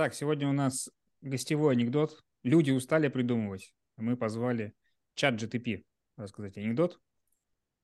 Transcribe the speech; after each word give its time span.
Так, 0.00 0.14
сегодня 0.14 0.48
у 0.48 0.52
нас 0.52 0.88
гостевой 1.20 1.74
анекдот. 1.74 2.24
Люди 2.42 2.70
устали 2.70 3.08
придумывать. 3.08 3.74
Мы 3.98 4.16
позвали 4.16 4.72
чат 5.14 5.34
GTP 5.34 5.84
рассказать 6.16 6.56
анекдот. 6.56 6.98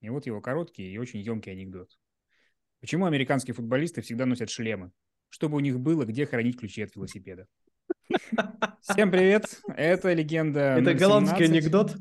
И 0.01 0.09
вот 0.09 0.25
его 0.25 0.41
короткий 0.41 0.91
и 0.91 0.97
очень 0.97 1.21
емкий 1.21 1.53
анекдот. 1.53 1.91
Почему 2.81 3.05
американские 3.05 3.53
футболисты 3.53 4.01
всегда 4.01 4.25
носят 4.25 4.49
шлемы? 4.49 4.93
Чтобы 5.29 5.59
у 5.59 5.61
них 5.61 5.79
было 5.79 6.07
где 6.07 6.25
хранить 6.25 6.59
ключи 6.59 6.81
от 6.81 6.97
велосипеда. 6.97 7.49
Всем 8.81 9.11
привет, 9.11 9.61
это 9.69 10.15
легенда 10.15 10.61
Это 10.79 10.93
017. 10.93 10.99
голландский 10.99 11.45
анекдот. 11.45 11.97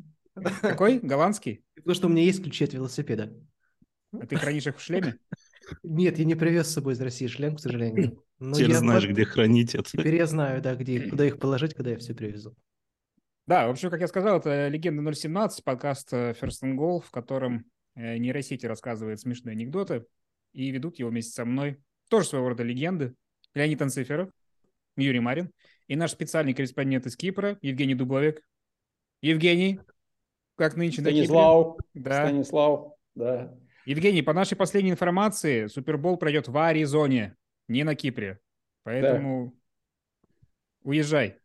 Какой? 0.62 1.00
Голландский? 1.00 1.66
Потому 1.76 1.94
что 1.94 2.08
у 2.08 2.10
меня 2.10 2.24
есть 2.24 2.42
ключи 2.42 2.64
от 2.64 2.74
велосипеда. 2.74 3.34
А 4.14 4.26
ты 4.26 4.38
хранишь 4.38 4.68
их 4.68 4.78
в 4.78 4.82
шлеме? 4.82 5.20
Нет, 5.84 6.18
я 6.20 6.26
не 6.26 6.36
привез 6.36 6.68
с 6.68 6.74
собой 6.74 6.94
из 6.94 7.02
России 7.02 7.28
шлем, 7.28 7.56
к 7.56 7.60
сожалению. 7.60 8.22
Но 8.40 8.54
Теперь 8.54 8.72
я 8.72 8.78
знаешь, 8.80 9.04
под- 9.04 9.12
где 9.12 9.26
хранить 9.26 9.76
это. 9.76 9.90
Теперь 9.90 10.16
я 10.16 10.26
знаю, 10.26 10.62
да, 10.62 10.76
где, 10.76 10.96
их- 10.96 11.10
куда 11.10 11.26
их 11.26 11.40
положить, 11.40 11.74
когда 11.74 11.92
я 11.92 11.98
все 11.98 12.14
привезу. 12.14 12.56
Да, 13.48 13.68
в 13.68 13.72
общем, 13.72 13.90
как 13.92 14.02
я 14.02 14.08
сказал, 14.08 14.40
это 14.40 14.68
«Легенда 14.68 15.02
017», 15.04 15.64
подкаст 15.64 16.12
э, 16.14 16.34
First 16.40 16.64
and 16.64 16.76
Goal, 16.76 17.00
в 17.02 17.12
котором 17.12 17.66
э, 17.96 18.18
нейросети 18.18 18.66
рассказывает 18.66 19.20
смешные 19.20 19.54
анекдоты, 19.54 20.06
и 20.54 20.70
ведут 20.72 20.98
его 21.00 21.10
вместе 21.10 21.32
со 21.32 21.46
мной 21.46 21.78
тоже 22.10 22.28
своего 22.28 22.50
рода 22.50 22.64
легенды. 22.64 23.14
Леонид 23.54 23.82
Анциферов, 23.82 24.30
Юрий 24.98 25.20
Марин 25.20 25.52
и 25.88 25.96
наш 25.96 26.12
специальный 26.12 26.54
корреспондент 26.54 27.06
из 27.06 27.16
Кипра 27.16 27.58
Евгений 27.62 27.94
Дубовик. 27.96 28.42
Евгений, 29.22 29.80
как 30.56 30.76
нынче 30.76 31.02
на 31.02 31.10
Кипре? 31.10 31.26
Станислав, 31.26 31.78
Да. 31.94 32.28
Станислав, 32.28 32.94
да. 33.16 33.56
Евгений, 33.86 34.24
по 34.24 34.34
нашей 34.34 34.58
последней 34.58 34.92
информации, 34.92 35.68
Супербол 35.68 36.18
пройдет 36.18 36.48
в 36.48 36.58
Аризоне, 36.58 37.36
не 37.68 37.84
на 37.84 37.96
Кипре. 37.96 38.40
Поэтому 38.84 39.56
уезжай. 40.82 41.40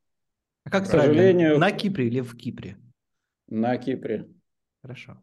А 0.64 0.70
как 0.70 0.84
К 0.84 0.86
сожалению- 0.86 1.58
На 1.58 1.70
Кипре 1.70 2.06
или 2.06 2.20
в 2.20 2.36
Кипре? 2.36 2.77
На 3.48 3.77
Кипре, 3.77 4.28
Хорошо. 4.82 5.20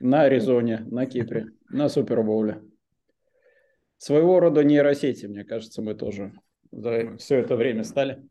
на 0.00 0.22
Аризоне, 0.22 0.78
на 0.80 1.06
Кипре, 1.06 1.46
на 1.68 1.88
Супербоуле. 1.88 2.62
Своего 3.98 4.40
рода 4.40 4.62
нейросети, 4.62 5.26
мне 5.26 5.44
кажется, 5.44 5.82
мы 5.82 5.94
тоже 5.94 6.32
за 6.70 7.16
все 7.16 7.36
это 7.38 7.56
время 7.56 7.82
стали. 7.82 8.28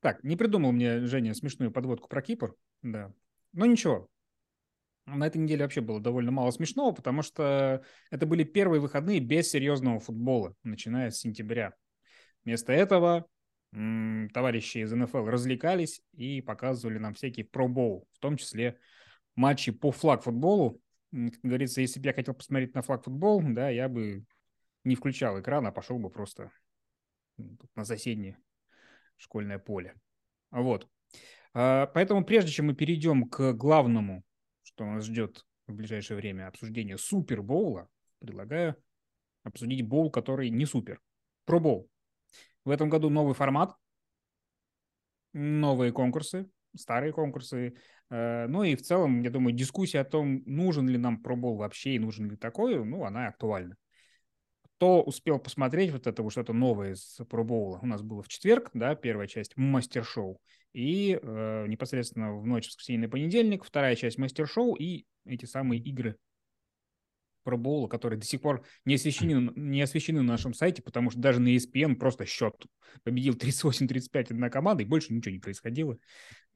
Так, 0.00 0.24
не 0.24 0.36
придумал 0.36 0.72
мне 0.72 1.06
Женя 1.06 1.32
смешную 1.34 1.70
подводку 1.70 2.08
про 2.08 2.20
Кипр, 2.20 2.56
да. 2.82 3.12
Но 3.52 3.66
ничего. 3.66 4.08
На 5.06 5.26
этой 5.26 5.38
неделе 5.38 5.64
вообще 5.64 5.80
было 5.80 6.00
довольно 6.00 6.30
мало 6.30 6.50
смешного, 6.52 6.92
потому 6.92 7.22
что 7.22 7.82
это 8.10 8.26
были 8.26 8.44
первые 8.44 8.80
выходные 8.80 9.18
без 9.20 9.50
серьезного 9.50 9.98
футбола, 9.98 10.54
начиная 10.62 11.10
с 11.10 11.18
сентября. 11.18 11.74
Вместо 12.44 12.72
этого 12.72 13.26
товарищи 13.72 14.78
из 14.78 14.92
НФЛ 14.92 15.24
развлекались 15.26 16.02
и 16.12 16.40
показывали 16.40 16.98
нам 16.98 17.14
всякие 17.14 17.46
пробоу, 17.46 18.06
в 18.12 18.18
том 18.18 18.36
числе 18.36 18.78
матчи 19.34 19.72
по 19.72 19.90
флаг-футболу. 19.90 20.80
Как 21.10 21.40
говорится, 21.42 21.80
если 21.80 21.98
бы 21.98 22.06
я 22.06 22.12
хотел 22.12 22.34
посмотреть 22.34 22.74
на 22.74 22.82
флаг-футбол, 22.82 23.42
да, 23.44 23.70
я 23.70 23.88
бы 23.88 24.24
не 24.84 24.94
включал 24.94 25.40
экран, 25.40 25.66
а 25.66 25.72
пошел 25.72 25.98
бы 25.98 26.10
просто 26.10 26.50
на 27.74 27.84
соседнее 27.84 28.38
школьное 29.16 29.58
поле. 29.58 29.94
Вот. 30.50 30.88
А, 31.54 31.86
Поэтому 31.86 32.24
прежде 32.24 32.50
чем 32.50 32.66
мы 32.66 32.74
перейдем 32.74 33.28
к 33.28 33.52
главному, 33.52 34.22
что 34.74 34.86
нас 34.86 35.04
ждет 35.04 35.44
в 35.66 35.74
ближайшее 35.74 36.16
время, 36.16 36.48
обсуждение 36.48 36.98
Супербоула, 36.98 37.88
предлагаю 38.18 38.76
обсудить 39.44 39.86
боул, 39.86 40.10
который 40.10 40.50
не 40.50 40.66
супер. 40.66 41.00
Пробоул. 41.44 41.88
В 42.64 42.70
этом 42.70 42.88
году 42.88 43.10
новый 43.10 43.34
формат, 43.34 43.74
новые 45.32 45.92
конкурсы, 45.92 46.48
старые 46.76 47.12
конкурсы. 47.12 47.74
Э, 48.10 48.46
Ну 48.46 48.62
и 48.62 48.76
в 48.76 48.82
целом, 48.82 49.22
я 49.22 49.30
думаю, 49.30 49.54
дискуссия 49.54 50.00
о 50.00 50.04
том, 50.04 50.42
нужен 50.46 50.88
ли 50.88 50.98
нам 50.98 51.20
пробол 51.22 51.56
вообще 51.56 51.94
и 51.94 51.98
нужен 51.98 52.30
ли 52.30 52.36
такой, 52.36 52.82
ну, 52.84 53.04
она 53.04 53.28
актуальна. 53.28 53.76
Кто 54.82 55.00
успел 55.00 55.38
посмотреть 55.38 55.92
вот 55.92 56.08
это 56.08 56.24
вот 56.24 56.32
что-то 56.32 56.52
новое 56.52 56.94
из 56.94 57.20
пробоула? 57.30 57.78
У 57.82 57.86
нас 57.86 58.02
было 58.02 58.24
в 58.24 58.26
четверг, 58.26 58.72
да, 58.74 58.96
первая 58.96 59.28
часть 59.28 59.56
мастер-шоу. 59.56 60.40
И 60.72 61.20
э, 61.22 61.66
непосредственно 61.68 62.36
в 62.36 62.44
ночь 62.44 62.66
воскресенье 62.66 63.02
на 63.02 63.08
понедельник 63.08 63.62
вторая 63.62 63.94
часть 63.94 64.18
мастер-шоу 64.18 64.74
и 64.74 65.04
эти 65.24 65.44
самые 65.44 65.80
игры 65.80 66.16
пробоула, 67.44 67.86
которые 67.86 68.18
до 68.18 68.26
сих 68.26 68.40
пор 68.40 68.64
не 68.84 68.96
освещены, 68.96 69.52
не 69.54 69.82
освещены 69.82 70.20
на 70.22 70.32
нашем 70.32 70.52
сайте, 70.52 70.82
потому 70.82 71.12
что 71.12 71.20
даже 71.20 71.38
на 71.38 71.54
ESPN 71.54 71.94
просто 71.94 72.26
счет 72.26 72.66
победил 73.04 73.34
38-35 73.34 74.32
одна 74.32 74.50
команда, 74.50 74.82
и 74.82 74.86
больше 74.86 75.14
ничего 75.14 75.32
не 75.32 75.38
происходило. 75.38 75.96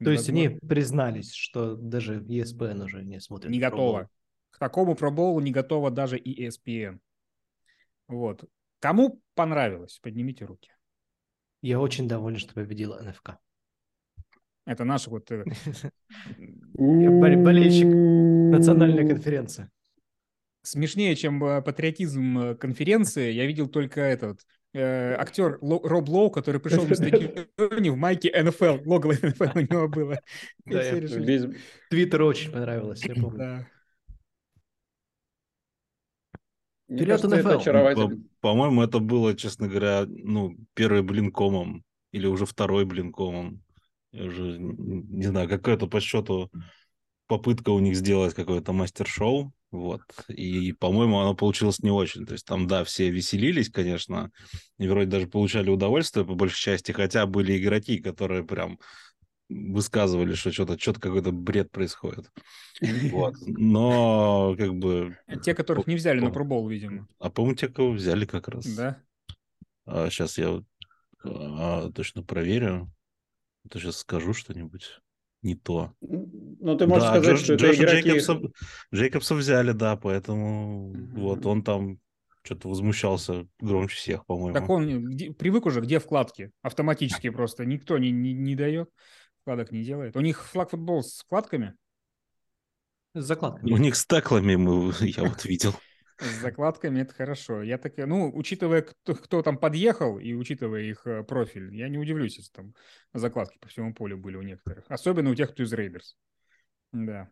То 0.03 0.11
есть 0.11 0.27
они 0.27 0.49
признались, 0.49 1.31
что 1.31 1.77
даже 1.77 2.19
ESPN 2.19 2.83
уже 2.83 3.05
не 3.05 3.21
смотрит. 3.21 3.51
не 3.51 3.59
Pro 3.59 3.69
готова. 3.69 4.09
К 4.49 4.59
такому 4.59 4.95
пробоулу 4.95 5.39
не 5.39 5.51
готова 5.51 5.91
даже 5.91 6.17
и 6.17 6.45
ESPN. 6.45 6.99
Вот. 8.07 8.43
Кому 8.79 9.21
понравилось? 9.35 9.99
Поднимите 10.01 10.45
руки. 10.45 10.71
Я 11.61 11.79
очень 11.79 12.07
доволен, 12.07 12.37
что 12.37 12.53
победила 12.53 13.01
НФК. 13.01 13.37
Это 14.65 14.83
наш 14.83 15.07
вот... 15.07 15.31
э, 15.31 15.43
болельщик 16.75 17.87
Национальная 17.87 19.07
конференция. 19.13 19.71
Смешнее, 20.61 21.15
чем 21.15 21.43
э, 21.43 21.61
патриотизм 21.61 22.39
э, 22.39 22.55
конференции, 22.55 23.31
я 23.31 23.45
видел 23.45 23.67
только 23.67 24.01
этот 24.01 24.41
актер 24.73 25.57
Роб 25.61 26.09
Лоу, 26.09 26.29
который 26.29 26.61
пришел 26.61 26.85
на 26.85 26.93
стадионе 26.93 27.89
в 27.89 27.95
майке 27.95 28.31
НФЛ. 28.43 28.79
Логово 28.85 29.13
НФЛ 29.13 29.57
у 29.57 29.59
него 29.61 29.87
было. 29.87 30.19
Твиттер 31.89 32.21
очень 32.21 32.51
понравилось, 32.51 33.03
я 33.05 33.15
помню. 33.15 33.37
Да. 33.37 33.67
Мне 36.87 36.99
Вперед, 36.99 37.21
кажется, 37.21 37.37
это 37.37 37.49
NFL. 37.49 37.61
очаровательно. 37.61 38.23
По-моему, 38.39 38.81
это 38.81 38.99
было, 38.99 39.35
честно 39.35 39.67
говоря, 39.67 40.05
ну, 40.07 40.55
первый 40.73 41.01
блин 41.01 41.31
комом 41.31 41.83
или 42.11 42.27
уже 42.27 42.45
второй 42.45 42.85
блин 42.85 43.11
комом. 43.11 43.61
Я 44.11 44.25
уже 44.25 44.57
не 44.57 45.25
знаю, 45.25 45.49
какая-то 45.49 45.87
по 45.87 45.99
счету 45.99 46.49
попытка 47.27 47.71
у 47.71 47.79
них 47.79 47.95
сделать 47.95 48.33
какое-то 48.33 48.71
мастер-шоу. 48.71 49.51
Вот. 49.69 50.01
И, 50.29 50.71
по-моему, 50.71 51.19
оно 51.19 51.35
получилось 51.35 51.79
не 51.79 51.91
очень. 51.91 52.25
То 52.25 52.33
есть 52.33 52.45
там, 52.45 52.67
да, 52.67 52.85
все 52.85 53.09
веселились, 53.09 53.69
конечно, 53.69 54.31
и 54.79 54.87
вроде 54.87 55.09
даже 55.09 55.27
получали 55.27 55.69
удовольствие 55.69 56.25
по 56.25 56.35
большей 56.35 56.59
части, 56.59 56.93
хотя 56.93 57.25
были 57.25 57.57
игроки, 57.57 57.99
которые 57.99 58.45
прям 58.45 58.79
высказывали, 59.49 60.33
что 60.33 60.51
что-то 60.51 60.77
что 60.77 60.93
какой-то 60.93 61.31
бред 61.31 61.71
происходит. 61.71 62.29
Вот. 63.11 63.35
Но, 63.45 64.55
как 64.57 64.75
бы... 64.75 65.17
Те, 65.43 65.53
которых 65.53 65.87
не 65.87 65.95
взяли 65.95 66.19
на 66.19 66.31
пробол, 66.31 66.67
видимо. 66.67 67.07
А 67.19 67.29
по-моему, 67.29 67.55
те, 67.55 67.67
кого 67.69 67.91
взяли 67.91 68.25
как 68.25 68.47
раз. 68.47 68.65
Да. 68.65 69.01
сейчас 70.09 70.37
я 70.37 70.49
вот, 70.49 70.65
а, 71.23 71.89
точно 71.91 72.23
проверю. 72.23 72.91
А 73.65 73.69
то 73.69 73.79
сейчас 73.79 73.97
скажу 73.97 74.33
что-нибудь 74.33 74.99
не 75.41 75.55
то. 75.55 75.93
Ну, 76.01 76.77
ты 76.77 76.87
можешь 76.87 77.03
Да, 77.07 77.19
сказать, 77.21 77.39
Джош- 77.39 77.43
что 77.43 77.53
это 77.53 77.65
Джоша 77.67 77.83
игроки... 77.83 78.09
Джейкобса, 78.09 78.39
Джейкобса 78.93 79.35
взяли, 79.35 79.71
да, 79.71 79.95
поэтому 79.95 80.89
Мгм. 80.93 81.15
вот 81.21 81.45
он 81.45 81.63
там 81.63 81.99
что-то 82.43 82.69
возмущался 82.69 83.45
громче 83.59 83.95
всех, 83.97 84.25
по-моему. 84.25 84.53
Так 84.53 84.69
он 84.69 85.03
где- 85.03 85.31
привык 85.33 85.65
уже, 85.65 85.81
где 85.81 85.99
вкладки? 85.99 86.51
Автоматически 86.61 87.29
просто. 87.29 87.65
Никто 87.65 87.97
не, 87.97 88.11
не, 88.11 88.33
не 88.33 88.55
дает. 88.55 88.89
Вкладок 89.47 89.71
не 89.71 89.81
делает. 89.81 90.13
У 90.17 90.19
них 90.19 90.43
флаг 90.43 90.71
футбол 90.71 91.01
с 91.01 91.21
вкладками, 91.21 91.73
С 93.13 93.23
закладками. 93.23 93.71
У 93.71 93.77
них 93.77 93.95
с 93.95 94.05
теклами 94.05 94.55
мы, 94.55 94.91
я 94.99 95.23
вот 95.23 95.45
видел. 95.45 95.73
с 96.19 96.41
закладками, 96.41 96.99
это 96.99 97.13
хорошо. 97.13 97.63
Я 97.63 97.77
так, 97.77 97.93
ну, 97.95 98.29
учитывая, 98.35 98.81
кто, 98.81 99.15
кто 99.15 99.41
там 99.41 99.57
подъехал 99.57 100.19
и 100.19 100.33
учитывая 100.33 100.81
их 100.81 101.07
э, 101.07 101.23
профиль, 101.23 101.73
я 101.73 101.87
не 101.87 101.97
удивлюсь, 101.97 102.35
если 102.35 102.51
там 102.51 102.73
закладки 103.13 103.57
по 103.57 103.69
всему 103.69 103.93
полю 103.93 104.17
были 104.17 104.35
у 104.35 104.41
некоторых. 104.41 104.83
Особенно 104.89 105.29
у 105.29 105.35
тех, 105.35 105.53
кто 105.53 105.63
из 105.63 105.71
Рейдерс. 105.71 106.17
Да. 106.91 107.29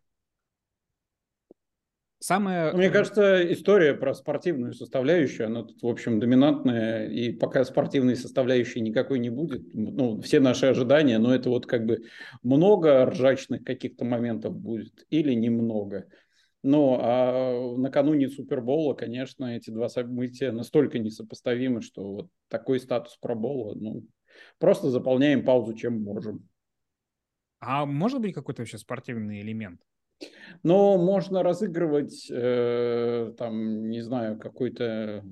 Самое... 2.26 2.72
Ну, 2.72 2.80
Мне 2.80 2.88
э, 2.88 2.92
кажется, 2.92 3.54
история 3.54 3.94
про 3.94 4.16
спортивную 4.16 4.74
составляющую, 4.74 5.46
она 5.46 5.62
тут, 5.62 5.84
в 5.84 5.86
общем, 5.86 6.20
доминантная, 6.20 7.08
и 7.08 7.32
пока 7.32 7.64
спортивной 7.64 8.16
составляющей 8.16 8.82
никакой 8.82 9.20
не 9.20 9.30
будет, 9.30 9.72
ну, 9.76 10.20
все 10.22 10.40
наши 10.40 10.66
ожидания, 10.66 11.20
но 11.20 11.36
это 11.36 11.52
вот 11.52 11.68
как 11.68 11.86
бы 11.86 12.06
много 12.42 13.06
ржачных 13.06 13.64
каких-то 13.64 14.06
моментов 14.06 14.58
будет 14.58 15.06
или 15.12 15.36
немного. 15.36 16.08
Но 16.64 17.00
а 17.00 17.78
накануне 17.78 18.28
Супербола, 18.28 18.96
конечно, 18.96 19.56
эти 19.56 19.70
два 19.70 19.88
события 19.88 20.52
настолько 20.52 20.98
несопоставимы, 20.98 21.84
что 21.84 22.12
вот 22.12 22.30
такой 22.48 22.80
статус 22.80 23.16
пробола, 23.22 23.76
ну, 23.76 24.04
просто 24.58 24.90
заполняем 24.90 25.46
паузу, 25.46 25.76
чем 25.76 26.02
можем. 26.02 26.50
А 27.60 27.86
может 27.86 28.20
быть 28.20 28.34
какой-то 28.34 28.64
вообще 28.64 28.80
спортивный 28.80 29.42
элемент? 29.42 29.80
Но 30.64 30.98
можно 30.98 31.44
разыгрывать, 31.44 32.28
э, 32.32 33.34
там, 33.38 33.90
не 33.90 34.02
знаю, 34.02 34.38
какой-то 34.40 35.24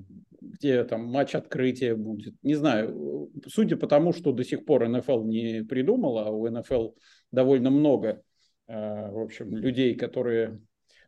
где 0.43 0.83
там 0.83 1.05
матч 1.05 1.35
открытия 1.35 1.95
будет. 1.95 2.35
Не 2.43 2.55
знаю, 2.55 3.31
судя 3.47 3.77
по 3.77 3.87
тому, 3.87 4.13
что 4.13 4.31
до 4.31 4.43
сих 4.43 4.65
пор 4.65 4.87
НФЛ 4.87 5.23
не 5.23 5.63
придумала, 5.63 6.27
а 6.27 6.29
у 6.31 6.47
НФЛ 6.49 6.89
довольно 7.31 7.69
много, 7.69 8.21
э, 8.67 9.11
в 9.11 9.19
общем, 9.19 9.55
людей, 9.55 9.95
которые 9.95 10.59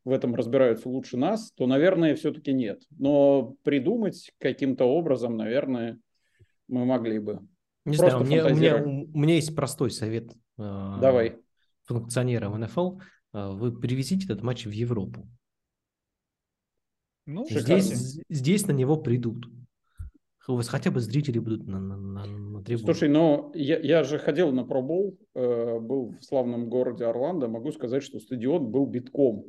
в 0.06 0.12
этом 0.12 0.36
разбираются 0.36 0.88
лучше 0.88 1.18
нас, 1.18 1.52
то, 1.52 1.68
наверное, 1.68 2.16
все-таки 2.16 2.54
нет. 2.54 2.84
Но 2.98 3.56
придумать 3.64 4.32
каким-то 4.40 4.86
образом, 4.86 5.36
наверное, 5.36 6.00
мы 6.68 6.86
могли 6.86 7.20
бы. 7.20 7.40
Не 7.86 7.98
Просто 7.98 8.20
знаю, 8.20 8.24
у 8.24 8.28
меня, 8.28 8.46
у, 8.46 8.56
меня, 8.56 9.08
у 9.14 9.18
меня 9.18 9.36
есть 9.36 9.56
простой 9.56 9.92
совет. 9.92 10.32
Э, 10.58 10.98
Давай. 11.02 11.38
Функционерам 11.84 12.60
НФЛ. 12.60 12.98
Э, 13.36 13.50
вы 13.52 13.78
привезите 13.78 14.26
этот 14.26 14.44
матч 14.44 14.66
в 14.66 14.72
Европу. 14.72 15.28
Ну, 17.26 17.46
здесь, 17.50 18.20
здесь 18.30 18.68
на 18.68 18.72
него 18.72 18.98
придут. 18.98 19.48
У 20.48 20.56
вас 20.56 20.68
хотя 20.68 20.92
бы 20.92 21.00
зрители 21.00 21.40
будут 21.40 21.68
на, 21.68 21.80
на, 21.80 21.98
на, 21.98 22.26
на 22.26 22.64
трибуне. 22.64 22.86
Слушай, 22.86 23.10
но 23.10 23.52
я, 23.56 23.80
я 23.80 24.04
же 24.04 24.20
ходил 24.20 24.52
на 24.52 24.64
пробол, 24.64 25.18
э, 25.34 25.80
был 25.80 26.16
в 26.20 26.24
славном 26.24 26.70
городе 26.70 27.06
Орландо. 27.06 27.48
Могу 27.48 27.72
сказать, 27.72 28.04
что 28.04 28.20
стадион 28.20 28.70
был 28.70 28.86
битком. 28.86 29.46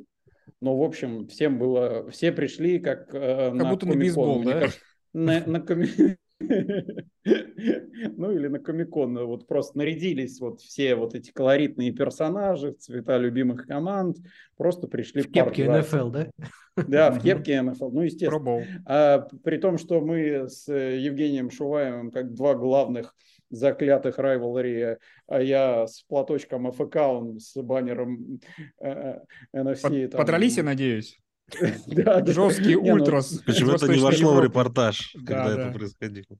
Но, 0.59 0.75
в 0.75 0.81
общем, 0.81 1.27
всем 1.27 1.59
было... 1.59 2.09
Все 2.09 2.31
пришли 2.31 2.79
как, 2.79 3.13
э, 3.13 3.51
как 3.51 3.53
на 3.53 3.69
будто 3.69 3.85
на 3.85 3.95
бейсбол, 3.95 4.43
да? 4.43 4.69
На, 5.13 5.45
на, 5.45 5.61
коми... 5.61 5.87
Ну 7.23 8.31
или 8.31 8.47
на 8.47 8.59
Комикон 8.59 9.17
вот 9.25 9.47
просто 9.47 9.77
нарядились 9.77 10.39
вот 10.39 10.61
все 10.61 10.95
вот 10.95 11.15
эти 11.15 11.31
колоритные 11.31 11.91
персонажи, 11.91 12.71
цвета 12.73 13.17
любимых 13.17 13.65
команд, 13.65 14.17
просто 14.55 14.87
пришли 14.87 15.23
в 15.23 15.31
кепке 15.31 15.69
НФЛ, 15.69 16.09
да? 16.09 16.29
Да, 16.75 17.11
в 17.11 17.21
кепке 17.21 17.61
НФЛ, 17.61 17.89
ну 17.89 18.01
естественно. 18.01 18.63
А, 18.85 19.27
при 19.43 19.57
том, 19.57 19.77
что 19.77 19.99
мы 19.99 20.47
с 20.47 20.71
Евгением 20.71 21.49
Шуваевым 21.49 22.11
как 22.11 22.33
два 22.33 22.53
главных 22.55 23.15
заклятых 23.49 24.17
райвелри, 24.17 24.97
а 25.27 25.41
я 25.41 25.87
с 25.87 26.01
платочком 26.03 26.67
АФК, 26.67 26.95
он 26.97 27.39
с 27.39 27.55
баннером 27.61 28.39
э, 28.79 29.19
NFC. 29.55 30.09
Подрались, 30.15 30.57
я 30.57 30.63
надеюсь? 30.63 31.19
Жесткий 32.25 32.75
ну, 32.75 32.93
ультрас. 32.93 33.41
Почему 33.45 33.71
это 33.71 33.87
не 33.87 33.99
вошло 33.99 34.35
в 34.35 34.43
репортаж, 34.43 35.15
когда 35.25 35.53
это 35.53 35.71
происходило? 35.71 36.37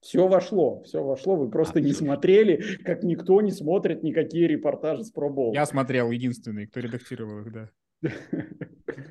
Все 0.00 0.28
вошло, 0.28 0.82
все 0.84 1.02
вошло. 1.02 1.36
Вы 1.36 1.50
просто 1.50 1.80
не 1.80 1.92
смотрели, 1.92 2.62
как 2.84 3.02
никто 3.02 3.40
не 3.40 3.50
смотрит 3.50 4.02
никакие 4.02 4.46
репортажи 4.46 5.04
с 5.04 5.10
пробол. 5.10 5.52
Я 5.52 5.66
смотрел, 5.66 6.10
единственный, 6.10 6.66
кто 6.66 6.80
редактировал 6.80 7.40
их, 7.40 7.52
да. 7.52 7.70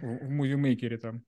В 0.02 0.30
мувимейкере 0.30 0.98
там. 0.98 1.24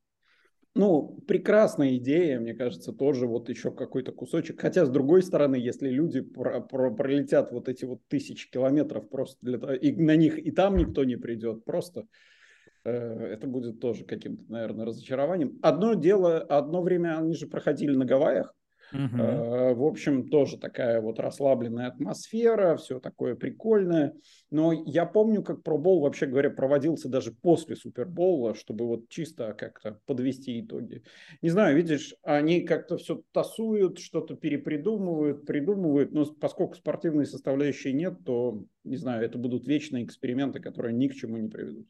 Ну, 0.75 1.19
прекрасная 1.27 1.97
идея, 1.97 2.39
мне 2.39 2.53
кажется, 2.53 2.93
тоже 2.93 3.27
вот 3.27 3.49
еще 3.49 3.71
какой-то 3.71 4.11
кусочек. 4.11 4.61
Хотя, 4.61 4.85
с 4.85 4.89
другой 4.89 5.23
стороны, 5.23 5.55
если 5.55 5.89
люди 5.89 6.21
про 6.21 6.61
про 6.61 6.93
пролетят 6.93 7.51
вот 7.51 7.67
эти 7.67 7.85
вот 7.85 8.01
тысячи 8.07 8.49
километров 8.49 9.09
просто 9.09 9.37
для 9.41 9.57
того, 9.57 9.73
и 9.73 9.91
на 9.91 10.15
них 10.15 10.37
и 10.37 10.51
там 10.51 10.77
никто 10.77 11.03
не 11.03 11.17
придет, 11.17 11.65
просто 11.65 12.07
это 12.83 13.47
будет 13.47 13.79
тоже 13.79 14.05
каким-то, 14.05 14.43
наверное, 14.51 14.85
разочарованием. 14.85 15.59
Одно 15.61 15.93
дело, 15.93 16.37
одно 16.37 16.81
время 16.81 17.17
они 17.17 17.33
же 17.33 17.47
проходили 17.47 17.95
на 17.95 18.05
Гавайях. 18.05 18.53
Угу. 18.91 19.75
В 19.75 19.85
общем, 19.85 20.29
тоже 20.29 20.57
такая 20.57 20.99
вот 20.99 21.19
расслабленная 21.19 21.89
атмосфера, 21.89 22.75
все 22.75 22.99
такое 22.99 23.35
прикольное. 23.35 24.15
Но 24.49 24.73
я 24.73 25.05
помню, 25.05 25.43
как 25.43 25.61
пробол, 25.61 26.01
вообще 26.01 26.25
говоря, 26.25 26.49
проводился 26.49 27.07
даже 27.07 27.31
после 27.31 27.75
Супербола, 27.75 28.55
чтобы 28.55 28.87
вот 28.87 29.07
чисто 29.07 29.53
как-то 29.53 29.99
подвести 30.07 30.59
итоги. 30.59 31.03
Не 31.43 31.49
знаю, 31.49 31.77
видишь, 31.77 32.15
они 32.23 32.61
как-то 32.61 32.97
все 32.97 33.21
тасуют, 33.31 33.99
что-то 33.99 34.35
перепридумывают, 34.35 35.45
придумывают, 35.45 36.11
но 36.11 36.25
поскольку 36.25 36.73
спортивной 36.73 37.27
составляющей 37.27 37.93
нет, 37.93 38.15
то, 38.25 38.63
не 38.83 38.97
знаю, 38.97 39.23
это 39.23 39.37
будут 39.37 39.67
вечные 39.67 40.03
эксперименты, 40.03 40.59
которые 40.59 40.95
ни 40.95 41.07
к 41.09 41.13
чему 41.13 41.37
не 41.37 41.47
приведут. 41.47 41.85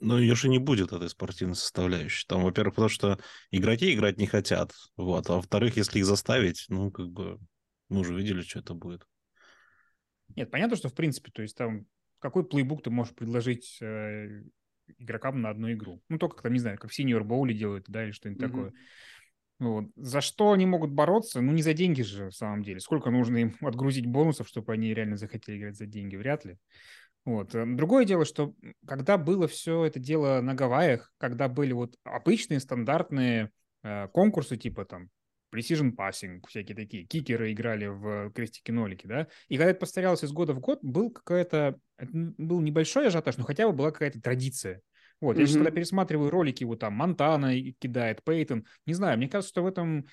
Но 0.00 0.18
ее 0.18 0.34
же 0.34 0.48
не 0.48 0.58
будет, 0.58 0.92
этой 0.92 1.08
спортивной 1.08 1.56
составляющей. 1.56 2.26
Там, 2.26 2.42
во-первых, 2.42 2.74
потому 2.74 2.88
что 2.88 3.18
игроки 3.50 3.92
играть 3.92 4.16
не 4.16 4.26
хотят. 4.26 4.72
Вот. 4.96 5.28
А 5.28 5.34
во-вторых, 5.34 5.76
если 5.76 5.98
их 5.98 6.06
заставить, 6.06 6.64
ну, 6.68 6.90
как 6.90 7.10
бы, 7.10 7.38
мы 7.88 8.00
уже 8.00 8.14
видели, 8.14 8.40
что 8.40 8.60
это 8.60 8.74
будет. 8.74 9.06
Нет, 10.36 10.50
понятно, 10.50 10.76
что 10.76 10.88
в 10.88 10.94
принципе, 10.94 11.30
то 11.30 11.42
есть 11.42 11.56
там 11.56 11.86
какой 12.18 12.44
плейбук 12.46 12.82
ты 12.82 12.90
можешь 12.90 13.14
предложить 13.14 13.78
э, 13.80 14.42
игрокам 14.98 15.40
на 15.40 15.50
одну 15.50 15.72
игру? 15.72 16.02
Ну, 16.08 16.18
только, 16.18 16.42
там, 16.42 16.52
не 16.52 16.58
знаю, 16.58 16.78
как 16.78 16.90
в 16.90 16.98
Senior 16.98 17.22
Bowl 17.22 17.52
делают, 17.52 17.86
да, 17.88 18.04
или 18.04 18.12
что-нибудь 18.12 18.42
mm-hmm. 18.42 18.48
такое. 18.48 18.72
Вот. 19.58 19.84
За 19.96 20.22
что 20.22 20.52
они 20.52 20.64
могут 20.64 20.90
бороться? 20.90 21.40
Ну, 21.40 21.52
не 21.52 21.62
за 21.62 21.74
деньги 21.74 22.00
же, 22.02 22.30
в 22.30 22.34
самом 22.34 22.62
деле. 22.62 22.80
Сколько 22.80 23.10
нужно 23.10 23.38
им 23.38 23.56
отгрузить 23.60 24.06
бонусов, 24.06 24.48
чтобы 24.48 24.72
они 24.72 24.94
реально 24.94 25.16
захотели 25.16 25.58
играть 25.58 25.76
за 25.76 25.86
деньги? 25.86 26.16
Вряд 26.16 26.44
ли. 26.44 26.58
Вот. 27.24 27.54
Э, 27.54 27.64
другое 27.66 28.04
дело, 28.04 28.24
что 28.24 28.54
когда 28.86 29.18
было 29.18 29.46
все 29.48 29.84
это 29.84 29.98
дело 29.98 30.40
на 30.40 30.54
Гавайях, 30.54 31.12
когда 31.18 31.48
были 31.48 31.72
вот 31.72 31.96
обычные 32.04 32.60
стандартные 32.60 33.50
э, 33.82 34.08
конкурсы 34.08 34.56
типа 34.56 34.84
там 34.84 35.10
precision 35.54 35.94
passing, 35.94 36.40
всякие 36.48 36.76
такие, 36.76 37.04
кикеры 37.04 37.52
играли 37.52 37.86
в 37.86 38.30
крестики-нолики, 38.32 39.06
да, 39.06 39.26
и 39.48 39.56
когда 39.56 39.70
это 39.70 39.80
повторялось 39.80 40.22
из 40.22 40.32
года 40.32 40.54
в 40.54 40.60
год, 40.60 40.78
был 40.82 41.10
какая-то, 41.10 41.76
был 41.98 42.60
небольшой 42.60 43.08
ажиотаж, 43.08 43.36
но 43.36 43.44
хотя 43.44 43.66
бы 43.66 43.72
была 43.72 43.90
какая-то 43.90 44.20
традиция. 44.20 44.80
Вот, 45.20 45.36
mm-hmm. 45.36 45.40
я 45.40 45.46
сейчас, 45.46 45.56
когда 45.56 45.70
пересматриваю 45.70 46.30
ролики, 46.30 46.64
вот 46.64 46.78
там 46.78 46.94
Монтана 46.94 47.52
кидает, 47.78 48.22
Пейтон, 48.24 48.64
не 48.86 48.94
знаю, 48.94 49.18
мне 49.18 49.28
кажется, 49.28 49.50
что 49.50 49.62
в 49.62 49.66
этом 49.66 50.06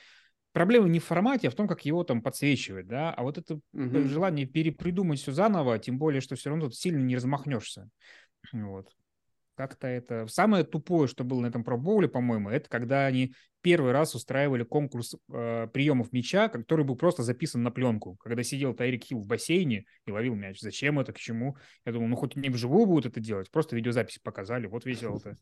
Проблема 0.57 0.87
не 0.87 0.97
в 0.97 1.05
формате, 1.05 1.49
а 1.49 1.51
в 1.51 1.53
том, 1.53 1.67
как 1.67 1.85
его 1.85 2.03
там 2.03 2.23
подсвечивать, 2.23 2.87
да, 2.87 3.13
а 3.13 3.21
вот 3.21 3.37
это 3.37 3.59
угу. 3.73 4.07
желание 4.07 4.47
перепридумать 4.47 5.19
все 5.19 5.31
заново, 5.31 5.77
тем 5.77 5.99
более, 5.99 6.19
что 6.19 6.35
все 6.35 6.49
равно 6.49 6.65
тут 6.65 6.75
сильно 6.75 6.99
не 7.03 7.15
размахнешься. 7.15 7.87
Вот. 8.51 8.89
Как-то 9.53 9.85
это... 9.85 10.25
Самое 10.25 10.63
тупое, 10.63 11.07
что 11.07 11.23
было 11.23 11.41
на 11.41 11.45
этом 11.45 11.63
пробоуле, 11.63 12.07
по-моему, 12.07 12.49
это 12.49 12.69
когда 12.69 13.05
они 13.05 13.35
первый 13.61 13.91
раз 13.91 14.15
устраивали 14.15 14.63
конкурс 14.63 15.15
э, 15.31 15.67
приемов 15.71 16.11
мяча, 16.11 16.49
который 16.49 16.83
был 16.83 16.95
просто 16.95 17.21
записан 17.21 17.61
на 17.61 17.69
пленку. 17.69 18.15
Когда 18.15 18.41
сидел 18.41 18.73
Тайрик 18.73 19.03
Хилл 19.03 19.19
в 19.19 19.27
бассейне 19.27 19.85
и 20.07 20.11
ловил 20.11 20.33
мяч. 20.33 20.59
Зачем 20.59 20.99
это, 20.99 21.13
к 21.13 21.19
чему? 21.19 21.55
Я 21.85 21.91
думал, 21.91 22.07
ну 22.07 22.15
хоть 22.15 22.35
не 22.35 22.49
вживую 22.49 22.87
будут 22.87 23.05
это 23.05 23.19
делать, 23.19 23.51
просто 23.51 23.75
видеозапись 23.75 24.17
показали, 24.17 24.65
вот 24.65 24.85
весело-то. 24.85 25.35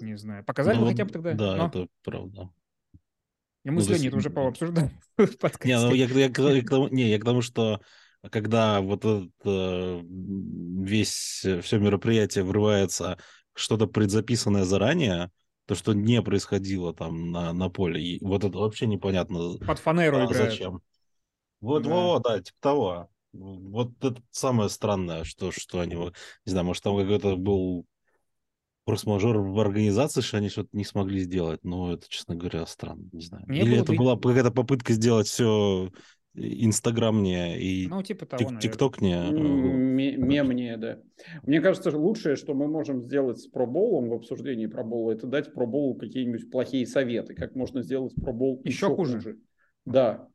Не 0.00 0.16
знаю. 0.16 0.42
Показали 0.42 0.78
ну, 0.78 0.86
хотя 0.86 1.04
бы 1.04 1.10
тогда? 1.10 1.34
Да, 1.34 1.56
Но... 1.56 1.66
это 1.66 1.86
правда. 2.02 2.50
И 3.64 3.70
мы 3.70 3.76
ну, 3.76 3.80
с 3.82 3.88
Леней 3.88 4.08
это 4.08 4.16
уже 4.16 4.30
пообсуждаем 4.30 4.90
в 5.16 5.38
подкасте. 5.38 5.68
Не, 5.68 5.78
ну, 5.78 5.94
я, 5.94 6.06
я, 6.06 6.20
я, 6.24 6.30
к 6.30 6.68
тому, 6.68 6.88
не, 6.88 7.08
я 7.08 7.18
к 7.18 7.24
тому, 7.24 7.42
что 7.42 7.80
когда 8.30 8.80
вот 8.80 9.04
этот 9.04 9.30
э, 9.44 10.02
весь, 10.04 11.46
все 11.62 11.78
мероприятие 11.78 12.44
врывается 12.44 13.18
что-то 13.54 13.86
предзаписанное 13.86 14.64
заранее, 14.64 15.30
то, 15.66 15.74
что 15.74 15.92
не 15.92 16.22
происходило 16.22 16.94
там 16.94 17.30
на, 17.30 17.52
на 17.52 17.68
поле, 17.68 18.02
и 18.02 18.24
вот 18.24 18.44
это 18.44 18.58
вообще 18.58 18.86
непонятно. 18.86 19.58
Под 19.58 19.78
фанеру 19.78 20.18
а. 20.18 20.32
Зачем? 20.32 20.80
Вот, 21.60 21.84
да. 21.84 21.90
Во, 21.90 22.18
да, 22.18 22.40
типа 22.40 22.58
того. 22.60 23.08
Вот 23.32 23.92
это 24.04 24.20
самое 24.30 24.68
странное, 24.68 25.24
что, 25.24 25.52
что 25.52 25.80
они, 25.80 25.94
не 25.94 26.12
знаю, 26.44 26.66
может, 26.66 26.82
там 26.82 26.98
какой-то 26.98 27.36
был 27.36 27.86
форс-мажор 28.84 29.38
в 29.38 29.58
организации, 29.60 30.20
что 30.20 30.38
они 30.38 30.48
что-то 30.48 30.70
не 30.72 30.84
смогли 30.84 31.20
сделать. 31.20 31.60
Но 31.62 31.92
это, 31.92 32.06
честно 32.08 32.34
говоря, 32.34 32.66
странно, 32.66 33.08
не 33.12 33.20
знаю. 33.20 33.44
Не 33.48 33.60
Или 33.60 33.78
это 33.78 33.92
была 33.92 34.16
какая-то 34.16 34.50
попытка 34.50 34.92
сделать 34.92 35.28
все 35.28 35.90
инстаграмнее 36.34 37.60
и 37.60 37.88
ну, 37.88 38.02
типа 38.02 38.24
того, 38.24 38.58
тиктокнее. 38.58 39.30
Мемнее, 39.30 40.76
да. 40.78 40.98
Мне 41.42 41.60
кажется, 41.60 41.96
лучшее, 41.96 42.36
что 42.36 42.54
мы 42.54 42.68
можем 42.68 43.02
сделать 43.02 43.38
с 43.38 43.46
проболом 43.46 44.08
в 44.08 44.14
обсуждении 44.14 44.66
пробола, 44.66 45.12
это 45.12 45.26
дать 45.26 45.52
проболу 45.52 45.94
какие-нибудь 45.94 46.50
плохие 46.50 46.86
советы, 46.86 47.34
как 47.34 47.54
можно 47.54 47.82
сделать 47.82 48.14
пробол 48.14 48.60
еще, 48.64 48.86
еще 48.86 48.96
хуже. 48.96 49.16
хуже. 49.16 49.38
Да, 49.84 50.28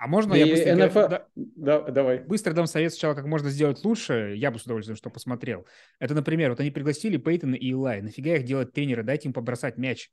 а 0.00 0.06
можно 0.06 0.32
и 0.32 0.38
я 0.38 0.46
быстро, 0.46 0.86
НФЛ... 0.86 1.08
да, 1.10 1.26
да, 1.34 1.80
давай. 1.90 2.20
быстро 2.20 2.54
дам 2.54 2.66
совет 2.66 2.92
сначала, 2.92 3.12
как 3.12 3.26
можно 3.26 3.50
сделать 3.50 3.84
лучше? 3.84 4.32
Я 4.34 4.50
бы 4.50 4.58
с 4.58 4.62
удовольствием 4.62 4.96
что 4.96 5.10
посмотрел. 5.10 5.66
Это, 5.98 6.14
например, 6.14 6.48
вот 6.48 6.60
они 6.60 6.70
пригласили 6.70 7.18
Пейтона 7.18 7.54
и 7.54 7.68
Илай. 7.68 8.00
Нафига 8.00 8.36
их 8.36 8.44
делать 8.44 8.72
тренера? 8.72 9.02
Дайте 9.02 9.28
им 9.28 9.34
побросать 9.34 9.76
мяч. 9.76 10.10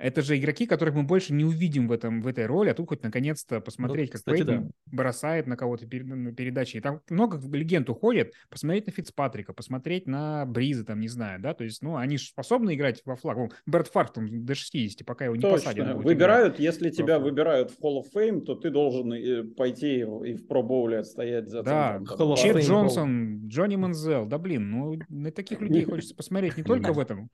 Это 0.00 0.22
же 0.22 0.38
игроки, 0.38 0.66
которых 0.66 0.94
мы 0.94 1.02
больше 1.02 1.34
не 1.34 1.44
увидим 1.44 1.86
в, 1.86 1.92
этом, 1.92 2.22
в 2.22 2.26
этой 2.26 2.46
роли, 2.46 2.70
а 2.70 2.74
тут 2.74 2.88
хоть 2.88 3.02
наконец-то 3.02 3.60
посмотреть, 3.60 4.08
ну, 4.08 4.12
как 4.12 4.20
кстати, 4.20 4.36
Пейтон 4.38 4.64
да. 4.64 4.72
бросает 4.86 5.46
на 5.46 5.56
кого-то 5.56 5.86
пер, 5.86 6.04
на 6.04 6.32
передаче. 6.32 6.78
И 6.78 6.80
там 6.80 7.02
много 7.10 7.38
легенд 7.54 7.88
уходит. 7.90 8.32
Посмотреть 8.48 8.86
на 8.86 8.92
Фицпатрика, 8.92 9.52
посмотреть 9.52 10.06
на 10.06 10.46
Бриза, 10.46 10.86
там, 10.86 11.00
не 11.00 11.08
знаю, 11.08 11.40
да, 11.40 11.52
то 11.52 11.64
есть, 11.64 11.82
ну, 11.82 11.96
они 11.96 12.16
же 12.16 12.24
способны 12.24 12.74
играть 12.74 13.02
во 13.04 13.16
флаг. 13.16 13.36
Вон, 13.36 13.50
Брэд 13.66 13.88
Фарк 13.88 14.14
там 14.14 14.46
до 14.46 14.54
60, 14.54 15.06
пока 15.06 15.26
его 15.26 15.36
не 15.36 15.42
Точно. 15.42 15.56
посадят. 15.56 15.96
Выбирают, 15.96 16.54
играть. 16.54 16.60
если 16.60 16.88
тебя 16.88 17.18
Просто. 17.18 17.24
выбирают 17.24 17.70
в 17.70 17.84
Hall 17.84 18.02
of 18.02 18.06
Fame, 18.14 18.40
то 18.40 18.54
ты 18.54 18.70
должен 18.70 19.12
э, 19.12 19.44
пойти 19.44 20.00
и 20.00 20.04
в 20.04 20.46
Pro 20.48 20.62
Bowl 20.66 20.94
отстоять 20.94 21.50
за 21.50 21.62
Да, 21.62 22.00
Чет 22.36 22.56
Джонсон, 22.56 23.48
Джонни 23.48 23.76
Манзел, 23.76 24.24
да 24.24 24.38
блин, 24.38 24.70
ну, 24.70 24.98
на 25.10 25.30
таких 25.30 25.60
людей 25.60 25.84
хочется 25.84 26.14
посмотреть 26.14 26.56
не 26.56 26.62
только 26.64 26.94
в 26.94 26.98
этом. 26.98 27.28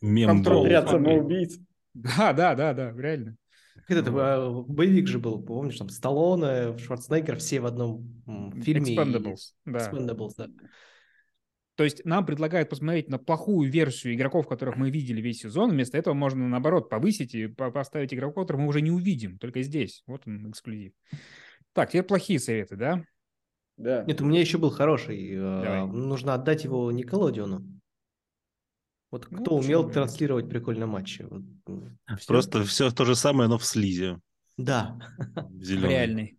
Мем 0.00 0.42
Отряд 0.42 0.88
самоубийц. 0.88 1.58
Да, 1.94 2.32
да, 2.32 2.54
да, 2.54 2.72
да, 2.74 2.92
реально. 2.96 3.36
Этот 3.88 4.08
а, 4.08 4.50
боевик 4.66 5.08
же 5.08 5.18
был, 5.18 5.42
помнишь, 5.42 5.76
там 5.76 5.88
Сталлоне, 5.88 6.78
Шварценеггер, 6.78 7.36
все 7.36 7.60
в 7.60 7.66
одном 7.66 8.22
фильме. 8.62 8.94
и- 8.94 8.96
Expendables, 8.96 9.38
да. 9.64 9.78
Expendables, 9.78 10.30
да. 10.36 10.48
То 11.74 11.84
есть 11.84 12.04
нам 12.04 12.26
предлагают 12.26 12.68
посмотреть 12.68 13.08
на 13.08 13.18
плохую 13.18 13.70
версию 13.70 14.14
игроков, 14.14 14.46
которых 14.46 14.76
мы 14.76 14.90
видели 14.90 15.20
весь 15.22 15.38
сезон. 15.40 15.70
Вместо 15.70 15.96
этого 15.96 16.12
можно, 16.14 16.46
наоборот, 16.46 16.90
повысить 16.90 17.34
и 17.34 17.46
по- 17.46 17.70
поставить 17.70 18.12
игроков, 18.12 18.44
которых 18.44 18.62
мы 18.62 18.68
уже 18.68 18.82
не 18.82 18.90
увидим, 18.90 19.38
только 19.38 19.62
здесь. 19.62 20.02
Вот 20.06 20.22
он, 20.26 20.50
эксклюзив. 20.50 20.92
Так, 21.72 21.88
теперь 21.88 22.02
плохие 22.02 22.38
советы, 22.38 22.76
да? 22.76 23.02
Да. 23.78 24.04
Нет, 24.04 24.20
у 24.20 24.26
меня 24.26 24.40
еще 24.40 24.58
был 24.58 24.70
хороший. 24.70 25.30
э, 25.32 25.38
Давай. 25.38 25.86
Нужно 25.86 26.34
отдать 26.34 26.64
его 26.64 26.92
Николодиону. 26.92 27.64
Вот 29.12 29.26
Ну, 29.30 29.38
кто 29.38 29.56
умел 29.56 29.84
нет? 29.84 29.94
транслировать 29.94 30.48
прикольно 30.48 30.86
матчи. 30.88 31.22
Вот, 31.30 31.42
м, 31.68 31.98
всё. 32.18 32.26
Просто 32.26 32.64
все 32.64 32.90
то 32.90 33.04
же 33.04 33.14
самое, 33.14 33.48
но 33.48 33.58
в 33.58 33.64
слизе. 33.64 34.18
Да. 34.56 34.98
Зеленый. 35.62 35.90
Реальный. 35.90 36.38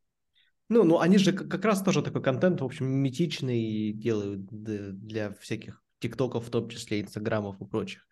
Ну, 0.69 0.83
ну, 0.83 0.99
они 0.99 1.17
же 1.19 1.33
как 1.33 1.63
раз 1.65 1.83
тоже 1.83 2.01
такой 2.01 2.23
контент, 2.23 2.61
в 2.61 2.65
общем, 2.65 2.87
митичный 2.87 3.93
делают 3.93 4.45
для 4.47 5.33
всяких 5.33 5.81
тиктоков, 5.99 6.47
в 6.47 6.49
том 6.51 6.69
числе 6.69 7.01
инстаграмов 7.01 7.61
и 7.61 7.65
прочих. 7.65 8.07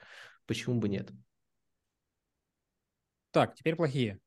Почему 0.47 0.79
бы 0.79 0.89
нет? 0.89 1.11
Так, 3.31 3.55
теперь 3.55 3.75
плохие. 3.75 4.19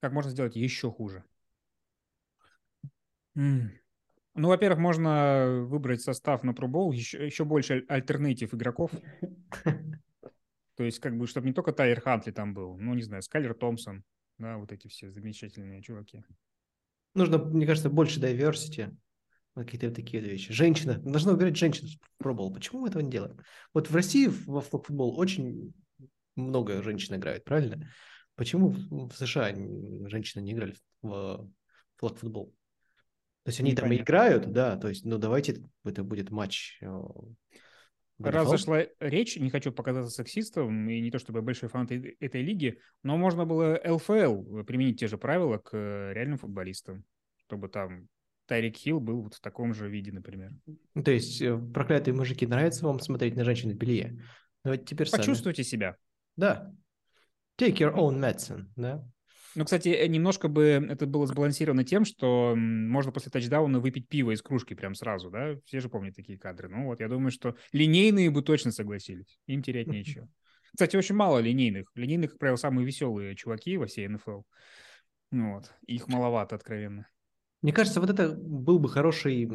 Как 0.00 0.12
можно 0.12 0.30
сделать 0.30 0.56
еще 0.56 0.90
хуже? 0.90 1.22
М. 3.36 3.70
Ну, 4.36 4.48
во-первых, 4.48 4.78
можно 4.78 5.64
выбрать 5.66 6.02
состав 6.02 6.42
на 6.42 6.50
Bowl, 6.50 6.94
еще, 6.94 7.24
еще 7.24 7.44
больше 7.44 7.74
аль- 7.74 7.84
альтернатив 7.88 8.54
игроков. 8.54 8.90
То 10.76 10.84
есть, 10.84 10.98
как 11.00 11.16
бы, 11.16 11.26
чтобы 11.26 11.46
не 11.46 11.54
только 11.54 11.72
Тайер 11.72 12.00
Хантли 12.02 12.32
там 12.32 12.52
был, 12.52 12.76
ну, 12.76 12.92
не 12.94 13.02
знаю, 13.02 13.22
Скайлер 13.22 13.54
Томпсон, 13.54 14.04
да, 14.38 14.58
вот 14.58 14.72
эти 14.72 14.88
все 14.88 15.10
замечательные 15.10 15.80
чуваки. 15.80 16.22
Нужно, 17.14 17.38
мне 17.38 17.66
кажется, 17.66 17.88
больше 17.88 18.20
diversity. 18.20 18.94
Какие-то 19.54 19.90
такие 19.90 20.22
вещи. 20.22 20.52
Женщина. 20.52 20.98
Должна 20.98 21.32
выбирать 21.32 21.56
женщину 21.56 21.88
в 22.20 22.26
Bowl. 22.26 22.52
Почему 22.52 22.82
мы 22.82 22.88
этого 22.88 23.00
не 23.00 23.10
делаем? 23.10 23.38
Вот 23.72 23.88
в 23.88 23.94
России 23.94 24.28
во 24.44 24.60
футбол 24.60 25.18
очень 25.18 25.72
много 26.34 26.82
женщин 26.82 27.14
играют, 27.16 27.44
правильно? 27.44 27.88
Почему 28.34 28.68
в 28.68 29.12
США 29.12 29.54
женщины 30.08 30.42
не 30.42 30.52
играли 30.52 30.74
в 31.00 31.48
флаг-футбол? 31.96 32.54
То 33.46 33.50
есть 33.50 33.60
они 33.60 33.76
там 33.76 33.84
Непонятно. 33.84 34.02
играют, 34.04 34.52
да, 34.52 34.76
то 34.76 34.88
есть, 34.88 35.04
ну 35.04 35.18
давайте 35.18 35.62
это 35.84 36.02
будет 36.02 36.32
матч. 36.32 36.80
э, 36.82 37.00
Раз 38.18 38.48
зашла 38.48 38.82
речь, 38.98 39.36
не 39.36 39.50
хочу 39.50 39.70
показаться 39.70 40.10
сексистом, 40.10 40.90
и 40.90 41.00
не 41.00 41.12
то 41.12 41.20
чтобы 41.20 41.38
я 41.38 41.42
большой 41.42 41.68
фанат 41.68 41.92
этой 41.92 42.42
лиги, 42.42 42.80
но 43.04 43.16
можно 43.16 43.46
было 43.46 43.80
ЛФЛ 43.84 44.64
применить 44.64 44.98
те 44.98 45.06
же 45.06 45.16
правила 45.16 45.58
к 45.58 45.70
э, 45.74 46.12
реальным 46.12 46.38
футболистам, 46.38 47.04
чтобы 47.36 47.68
там 47.68 48.08
Тайрик 48.46 48.74
Хилл 48.76 48.98
был 48.98 49.22
вот 49.22 49.34
в 49.34 49.40
таком 49.40 49.74
же 49.74 49.88
виде, 49.88 50.10
например. 50.10 50.50
Ну, 50.96 51.04
То 51.04 51.12
есть, 51.12 51.40
э, 51.40 51.56
проклятые 51.56 52.14
мужики, 52.14 52.48
нравится 52.48 52.84
вам 52.84 52.98
смотреть 52.98 53.36
на 53.36 53.44
женщин 53.44 53.70
в 53.70 53.74
белье? 53.76 54.20
Давайте 54.64 54.86
теперь 54.86 55.06
сами. 55.06 55.20
Почувствуйте 55.20 55.62
себя. 55.62 55.94
Да. 56.34 56.74
Take 57.60 57.76
your 57.76 57.94
own 57.94 58.18
medicine, 58.18 58.64
да? 58.74 59.06
Ну, 59.56 59.64
кстати, 59.64 59.88
э, 59.88 60.06
немножко 60.06 60.48
бы 60.48 60.86
это 60.90 61.06
было 61.06 61.26
сбалансировано 61.26 61.82
тем, 61.82 62.04
что 62.04 62.54
можно 62.54 63.10
после 63.10 63.30
тачдауна 63.30 63.80
выпить 63.80 64.06
пиво 64.06 64.32
из 64.32 64.42
кружки 64.42 64.74
прям 64.74 64.94
сразу, 64.94 65.30
да? 65.30 65.56
Все 65.64 65.80
же 65.80 65.88
помнят 65.88 66.14
такие 66.14 66.38
кадры. 66.38 66.68
Ну 66.68 66.84
вот, 66.84 67.00
я 67.00 67.08
думаю, 67.08 67.30
что 67.30 67.56
линейные 67.72 68.30
бы 68.30 68.42
точно 68.42 68.70
согласились. 68.70 69.38
Им 69.46 69.62
терять 69.62 69.86
нечего. 69.86 70.28
Кстати, 70.74 70.96
очень 70.96 71.14
мало 71.14 71.38
линейных. 71.38 71.90
Линейных, 71.94 72.32
как 72.32 72.38
правило, 72.38 72.56
самые 72.56 72.84
веселые 72.84 73.34
чуваки 73.34 73.78
во 73.78 73.86
всей 73.86 74.06
НФЛ. 74.08 74.42
Ну 75.30 75.54
вот. 75.54 75.72
Их 75.86 76.06
маловато, 76.06 76.54
откровенно. 76.54 77.08
Мне 77.62 77.72
кажется, 77.72 78.00
вот 78.00 78.10
это 78.10 78.32
был 78.32 78.78
бы 78.78 78.90
хороший, 78.90 79.48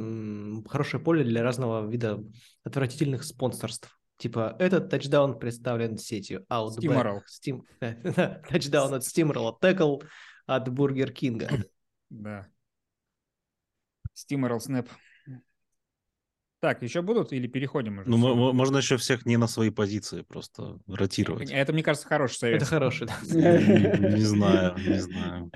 хорошее 0.67 1.03
поле 1.03 1.23
для 1.23 1.43
разного 1.43 1.87
вида 1.87 2.23
отвратительных 2.63 3.23
спонсорств. 3.23 4.00
Типа, 4.21 4.55
этот 4.59 4.91
тачдаун 4.91 5.39
представлен 5.39 5.97
сетью 5.97 6.45
Outback. 6.47 6.77
Steamroll. 6.79 7.21
Steam- 7.27 8.41
Тачдаун 8.49 8.93
от 8.93 9.01
Steamroll, 9.01 9.55
текл 9.59 9.97
от 10.45 10.69
Бургер 10.69 11.11
Кинга. 11.11 11.49
Да. 12.11 12.47
Steamer 14.15 14.59
Snap. 14.59 14.87
Так, 16.59 16.83
еще 16.83 17.01
будут 17.01 17.33
или 17.33 17.47
переходим 17.47 17.97
уже? 17.97 18.09
Ну, 18.11 18.17
мо- 18.17 18.53
можно 18.53 18.77
еще 18.77 18.97
всех 18.97 19.25
не 19.25 19.37
на 19.37 19.47
свои 19.47 19.71
позиции 19.71 20.21
просто 20.21 20.77
ротировать. 20.85 21.49
Это, 21.49 21.73
мне 21.73 21.81
кажется, 21.81 22.07
хороший 22.07 22.35
совет. 22.35 22.57
Это 22.57 22.65
хороший, 22.65 23.07
да. 23.07 23.17
Не 23.23 24.21
знаю, 24.21 24.75
не 24.77 24.99
знаю. 25.01 25.51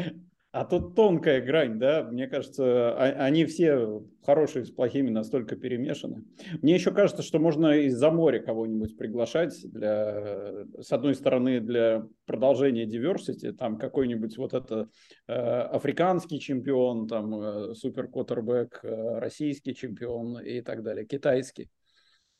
А 0.55 0.63
тут 0.63 0.95
тонкая 0.95 1.41
грань, 1.41 1.77
да, 1.77 2.03
мне 2.03 2.27
кажется, 2.27 2.93
а- 2.93 3.25
они 3.25 3.43
все 3.43 4.05
хорошие 4.23 4.63
с 4.63 4.71
плохими 4.71 5.09
настолько 5.09 5.57
перемешаны. 5.57 6.23
Мне 6.61 6.75
еще 6.75 6.93
кажется, 6.93 7.23
что 7.23 7.39
можно 7.39 7.77
из-за 7.79 8.09
моря 8.09 8.39
кого-нибудь 8.39 8.97
приглашать 8.97 9.53
для, 9.69 10.65
с 10.79 10.93
одной 10.93 11.15
стороны, 11.15 11.59
для 11.59 12.07
продолжения 12.25 12.85
diversity, 12.85 13.51
там 13.51 13.77
какой-нибудь 13.77 14.37
вот 14.37 14.53
это 14.53 14.87
э, 15.27 15.33
африканский 15.33 16.39
чемпион, 16.39 17.09
там 17.09 17.35
э, 17.35 17.73
супер 17.73 18.09
э, 18.15 19.19
российский 19.19 19.75
чемпион 19.75 20.39
и 20.39 20.61
так 20.61 20.83
далее, 20.83 21.05
китайский. 21.05 21.69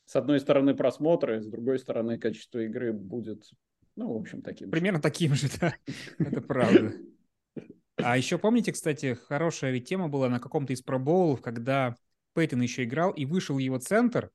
С 0.05 0.15
одной 0.15 0.39
стороны 0.39 0.74
просмотры, 0.74 1.41
с 1.41 1.48
другой 1.48 1.79
стороны 1.79 2.17
качество 2.17 2.60
игры 2.60 2.93
будет, 2.93 3.43
ну, 3.98 4.13
в 4.13 4.15
общем, 4.15 4.41
таким. 4.41 4.72
Примерно 4.72 5.01
таким 5.01 5.34
же, 5.36 5.50
да. 5.60 5.74
Это 6.17 6.39
правда. 6.39 6.93
А 8.07 8.17
еще 8.17 8.38
помните, 8.38 8.71
кстати, 8.71 9.15
хорошая 9.15 9.71
ведь 9.71 9.89
тема 9.89 10.09
была 10.09 10.29
на 10.29 10.39
каком-то 10.39 10.71
из 10.74 10.83
пробоулов, 10.83 11.41
когда 11.41 11.95
Пейтон 12.35 12.62
еще 12.62 12.83
играл, 12.83 13.09
и 13.09 13.25
вышел 13.25 13.57
его 13.57 13.79
центр 13.79 14.29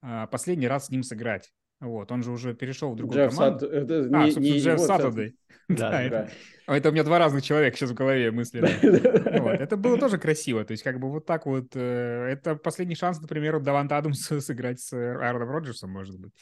а, 0.00 0.28
последний 0.28 0.68
раз 0.68 0.86
с 0.86 0.90
ним 0.90 1.02
сыграть. 1.02 1.52
Вот, 1.80 2.10
он 2.10 2.22
же 2.22 2.32
уже 2.32 2.54
перешел 2.54 2.92
в 2.92 2.96
другую 2.96 3.18
Джефф 3.18 3.34
команду. 3.36 3.60
Сат- 3.60 3.70
это 3.72 3.94
А, 4.12 4.24
не- 4.24 4.30
собственно, 4.32 4.54
не 4.54 4.58
Джефф. 4.60 4.80
Саттердей. 4.80 5.34
Да, 5.68 5.90
Да, 5.90 6.02
это- 6.02 6.10
Да. 6.10 6.28
А 6.66 6.76
Это 6.76 6.88
у 6.90 6.92
меня 6.92 7.02
два 7.04 7.18
разных 7.18 7.42
человека 7.42 7.76
сейчас 7.76 7.90
в 7.90 7.94
голове. 7.94 8.30
Ну 8.30 8.42
Вот. 9.42 9.60
Это 9.60 9.76
было 9.78 9.96
тоже 9.98 10.18
красиво. 10.18 10.64
То 10.64 10.72
есть, 10.72 10.82
как 10.82 10.98
бы 11.00 11.10
вот 11.10 11.24
так 11.26 11.46
вот. 11.46 11.68
э, 11.74 12.28
Это 12.32 12.56
последний 12.56 12.94
шанс, 12.94 13.20
например, 13.20 13.56
у 13.56 13.60
Даванта 13.60 13.96
Адамса 13.98 14.40
сыграть 14.40 14.80
с 14.80 14.92
э, 14.94 15.14
Аароном 15.16 15.50
Роджерсом, 15.50 15.90
может 15.90 16.18
быть. 16.18 16.32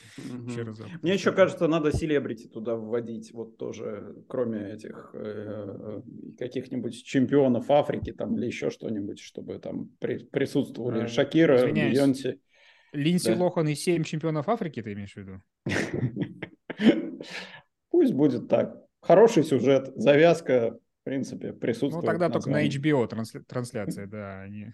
Еще 0.48 0.62
разок. 0.62 0.86
Мне 1.02 1.14
еще 1.14 1.32
кажется, 1.32 1.66
надо 1.68 1.92
селебрити 1.96 2.48
туда 2.48 2.74
вводить, 2.76 3.32
вот 3.32 3.56
тоже, 3.56 4.14
кроме 4.28 4.72
этих 4.72 5.10
э, 5.12 6.00
каких-нибудь 6.38 7.04
чемпионов 7.04 7.70
Африки 7.70 8.12
там 8.12 8.36
или 8.36 8.46
еще 8.46 8.70
что-нибудь, 8.70 9.20
чтобы 9.20 9.58
там 9.58 9.90
при- 10.00 10.18
присутствовали 10.24 11.04
Э, 11.04 11.08
Шакира, 11.08 11.56
извиняюсь. 11.58 11.94
Бейонсе. 11.98 12.38
Линдси 12.96 13.34
Да. 13.34 13.44
Лохан 13.44 13.68
и 13.68 13.74
семь 13.74 14.02
чемпионов 14.04 14.48
Африки, 14.48 14.82
ты 14.82 14.92
имеешь 14.94 15.12
в 15.14 15.16
виду? 15.16 15.40
Пусть 17.90 18.12
будет 18.14 18.48
так. 18.48 18.76
Хороший 19.00 19.44
сюжет, 19.44 19.92
завязка, 19.96 20.78
в 21.02 21.04
принципе, 21.04 21.52
Ну, 21.52 21.58
присутствует. 21.58 22.06
тогда 22.06 22.28
в 22.28 22.32
только 22.32 22.50
на. 22.50 22.66
HBO 22.66 23.06
трансля- 23.08 23.44
трансляция, 23.46 24.06
да. 24.06 24.40
Они, 24.42 24.72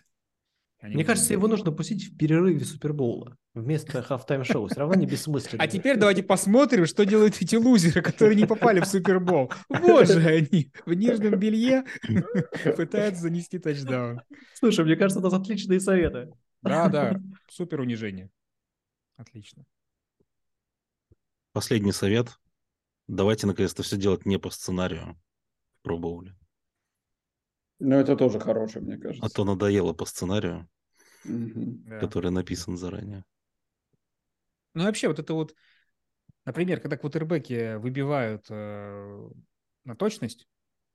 они 0.81 0.95
Мне 0.95 1.05
кажется, 1.05 1.33
его 1.35 1.47
нужно 1.49 1.71
пустить 1.71 2.05
в 2.13 2.17
перерыве 2.17 2.65
Супербоула 2.65 3.37
вместо 3.55 4.01
хафтайм 4.03 4.43
шоу. 4.45 4.67
Все 4.69 4.81
равно 4.81 4.95
не 4.95 5.07
бессмысленно. 5.07 5.63
А 5.63 5.69
теперь 5.69 5.99
давайте 5.99 6.23
посмотрим, 6.23 6.87
что 6.87 7.05
делают 7.05 7.37
эти 7.41 7.57
лузеры, 7.57 8.01
которые 8.01 8.35
не 8.37 8.47
попали 8.47 8.81
в 8.81 8.87
Супербол. 8.87 9.53
Вот 9.69 10.09
же 10.09 10.27
они 10.27 10.73
в 10.87 10.95
нижнем 10.95 11.39
белье 11.39 11.85
пытаются 12.77 13.23
занести 13.23 13.59
тачдаун. 13.59 14.23
Слушай, 14.55 14.85
мне 14.87 14.97
кажется, 14.97 15.21
у 15.21 15.23
нас 15.23 15.35
отличные 15.35 15.79
советы. 15.81 16.33
Да, 16.63 16.89
да, 16.89 17.21
супер 17.49 17.81
унижение. 17.81 18.31
Отлично. 19.17 19.65
Последний 21.53 21.93
совет. 21.93 22.39
Давайте 23.09 23.47
наконец-то 23.47 23.83
все 23.83 23.97
делать 23.97 24.25
не 24.25 24.39
по 24.39 24.51
сценарию 24.51 25.21
Bowl. 25.85 26.31
Ну, 27.79 27.97
это 27.97 28.17
тоже 28.17 28.39
хороший, 28.39 28.81
мне 28.81 28.97
кажется. 28.97 29.27
А 29.27 29.29
то 29.29 29.45
надоело 29.45 29.93
по 29.93 30.07
сценарию. 30.07 30.69
Да. 31.25 32.01
который 32.01 32.31
написан 32.31 32.77
заранее. 32.77 33.25
Ну, 34.75 34.85
вообще, 34.85 35.09
вот 35.09 35.19
это 35.19 35.35
вот, 35.35 35.55
например, 36.45 36.81
когда 36.81 36.97
квотербеки 36.97 37.77
выбивают 37.77 38.47
э, 38.49 39.31
на 39.85 39.95
точность, 39.95 40.49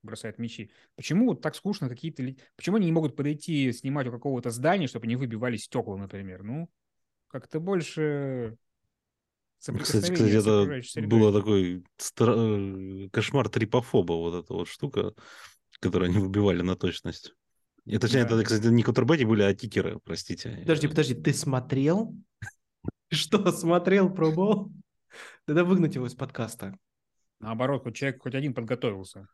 бросают 0.07 0.39
мячи, 0.39 0.71
почему 0.95 1.27
вот 1.27 1.41
так 1.41 1.55
скучно 1.55 1.87
какие-то... 1.87 2.23
Почему 2.55 2.77
они 2.77 2.87
не 2.87 2.91
могут 2.91 3.15
подойти 3.15 3.71
снимать 3.71 4.07
у 4.07 4.11
какого-то 4.11 4.49
здания, 4.49 4.87
чтобы 4.87 5.05
они 5.05 5.15
выбивали 5.15 5.57
стекла, 5.57 5.97
например? 5.97 6.43
Ну, 6.43 6.69
как-то 7.27 7.59
больше... 7.59 8.57
Кстати, 9.59 9.77
соприкосновения 9.77 10.39
кстати, 10.39 10.81
с 10.81 10.97
это 10.97 11.07
было 11.07 11.33
такой 11.33 11.83
стра- 11.97 13.05
э, 13.05 13.09
кошмар 13.09 13.49
трипофоба, 13.49 14.13
вот 14.13 14.43
эта 14.43 14.53
вот 14.53 14.67
штука, 14.67 15.13
которую 15.79 16.09
они 16.09 16.19
выбивали 16.19 16.61
на 16.61 16.75
точность. 16.75 17.33
И, 17.85 17.97
точнее, 17.97 18.25
Да. 18.25 18.35
это, 18.35 18.43
кстати, 18.43 18.67
не 18.67 18.83
кутербеки 18.83 19.23
были, 19.23 19.43
а 19.43 19.55
кикеры, 19.55 19.99
простите. 20.03 20.57
Подожди, 20.61 20.87
подожди, 20.87 21.15
ты 21.15 21.33
смотрел? 21.33 22.15
Что, 23.09 23.51
смотрел 23.51 24.09
Bowl? 24.09 24.71
Тогда 25.45 25.63
выгнать 25.63 25.95
его 25.95 26.05
из 26.05 26.13
подкаста. 26.13 26.77
Наоборот, 27.39 27.83
хоть 27.83 27.95
человек 27.95 28.21
хоть 28.21 28.35
один 28.35 28.53
подготовился. 28.53 29.27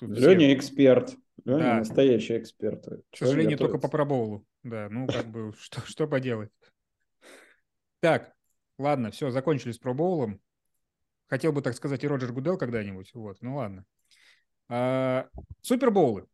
Леня 0.00 0.54
эксперт. 0.54 1.16
Леня 1.44 1.58
да. 1.58 1.78
настоящий 1.78 2.38
эксперт. 2.38 2.84
К 2.84 3.16
сожалению, 3.16 3.58
только 3.58 3.78
по 3.78 3.88
пробоулу. 3.88 4.46
Да, 4.62 4.88
ну 4.90 5.06
как 5.06 5.26
бы 5.26 5.52
что, 5.58 5.80
что 5.82 6.06
поделать. 6.06 6.50
Так, 8.00 8.32
ладно, 8.78 9.10
все, 9.10 9.30
закончили 9.30 9.72
с 9.72 9.78
пробоулом. 9.78 10.40
Хотел 11.26 11.52
бы, 11.52 11.60
так 11.62 11.74
сказать, 11.74 12.04
и 12.04 12.08
Роджер 12.08 12.32
Гудел 12.32 12.56
когда-нибудь. 12.56 13.12
Вот, 13.14 13.38
ну 13.42 13.56
ладно. 13.56 13.84
А, 14.68 15.28
супербоулы. 15.62 16.26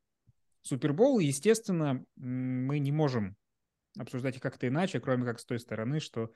Супербоулы, 0.63 1.25
естественно, 1.25 2.05
мы 2.17 2.79
не 2.79 2.93
можем 2.93 3.37
обсуждать 3.99 4.37
их 4.37 4.43
как-то 4.43 4.69
иначе, 4.69 5.01
кроме 5.01 5.25
как 5.25 5.41
с 5.41 5.45
той 5.45 5.59
стороны, 5.59 6.01
что 6.01 6.33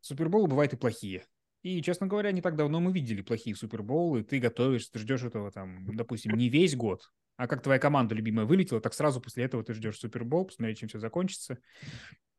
супербоулы 0.00 0.48
бывают 0.48 0.72
и 0.72 0.76
плохие. 0.76 1.24
И, 1.62 1.80
честно 1.82 2.06
говоря, 2.06 2.32
не 2.32 2.42
так 2.42 2.56
давно 2.56 2.80
мы 2.80 2.92
видели 2.92 3.22
плохие 3.22 3.54
супербоулы. 3.54 4.24
Ты 4.24 4.40
готовишься, 4.40 4.92
ты 4.92 4.98
ждешь 4.98 5.22
этого 5.22 5.50
там, 5.50 5.86
допустим, 5.96 6.32
не 6.32 6.48
весь 6.48 6.74
год, 6.74 7.10
а 7.36 7.46
как 7.46 7.62
твоя 7.62 7.78
команда 7.78 8.14
любимая 8.14 8.46
вылетела, 8.46 8.80
так 8.80 8.94
сразу 8.94 9.20
после 9.20 9.44
этого 9.44 9.62
ты 9.62 9.74
ждешь 9.74 9.98
супербол, 9.98 10.46
посмотреть, 10.46 10.78
чем 10.78 10.88
все 10.88 10.98
закончится. 10.98 11.58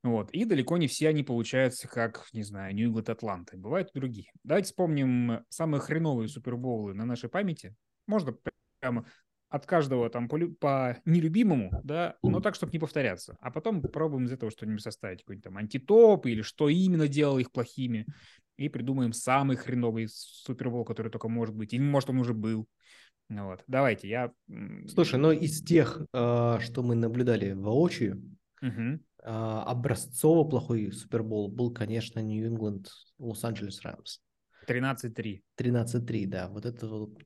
Вот. 0.03 0.32
И 0.32 0.44
далеко 0.44 0.77
не 0.77 0.88
все 0.88 1.08
они 1.08 1.24
получаются, 1.24 1.88
как, 1.88 2.27
не 2.34 2.44
знаю, 2.44 2.75
Нью-Ингланд 2.75 3.10
Атланты. 3.10 3.58
Бывают 3.58 3.89
и 3.89 4.00
другие. 4.00 4.32
Давайте 4.44 4.68
вспомним 4.68 5.46
самые 5.48 5.80
хреновые 5.80 6.27
суперболы 6.27 6.94
на 6.94 7.06
нашей 7.06 7.30
памяти. 7.30 7.74
Можно 8.06 8.36
прямо 8.82 9.06
от 9.53 9.67
каждого 9.67 10.10
там 10.10 10.27
по, 10.27 10.39
по 10.60 10.98
нелюбимому, 11.05 11.69
да, 11.83 12.15
но 12.24 12.39
так, 12.39 12.55
чтобы 12.55 12.72
не 12.74 12.79
повторяться. 12.79 13.38
А 13.39 13.51
потом 13.51 13.83
попробуем 13.83 14.25
из 14.25 14.31
этого 14.31 14.50
что-нибудь 14.50 14.81
составить, 14.81 15.19
какой-нибудь 15.19 15.43
там 15.43 15.57
антитоп 15.57 16.25
или 16.25 16.41
что 16.41 16.69
именно 16.69 17.07
делало 17.07 17.38
их 17.38 17.51
плохими, 17.51 18.07
и 18.57 18.67
придумаем 18.67 19.13
самый 19.13 19.55
хреновый 19.55 20.07
супербол, 20.10 20.86
который 20.86 21.12
только 21.12 21.29
может 21.29 21.53
быть, 21.53 21.72
или 21.72 21.83
может 21.83 22.10
он 22.10 22.17
уже 22.17 22.33
был. 22.33 22.65
Вот. 23.29 23.63
Давайте, 23.67 24.10
я... 24.10 24.31
Слушай, 24.88 25.19
но 25.19 25.31
из 25.31 25.63
тех, 25.63 26.01
а, 26.13 26.60
что 26.60 26.81
мы 26.81 26.95
наблюдали 26.95 27.51
воочию, 27.51 28.24
угу. 28.60 29.00
образцово 29.22 30.50
плохой 30.50 30.91
супербол 30.91 31.48
был, 31.48 31.72
конечно, 31.72 32.19
Нью-Ингланд, 32.19 32.89
Лос-Анджелес 33.19 33.81
Рэмс. 33.83 34.17
13-3. 34.67 35.41
13-3, 35.60 36.25
да. 36.25 36.48
Вот 36.50 36.65
это 36.65 36.88
вот 36.88 37.19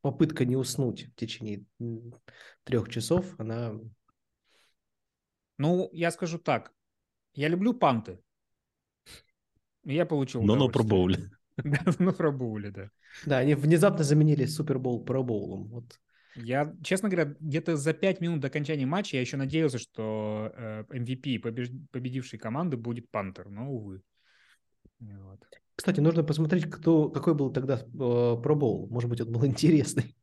попытка 0.00 0.44
не 0.44 0.56
уснуть 0.56 1.06
в 1.06 1.14
течение 1.14 1.64
трех 2.64 2.88
часов, 2.88 3.34
она... 3.38 3.74
Ну, 5.58 5.88
я 5.92 6.10
скажу 6.10 6.38
так. 6.38 6.72
Я 7.34 7.48
люблю 7.48 7.74
панты. 7.74 8.18
Я 9.84 10.06
получил 10.06 10.42
Но 10.42 10.56
на 10.56 10.68
пробоуле. 10.68 11.30
Да, 11.56 11.78
на 12.00 12.12
пробоуле, 12.12 12.72
да. 12.72 12.90
Да, 13.26 13.38
они 13.38 13.54
внезапно 13.54 14.02
заменили 14.02 14.44
Супербол 14.44 15.04
пробоулом. 15.04 15.68
Вот. 15.68 16.00
Я, 16.34 16.74
честно 16.82 17.08
говоря, 17.08 17.36
где-то 17.38 17.76
за 17.76 17.92
пять 17.92 18.20
минут 18.20 18.40
до 18.40 18.48
окончания 18.48 18.86
матча 18.86 19.16
я 19.16 19.20
еще 19.20 19.36
надеялся, 19.36 19.78
что 19.78 20.52
э, 20.56 20.84
MVP 20.90 21.38
побеж... 21.38 21.70
победившей 21.92 22.40
команды 22.40 22.76
будет 22.76 23.08
Пантер, 23.10 23.48
но, 23.50 23.70
увы. 23.70 24.02
Вот. 24.98 25.40
Кстати, 25.76 26.00
нужно 26.00 26.22
посмотреть, 26.22 26.70
кто, 26.70 27.08
какой 27.08 27.34
был 27.34 27.52
тогда 27.52 27.80
э, 27.80 28.36
пробол. 28.42 28.88
Может 28.90 29.10
быть, 29.10 29.20
он 29.20 29.32
был 29.32 29.44
интересный 29.46 30.16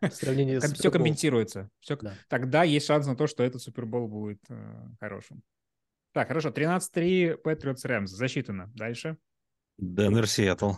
в 0.00 0.10
сравнении 0.10 0.58
с 0.58 0.72
Все 0.72 0.90
компенсируется. 0.90 1.70
Все... 1.80 1.96
Да. 1.96 2.14
Тогда 2.28 2.64
есть 2.64 2.86
шанс 2.86 3.06
на 3.06 3.16
то, 3.16 3.26
что 3.26 3.44
этот 3.44 3.62
Супербол 3.62 4.08
будет 4.08 4.40
э, 4.48 4.88
хорошим. 4.98 5.42
Так, 6.12 6.28
хорошо. 6.28 6.48
13-3 6.48 7.42
Patriots 7.42 7.84
Rams. 7.84 8.06
Засчитано. 8.06 8.72
Дальше. 8.74 9.16
Денвер 9.78 10.26
Сиэтл. 10.26 10.72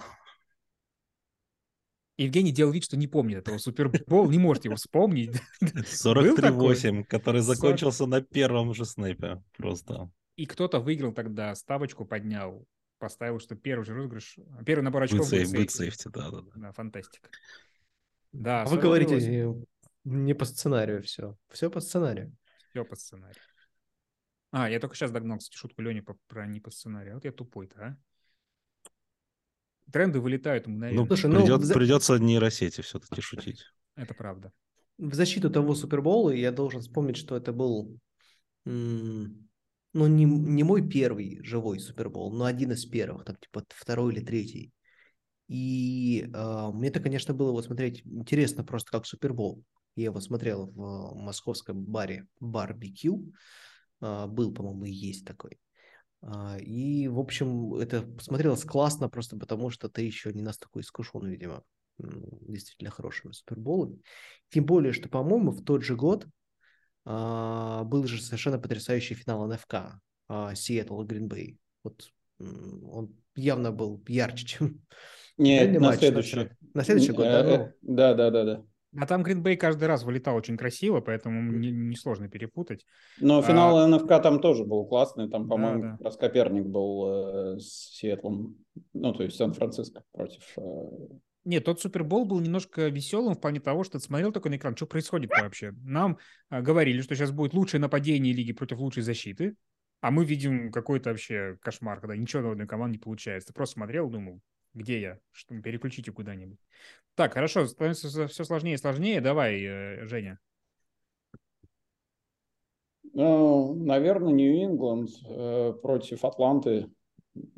Евгений 2.18 2.50
делал 2.50 2.72
вид, 2.72 2.84
что 2.84 2.96
не 2.96 3.06
помнит 3.06 3.38
этого 3.38 3.58
Супербол, 3.58 4.28
не 4.28 4.38
может 4.38 4.64
его 4.64 4.74
вспомнить. 4.74 5.40
43-8, 5.62 7.04
который 7.04 7.42
закончился 7.42 7.98
40... 7.98 8.10
на 8.10 8.20
первом 8.20 8.74
же 8.74 8.84
снэпе. 8.84 9.40
Просто. 9.56 10.10
И 10.34 10.44
кто-то 10.44 10.80
выиграл 10.80 11.12
тогда, 11.12 11.54
ставочку 11.54 12.04
поднял 12.04 12.66
поставил, 12.98 13.38
что 13.40 13.54
первый 13.54 13.84
же 13.84 13.94
розыгрыш, 13.94 14.38
первый 14.66 14.82
набор 14.82 15.02
очков 15.02 15.20
был 15.20 15.26
сейфти. 15.26 16.08
да, 16.08 16.30
да, 16.30 16.40
да. 16.42 16.50
Да, 16.54 16.72
фантастика. 16.72 17.28
Да, 18.32 18.62
а 18.62 18.66
вы 18.66 18.78
говорите 18.78 19.54
не 20.04 20.34
по 20.34 20.44
сценарию 20.44 21.02
все. 21.02 21.36
Все 21.50 21.70
по 21.70 21.80
сценарию. 21.80 22.34
Все 22.70 22.84
по 22.84 22.96
сценарию. 22.96 23.42
А, 24.50 24.70
я 24.70 24.80
только 24.80 24.96
сейчас 24.96 25.10
догнал, 25.10 25.38
кстати, 25.38 25.56
шутку 25.56 25.82
Лени 25.82 26.02
про 26.26 26.46
не 26.46 26.60
по 26.60 26.70
сценарию. 26.70 27.14
Вот 27.14 27.24
я 27.24 27.32
тупой-то, 27.32 27.78
а? 27.80 27.96
Тренды 29.92 30.20
вылетают 30.20 30.66
мгновенно. 30.66 31.02
Ну, 31.02 31.06
Слушай, 31.06 31.30
ну, 31.30 31.40
придет, 31.40 31.62
за... 31.62 31.74
придется 31.74 32.18
нейросети 32.18 32.80
все-таки 32.82 33.20
шутить. 33.20 33.64
Это 33.96 34.14
правда. 34.14 34.52
В 34.98 35.14
защиту 35.14 35.50
того 35.50 35.74
Супербола 35.74 36.30
я 36.30 36.52
должен 36.52 36.80
вспомнить, 36.80 37.16
что 37.16 37.36
это 37.36 37.52
был 37.52 37.98
ну, 39.92 40.06
не, 40.06 40.24
не 40.24 40.62
мой 40.64 40.86
первый 40.86 41.42
живой 41.42 41.80
Супербол, 41.80 42.32
но 42.32 42.44
один 42.44 42.72
из 42.72 42.84
первых, 42.84 43.24
там, 43.24 43.36
типа, 43.36 43.64
второй 43.70 44.12
или 44.12 44.24
третий. 44.24 44.72
И 45.48 46.28
э, 46.32 46.70
мне 46.72 46.88
это, 46.88 47.00
конечно, 47.00 47.32
было 47.32 47.52
вот 47.52 47.64
смотреть 47.64 48.02
интересно 48.04 48.64
просто 48.64 48.90
как 48.90 49.06
Супербол. 49.06 49.64
Я 49.96 50.06
его 50.06 50.20
смотрел 50.20 50.66
в 50.66 51.14
московском 51.16 51.84
баре 51.84 52.26
Барбекю. 52.38 53.32
Э, 54.02 54.26
был, 54.26 54.52
по-моему, 54.52 54.84
и 54.84 54.92
есть 54.92 55.24
такой. 55.24 55.58
Э, 56.22 56.60
и, 56.60 57.08
в 57.08 57.18
общем, 57.18 57.74
это 57.74 58.06
смотрелось 58.20 58.64
классно 58.64 59.08
просто 59.08 59.38
потому, 59.38 59.70
что 59.70 59.88
ты 59.88 60.02
еще 60.02 60.32
не 60.34 60.42
настолько 60.42 60.80
искушен, 60.80 61.26
видимо, 61.26 61.64
действительно 61.98 62.90
хорошими 62.90 63.32
суперболами. 63.32 64.00
Тем 64.50 64.66
более, 64.66 64.92
что, 64.92 65.08
по-моему, 65.08 65.50
в 65.50 65.64
тот 65.64 65.82
же 65.82 65.96
год 65.96 66.26
был 67.08 68.04
же 68.04 68.20
совершенно 68.20 68.58
потрясающий 68.58 69.14
финал 69.14 69.46
НФК 69.46 70.00
Сиэтл 70.54 71.02
и 71.02 71.06
Гринбей. 71.06 71.58
Вот 71.82 72.10
он 72.38 73.16
явно 73.34 73.72
был 73.72 74.02
ярче, 74.06 74.46
чем 74.46 74.80
Нет, 75.36 75.72
на 75.72 75.88
матч, 75.88 76.00
следующий. 76.00 76.50
На 76.74 76.84
следующий 76.84 77.12
год, 77.12 77.24
да? 77.24 77.42
Ну... 77.44 77.72
Да, 77.82 78.14
да, 78.14 78.30
да, 78.30 78.44
да. 78.44 78.64
А 78.96 79.06
там 79.06 79.22
Гринбей 79.22 79.56
каждый 79.56 79.86
раз 79.86 80.02
вылетал 80.02 80.34
очень 80.34 80.56
красиво, 80.56 81.00
поэтому 81.00 81.52
несложно 81.52 82.24
не 82.24 82.30
перепутать. 82.30 82.86
Но 83.20 83.42
финал 83.42 83.76
а... 83.78 83.86
НФК 83.86 84.22
там 84.22 84.40
тоже 84.40 84.64
был 84.64 84.86
классный. 84.86 85.28
Там, 85.28 85.46
по-моему, 85.46 85.82
да, 85.82 85.88
да. 85.88 85.96
как 85.96 86.04
раз 86.06 86.16
Коперник 86.16 86.64
был 86.64 87.54
э, 87.54 87.58
с 87.58 87.96
Сиэтлом, 87.96 88.56
ну, 88.94 89.12
то 89.12 89.24
есть 89.24 89.36
Сан-Франциско 89.36 90.02
против 90.12 90.42
э, 90.56 90.62
нет, 91.44 91.64
тот 91.64 91.80
Супербол 91.80 92.24
был 92.24 92.40
немножко 92.40 92.88
веселым 92.88 93.34
в 93.34 93.40
плане 93.40 93.60
того, 93.60 93.84
что 93.84 93.98
ты 93.98 94.04
смотрел 94.04 94.32
такой 94.32 94.50
на 94.50 94.56
экран, 94.56 94.76
что 94.76 94.86
происходит 94.86 95.30
вообще. 95.30 95.72
Нам 95.82 96.18
а, 96.50 96.60
говорили, 96.60 97.00
что 97.00 97.14
сейчас 97.14 97.30
будет 97.30 97.54
лучшее 97.54 97.80
нападение 97.80 98.34
лиги 98.34 98.52
против 98.52 98.78
лучшей 98.78 99.02
защиты, 99.02 99.56
а 100.00 100.10
мы 100.10 100.24
видим 100.24 100.70
какой-то 100.70 101.10
вообще 101.10 101.56
кошмар, 101.60 102.00
когда 102.00 102.16
ничего 102.16 102.42
на 102.42 102.52
одной 102.52 102.66
команде 102.66 102.98
не 102.98 103.02
получается. 103.02 103.48
Ты 103.48 103.54
просто 103.54 103.74
смотрел, 103.74 104.10
думал, 104.10 104.40
где 104.74 105.00
я? 105.00 105.18
Что, 105.30 105.58
переключите 105.60 106.12
куда-нибудь. 106.12 106.58
Так, 107.14 107.34
хорошо, 107.34 107.66
становится 107.66 108.28
все 108.28 108.44
сложнее 108.44 108.74
и 108.74 108.78
сложнее. 108.78 109.20
Давай, 109.20 109.60
э, 109.62 110.06
Женя. 110.06 110.38
Ну, 113.14 113.74
наверное, 113.74 114.32
Нью-Ингланд 114.32 115.08
э, 115.28 115.72
против 115.82 116.24
Атланты 116.24 116.90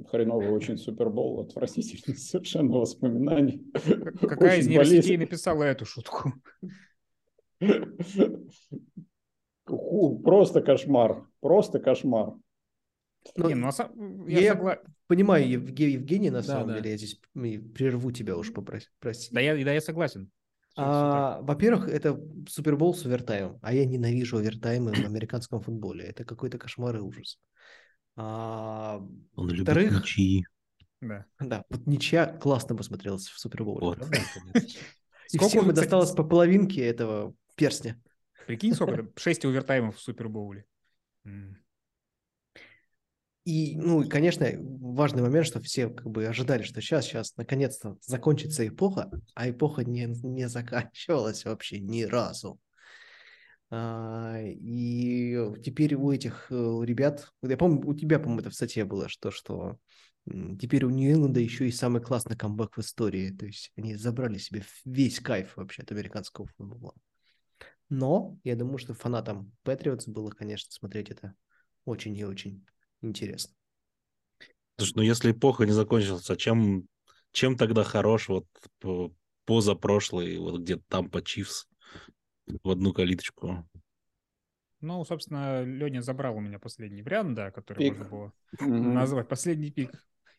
хреновый 0.08 0.50
очень 0.50 0.76
Супербол, 0.76 1.40
отвратительный 1.40 2.16
совершенно 2.18 2.78
воспоминаний. 2.78 3.64
Какая 4.20 4.58
очень 4.58 4.60
из 4.60 4.68
нейросетей 4.68 5.16
написала 5.16 5.64
эту 5.64 5.84
шутку? 5.84 6.32
Просто 9.64 10.62
кошмар, 10.62 11.26
просто 11.40 11.78
кошмар. 11.78 12.34
Ну, 13.36 13.48
не, 13.48 13.54
ну, 13.54 13.68
а 13.68 13.90
я, 14.28 14.40
я 14.40 14.52
согла... 14.52 14.78
понимаю, 15.06 15.48
Евгений, 15.48 16.30
на 16.30 16.38
да, 16.38 16.42
самом 16.42 16.68
да. 16.68 16.76
деле, 16.78 16.92
я 16.92 16.96
здесь 16.96 17.20
прерву 17.34 18.12
тебя 18.12 18.36
уж 18.36 18.52
попросить. 18.52 19.28
Да 19.30 19.40
я, 19.40 19.62
да, 19.62 19.72
я 19.72 19.80
согласен. 19.80 20.30
А, 20.76 21.40
во-первых, 21.42 21.88
это 21.88 22.18
Супербол 22.48 22.94
с 22.94 23.04
овертаймом, 23.04 23.58
а 23.60 23.74
я 23.74 23.84
ненавижу 23.84 24.38
овертаймы 24.38 24.92
в 24.92 25.04
американском 25.04 25.60
футболе. 25.60 26.04
Это 26.04 26.24
какой-то 26.24 26.58
кошмар 26.58 26.96
и 26.96 27.00
ужас. 27.00 27.38
А, 28.22 29.02
Он 29.34 29.48
любит 29.48 29.74
ничьи. 29.92 30.44
Да. 31.00 31.24
да, 31.38 31.64
вот 31.70 31.86
ничья 31.86 32.26
классно 32.26 32.76
посмотрелась 32.76 33.26
в 33.26 33.38
Супербоуле. 33.38 33.80
Вот. 33.80 33.98
И 35.32 35.36
сколько 35.36 35.48
всем 35.48 35.72
досталось 35.72 36.10
по 36.10 36.22
половинке 36.22 36.84
этого 36.84 37.34
перстня. 37.54 37.98
Прикинь, 38.46 38.74
сколько? 38.74 39.08
Шесть 39.16 39.44
овертаймов 39.46 39.96
в 39.96 40.00
Супербоуле. 40.00 40.66
И, 43.44 43.74
ну, 43.78 44.02
и, 44.02 44.08
конечно, 44.08 44.46
важный 44.58 45.22
момент, 45.22 45.46
что 45.46 45.60
все 45.60 45.88
как 45.88 46.06
бы 46.10 46.26
ожидали, 46.26 46.62
что 46.62 46.82
сейчас, 46.82 47.06
сейчас, 47.06 47.34
наконец-то 47.38 47.96
закончится 48.02 48.68
эпоха, 48.68 49.10
а 49.34 49.48
эпоха 49.48 49.82
не, 49.82 50.04
не 50.04 50.46
заканчивалась 50.46 51.46
вообще 51.46 51.80
ни 51.80 52.02
разу. 52.02 52.60
А, 53.72 54.36
и 54.40 55.38
теперь 55.62 55.94
у 55.94 56.10
этих 56.10 56.46
э, 56.50 56.54
ребят, 56.82 57.32
я 57.42 57.56
помню, 57.56 57.86
у 57.86 57.94
тебя, 57.94 58.18
по-моему, 58.18 58.40
это 58.40 58.50
в 58.50 58.54
статье 58.54 58.84
было, 58.84 59.08
что, 59.08 59.30
что 59.30 59.78
теперь 60.58 60.84
у 60.84 60.90
Нью-Ингланда 60.90 61.40
еще 61.40 61.68
и 61.68 61.72
самый 61.72 62.02
классный 62.02 62.36
камбэк 62.36 62.76
в 62.76 62.80
истории. 62.80 63.30
То 63.30 63.46
есть 63.46 63.70
они 63.76 63.94
забрали 63.94 64.38
себе 64.38 64.64
весь 64.84 65.20
кайф 65.20 65.56
вообще 65.56 65.82
от 65.82 65.92
американского 65.92 66.46
футбола. 66.46 66.94
Но 67.88 68.38
я 68.44 68.56
думаю, 68.56 68.78
что 68.78 68.94
фанатам 68.94 69.52
Патриотс 69.62 70.06
было, 70.06 70.30
конечно, 70.30 70.70
смотреть 70.70 71.10
это 71.10 71.34
очень 71.84 72.16
и 72.16 72.24
очень 72.24 72.64
интересно. 73.02 73.54
Слушай, 74.76 74.92
ну 74.96 75.02
если 75.02 75.32
эпоха 75.32 75.64
не 75.64 75.72
закончилась, 75.72 76.28
а 76.30 76.36
чем, 76.36 76.86
чем 77.32 77.56
тогда 77.56 77.84
хорош 77.84 78.28
вот 78.28 78.46
позапрошлый, 79.44 80.38
вот 80.38 80.60
где-то 80.60 80.82
там 80.88 81.10
по 81.10 81.22
Чивс 81.22 81.66
в 82.62 82.70
одну 82.70 82.92
калиточку? 82.92 83.68
Ну, 84.80 85.04
собственно, 85.04 85.62
Леня 85.62 86.00
забрал 86.00 86.36
у 86.36 86.40
меня 86.40 86.58
последний 86.58 87.02
вариант, 87.02 87.34
да, 87.34 87.50
который 87.50 87.78
пик. 87.78 87.98
можно 87.98 88.10
было 88.10 88.32
mm-hmm. 88.58 88.92
назвать. 88.92 89.28
Последний 89.28 89.70
пик. 89.70 89.92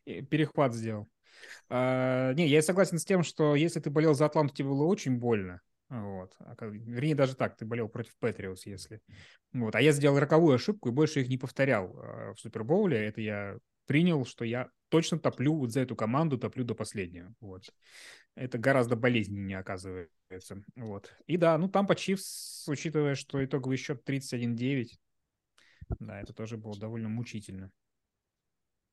Перехват 0.04 0.74
сделал. 0.74 1.08
А, 1.70 2.34
не, 2.34 2.48
я 2.48 2.62
согласен 2.62 2.98
с 2.98 3.06
тем, 3.06 3.24
что 3.24 3.56
если 3.56 3.80
ты 3.80 3.90
болел 3.90 4.14
за 4.14 4.26
Атланту, 4.26 4.56
тебе 4.56 4.70
было 4.70 4.86
очень 4.86 5.18
больно. 5.18 5.62
Вот. 5.90 6.34
А 6.40 6.56
вернее, 6.66 7.16
даже 7.16 7.36
так, 7.36 7.58
ты 7.58 7.66
болел 7.66 7.90
против 7.90 8.16
Патриос, 8.18 8.66
если. 8.66 9.02
Вот. 9.54 9.76
А 9.76 9.82
я 9.82 9.92
сделал 9.92 10.20
роковую 10.20 10.56
ошибку 10.56 10.90
и 10.90 10.94
больше 10.94 11.22
их 11.22 11.28
не 11.28 11.38
повторял 11.38 11.96
а, 11.98 12.34
в 12.34 12.40
Супербоуле. 12.40 12.98
Это 12.98 13.22
я 13.22 13.58
принял, 13.86 14.26
что 14.26 14.46
я 14.46 14.70
точно 14.90 15.20
топлю 15.20 15.54
вот 15.56 15.72
за 15.72 15.82
эту 15.82 15.96
команду, 15.96 16.38
топлю 16.38 16.64
до 16.64 16.76
последнего. 16.76 17.34
Вот. 17.42 17.64
Это 18.36 18.58
гораздо 18.58 18.96
болезненнее 18.96 19.60
оказывается. 19.60 20.64
Вот. 20.76 21.14
И 21.28 21.38
да, 21.38 21.58
ну 21.58 21.68
там 21.68 21.86
по 21.86 21.96
Чивс, 21.96 22.66
учитывая, 22.68 23.16
что 23.16 23.44
итоговый 23.44 23.78
счет 23.78 24.08
31-9, 24.08 24.88
да, 26.00 26.22
это 26.22 26.34
тоже 26.34 26.58
было 26.58 26.78
довольно 26.78 27.10
мучительно. 27.10 27.72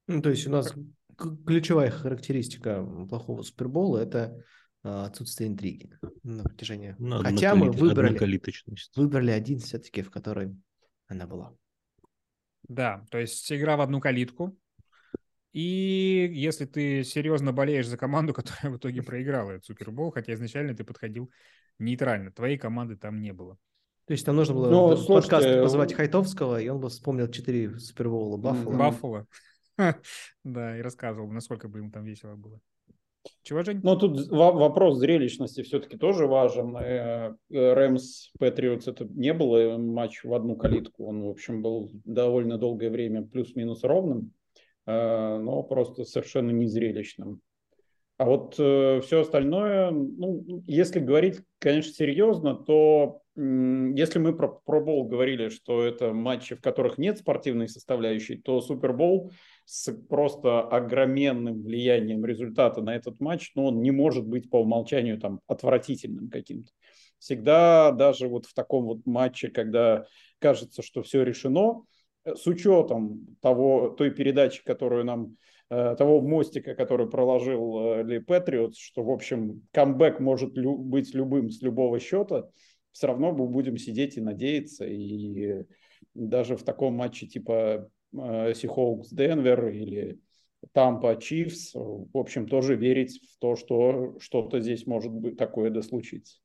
Ну, 0.07 0.23
то 0.23 0.31
есть 0.31 0.47
у 0.47 0.51
нас 0.51 0.75
ключевая 1.47 1.91
характеристика 1.91 2.85
плохого 3.09 3.43
Супербола– 3.43 3.99
это 4.03 4.43
а, 4.83 5.07
отсутствие 5.07 5.51
интриги 5.51 5.91
на 6.23 6.45
протяжении. 6.45 6.97
Ну, 6.99 7.23
Хотя 7.23 7.55
мы 7.55 7.71
выбрали, 7.71 8.41
выбрали 8.97 9.31
один 9.31 9.59
все-таки, 9.59 10.03
в 10.03 10.11
которой 10.11 10.57
она 11.09 11.27
была. 11.27 11.55
Да, 12.69 13.05
то 13.11 13.19
есть 13.19 13.51
игра 13.53 13.77
в 13.77 13.81
одну 13.81 14.01
калитку, 14.01 14.57
и 15.53 16.31
если 16.33 16.65
ты 16.67 17.05
серьезно 17.05 17.53
болеешь 17.53 17.87
за 17.87 17.97
команду, 17.97 18.35
которая 18.35 18.73
в 18.73 18.79
итоге 18.79 19.03
проиграла 19.03 19.53
этот 19.53 19.65
Супербол, 19.65 20.11
хотя 20.11 20.35
изначально 20.35 20.75
ты 20.75 20.85
подходил 20.85 21.31
нейтрально, 21.79 22.33
твоей 22.33 22.59
команды 22.59 22.97
там 22.97 23.21
не 23.21 23.33
было. 23.33 23.57
То 24.07 24.13
есть 24.13 24.25
там 24.25 24.37
нужно 24.37 24.55
было 24.55 24.71
Но, 24.71 24.89
в 24.89 24.97
слушайте, 24.97 25.31
подкаст 25.31 25.47
э, 25.47 25.63
позвать 25.63 25.93
Хайтовского, 25.93 26.61
и 26.61 26.69
он 26.69 26.81
бы 26.81 26.89
вспомнил 26.89 27.29
четыре 27.29 27.79
Супербола 27.79 28.39
Баффало. 28.39 28.77
Баффало. 28.77 29.27
Да, 30.45 30.77
и 30.77 30.81
рассказывал, 30.81 31.31
насколько 31.31 31.69
бы 31.69 31.79
ему 31.79 31.91
там 31.93 32.05
весело 32.05 32.35
было. 32.35 32.59
Чего, 33.43 33.63
Жень? 33.63 33.81
Ну, 33.83 33.97
тут 33.97 34.29
вопрос 34.29 34.99
зрелищности 34.99 35.63
все-таки 35.63 35.97
тоже 35.97 36.27
важен. 36.27 36.77
Э, 36.77 37.35
э, 37.51 37.73
Рэмс 37.75 38.31
Патриотс 38.39 38.89
это 38.89 39.05
не 39.05 39.33
было 39.33 39.77
матч 39.79 40.25
в 40.25 40.33
одну 40.33 40.57
калитку. 40.57 41.07
Он, 41.07 41.25
в 41.25 41.29
общем, 41.29 41.63
был 41.63 41.91
довольно 42.05 42.59
долгое 42.59 42.91
время 42.91 43.23
плюс-минус 43.23 43.85
ровным. 43.85 44.33
Э, 44.89 45.37
но 45.39 45.63
просто 45.63 46.05
совершенно 46.05 46.51
незрелищным. 46.51 47.43
А 48.17 48.25
вот 48.25 48.55
э, 48.59 49.03
все 49.03 49.21
остальное, 49.21 49.91
ну, 49.91 50.63
если 50.67 50.99
говорить, 50.99 51.43
конечно, 51.59 51.93
серьезно, 51.93 52.55
то 52.55 53.21
э, 53.37 53.93
если 53.95 54.19
мы 54.19 54.35
про 54.35 54.49
пробол 54.49 55.05
говорили, 55.05 55.51
что 55.51 55.83
это 55.83 56.15
матчи, 56.15 56.55
в 56.55 56.63
которых 56.63 56.97
нет 56.97 57.19
спортивной 57.19 57.69
составляющей, 57.69 58.37
то 58.37 58.63
Супербол 58.63 59.31
с 59.67 59.93
просто 59.93 60.63
огроменным 60.63 61.63
влиянием 61.63 62.25
результата 62.25 62.81
на 62.81 62.97
этот 62.97 63.21
матч, 63.21 63.53
ну, 63.55 63.67
он 63.67 63.83
не 63.83 63.91
может 63.91 64.27
быть 64.27 64.49
по 64.49 64.63
умолчанию 64.63 65.21
там 65.21 65.41
отвратительным 65.47 66.31
каким-то. 66.31 66.71
Всегда 67.19 67.93
даже 67.93 68.27
вот 68.27 68.47
в 68.47 68.55
таком 68.55 68.87
вот 68.87 69.05
матче, 69.05 69.49
когда 69.49 70.07
кажется, 70.39 70.83
что 70.83 71.03
все 71.03 71.25
решено, 71.25 71.83
с 72.25 72.47
учетом 72.47 73.37
того, 73.41 73.91
той 73.91 74.11
передачи, 74.11 74.63
которую 74.65 75.05
нам 75.05 75.37
э, 75.71 75.95
того 75.97 76.21
мостика, 76.21 76.75
который 76.75 77.09
проложил 77.09 77.79
э, 77.81 78.03
Ли 78.05 78.19
Патриотс, 78.19 78.79
что, 78.79 79.03
в 79.03 79.11
общем, 79.11 79.67
камбэк 79.73 80.21
может 80.21 80.57
лю- 80.57 80.79
быть 80.79 81.15
любым 81.15 81.51
с 81.51 81.63
любого 81.63 81.99
счета, 81.99 82.49
все 82.93 83.07
равно 83.07 83.33
мы 83.33 83.47
будем 83.47 83.77
сидеть 83.77 84.17
и 84.17 84.21
надеяться. 84.21 84.85
И 84.85 85.65
даже 86.15 86.57
в 86.57 86.65
таком 86.65 86.95
матче 86.95 87.27
типа 87.27 87.89
Сихоукс 88.13 89.11
Денвер 89.11 89.69
или 89.69 90.19
Тампа 90.73 91.17
Чивс, 91.17 91.75
в 91.75 92.17
общем, 92.17 92.49
тоже 92.49 92.75
верить 92.75 93.21
в 93.23 93.39
то, 93.39 93.55
что 93.55 94.17
что-то 94.19 94.61
здесь 94.61 94.87
может 94.87 95.13
быть 95.13 95.37
такое 95.37 95.71
да 95.71 95.83
случится. 95.83 96.39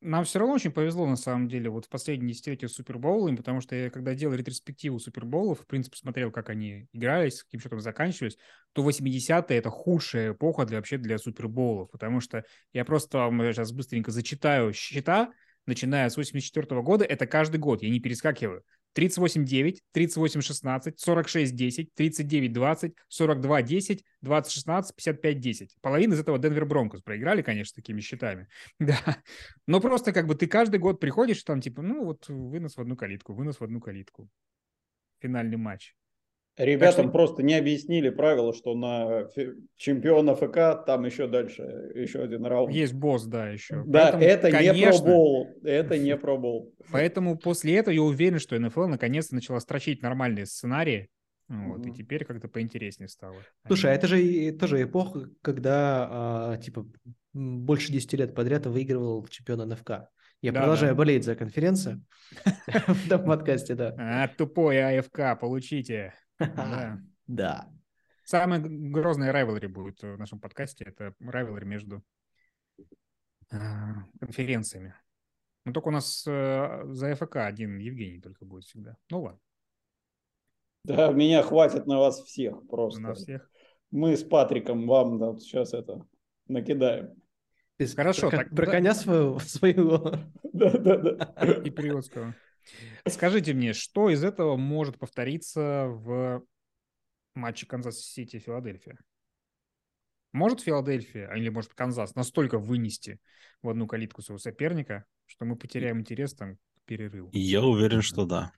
Нам 0.00 0.24
все 0.24 0.38
равно 0.38 0.54
очень 0.54 0.70
повезло, 0.70 1.06
на 1.06 1.16
самом 1.16 1.48
деле, 1.48 1.70
вот 1.70 1.86
в 1.86 1.88
последние 1.88 2.32
десятилетия 2.32 2.68
с 2.68 2.74
Супербоулами, 2.74 3.34
потому 3.34 3.60
что 3.60 3.74
я, 3.74 3.90
когда 3.90 4.14
делал 4.14 4.34
ретроспективу 4.34 5.00
Супербоулов, 5.00 5.60
в 5.60 5.66
принципе, 5.66 5.96
смотрел, 5.96 6.30
как 6.30 6.50
они 6.50 6.88
игрались, 6.92 7.42
каким 7.42 7.60
счетом 7.60 7.80
заканчивались, 7.80 8.38
то 8.74 8.88
80-е— 8.88 9.44
это 9.58 9.70
худшая 9.70 10.32
эпоха 10.32 10.66
для, 10.66 10.76
вообще 10.76 10.98
для 10.98 11.18
Супербоулов, 11.18 11.90
потому 11.90 12.20
что 12.20 12.44
я 12.72 12.84
просто 12.84 13.18
вам 13.18 13.40
сейчас 13.40 13.72
быстренько 13.72 14.12
зачитаю 14.12 14.72
счета, 14.72 15.32
начиная 15.66 16.08
с 16.08 16.16
84 16.16 16.80
года, 16.82 17.04
это 17.04 17.26
каждый 17.26 17.58
год, 17.58 17.82
я 17.82 17.90
не 17.90 17.98
перескакиваю. 17.98 18.62
38-9, 18.98 19.78
38-16, 19.94 20.94
46-10, 20.96 21.88
39-20, 21.96 22.94
42-10, 23.08 24.00
20-16, 24.24 24.82
55-10. 24.98 25.68
Половина 25.80 26.14
из 26.14 26.20
этого 26.20 26.38
Денвер 26.38 26.66
Бронкос 26.66 27.02
проиграли, 27.02 27.42
конечно, 27.42 27.76
такими 27.76 28.00
счетами. 28.00 28.48
Да. 28.80 28.98
Но 29.66 29.80
просто 29.80 30.12
как 30.12 30.26
бы 30.26 30.34
ты 30.34 30.46
каждый 30.46 30.80
год 30.80 30.98
приходишь, 30.98 31.42
там 31.42 31.60
типа, 31.60 31.82
ну 31.82 32.04
вот 32.04 32.28
вынос 32.28 32.76
в 32.76 32.80
одну 32.80 32.96
калитку, 32.96 33.34
вынос 33.34 33.60
в 33.60 33.64
одну 33.64 33.80
калитку. 33.80 34.28
Финальный 35.20 35.56
матч. 35.56 35.94
Ребятам 36.58 37.04
что... 37.06 37.12
просто 37.12 37.42
не 37.44 37.54
объяснили 37.54 38.10
правила, 38.10 38.52
что 38.52 38.74
на 38.74 39.28
чемпиона 39.76 40.34
ФК 40.34 40.84
там 40.84 41.04
еще 41.04 41.28
дальше, 41.28 41.62
еще 41.94 42.20
один 42.20 42.44
раунд. 42.44 42.74
Есть 42.74 42.94
босс, 42.94 43.24
да, 43.26 43.48
еще. 43.48 43.84
Да, 43.86 44.10
Поэтому, 44.12 44.24
это 44.24 44.50
конечно, 44.50 44.74
не 44.74 44.90
пробол. 44.90 45.48
Это 45.62 45.98
не 45.98 46.16
пробол. 46.16 46.74
Поэтому 46.90 47.38
после 47.38 47.76
этого 47.76 47.94
я 47.94 48.02
уверен, 48.02 48.40
что 48.40 48.58
НФЛ 48.58 48.86
наконец-то 48.86 49.36
начала 49.36 49.60
строчить 49.60 50.02
нормальные 50.02 50.46
сценарии. 50.46 51.08
Вот, 51.48 51.80
mm-hmm. 51.80 51.90
и 51.90 51.94
теперь 51.94 52.24
как-то 52.26 52.48
поинтереснее 52.48 53.08
стало. 53.08 53.36
Слушай, 53.66 53.92
а 53.92 53.94
это 53.94 54.06
же 54.06 54.52
тоже 54.52 54.82
эпоха, 54.82 55.30
когда 55.40 56.08
а, 56.10 56.56
типа 56.58 56.86
больше 57.32 57.90
10 57.90 58.12
лет 58.14 58.34
подряд 58.34 58.66
выигрывал 58.66 59.26
чемпион 59.28 59.66
НФК. 59.66 59.90
Я 60.42 60.52
да, 60.52 60.60
продолжаю 60.60 60.92
да. 60.92 60.98
болеть 60.98 61.24
за 61.24 61.36
конференцию 61.36 62.04
в 62.66 63.06
этом 63.06 63.24
подкасте, 63.24 63.74
да. 63.74 63.94
А, 63.98 64.28
тупой 64.28 64.98
АФК, 64.98 65.40
получите. 65.40 66.12
Да. 67.26 67.70
Самый 68.24 68.60
грозный 68.90 69.30
райвелри 69.30 69.66
будет 69.66 70.02
в 70.02 70.16
нашем 70.16 70.40
подкасте. 70.40 70.84
Это 70.84 71.14
райвелри 71.20 71.64
между 71.64 72.02
а, 73.50 74.04
конференциями. 74.20 74.94
Но 75.64 75.72
только 75.72 75.88
у 75.88 75.92
нас 75.92 76.24
э, 76.26 76.82
за 76.86 77.14
ФК 77.14 77.36
один 77.36 77.78
Евгений 77.78 78.20
только 78.20 78.44
будет 78.44 78.64
всегда. 78.64 78.96
Ну 79.10 79.22
ладно. 79.22 79.40
Да, 80.84 81.10
меня 81.12 81.42
хватит 81.42 81.86
на 81.86 81.98
вас 81.98 82.22
всех 82.22 82.66
просто. 82.66 83.00
На 83.00 83.14
всех. 83.14 83.50
Мы 83.90 84.16
с 84.16 84.24
Патриком 84.24 84.86
вам 84.86 85.18
да, 85.18 85.38
сейчас 85.38 85.74
это 85.74 86.06
накидаем. 86.46 87.14
Хорошо. 87.94 88.30
Про, 88.30 88.38
так, 88.38 88.50
про 88.50 88.66
да. 88.66 88.72
коня 88.72 88.94
своего. 88.94 89.38
своего. 89.40 90.12
Да, 90.52 90.70
да, 90.70 90.96
да. 90.96 91.34
И 91.64 91.70
Приотского. 91.70 92.34
Скажите 93.06 93.54
мне, 93.54 93.72
что 93.72 94.10
из 94.10 94.24
этого 94.24 94.56
может 94.56 94.98
повториться 94.98 95.86
в 95.88 96.44
матче 97.34 97.66
Канзас-Сити 97.66 98.36
и 98.36 98.40
Филадельфия? 98.40 98.98
Может 100.32 100.60
Филадельфия, 100.60 101.32
или 101.34 101.48
может 101.48 101.74
Канзас 101.74 102.14
настолько 102.14 102.58
вынести 102.58 103.18
в 103.62 103.68
одну 103.68 103.86
калитку 103.86 104.22
своего 104.22 104.38
соперника, 104.38 105.04
что 105.26 105.44
мы 105.44 105.56
потеряем 105.56 106.00
интерес 106.00 106.34
там 106.34 106.56
к 106.56 106.84
перерыву? 106.84 107.30
Я 107.32 107.62
уверен, 107.62 108.02
что 108.02 108.26
да. 108.26 108.52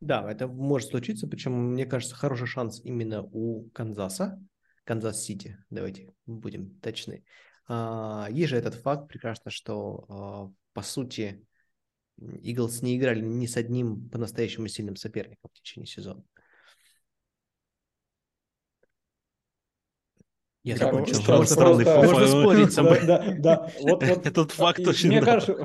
Да, 0.00 0.30
это 0.30 0.46
может 0.46 0.90
случиться, 0.90 1.26
причем, 1.26 1.72
мне 1.72 1.84
кажется, 1.84 2.14
хороший 2.14 2.46
шанс 2.46 2.80
именно 2.84 3.22
у 3.22 3.68
Канзаса, 3.70 4.40
Канзас-Сити, 4.84 5.58
давайте 5.70 6.08
будем 6.24 6.78
точны. 6.78 7.24
А, 7.66 8.28
есть 8.30 8.50
же 8.50 8.56
этот 8.56 8.74
факт 8.74 9.08
прекрасно, 9.08 9.50
что, 9.50 10.04
а, 10.08 10.52
по 10.72 10.82
сути, 10.82 11.44
Eagles 12.42 12.82
не 12.82 12.96
играли 12.96 13.20
ни 13.20 13.46
с 13.46 13.56
одним 13.56 14.08
по-настоящему 14.08 14.68
сильным 14.68 14.96
соперником 14.96 15.50
в 15.52 15.58
течение 15.58 15.86
сезона. 15.86 16.24
Я 20.64 20.76
да, 20.76 20.86
закончил. 20.86 21.14
Можно, 21.26 21.56
просто, 21.56 22.02
можно 22.02 22.26
спорить 22.26 22.72
со 22.72 22.82
мной. 22.82 23.06
Да, 23.06 23.34
да, 23.38 23.72
Вот, 23.80 24.02
вот, 24.02 24.02
Этот 24.26 24.50
факт 24.52 24.86
очень 24.86 25.08
мне 25.08 25.22
кажется, 25.22 25.56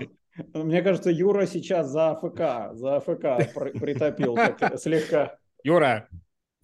мне 0.53 0.81
кажется, 0.81 1.09
Юра 1.09 1.45
сейчас 1.45 1.89
за 1.89 2.11
АФК, 2.11 2.75
за 2.75 2.97
АФК 2.97 3.53
притопил 3.79 4.37
слегка. 4.77 5.37
Юра, 5.63 6.07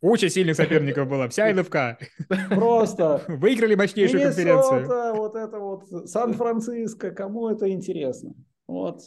Куча 0.02 0.30
сильных 0.30 0.56
соперников 0.56 1.10
была, 1.10 1.28
вся 1.28 1.54
НФК. 1.54 2.02
Просто 2.49 3.21
Выиграли 3.28 3.75
мощнейшую 3.75 4.23
конференцию. 4.23 4.88
Вот 5.15 5.36
это 5.36 5.60
вот, 5.60 6.10
Сан-Франциско, 6.10 7.12
кому 7.12 7.49
это 7.49 7.69
интересно? 7.69 8.34
Вот, 8.67 9.02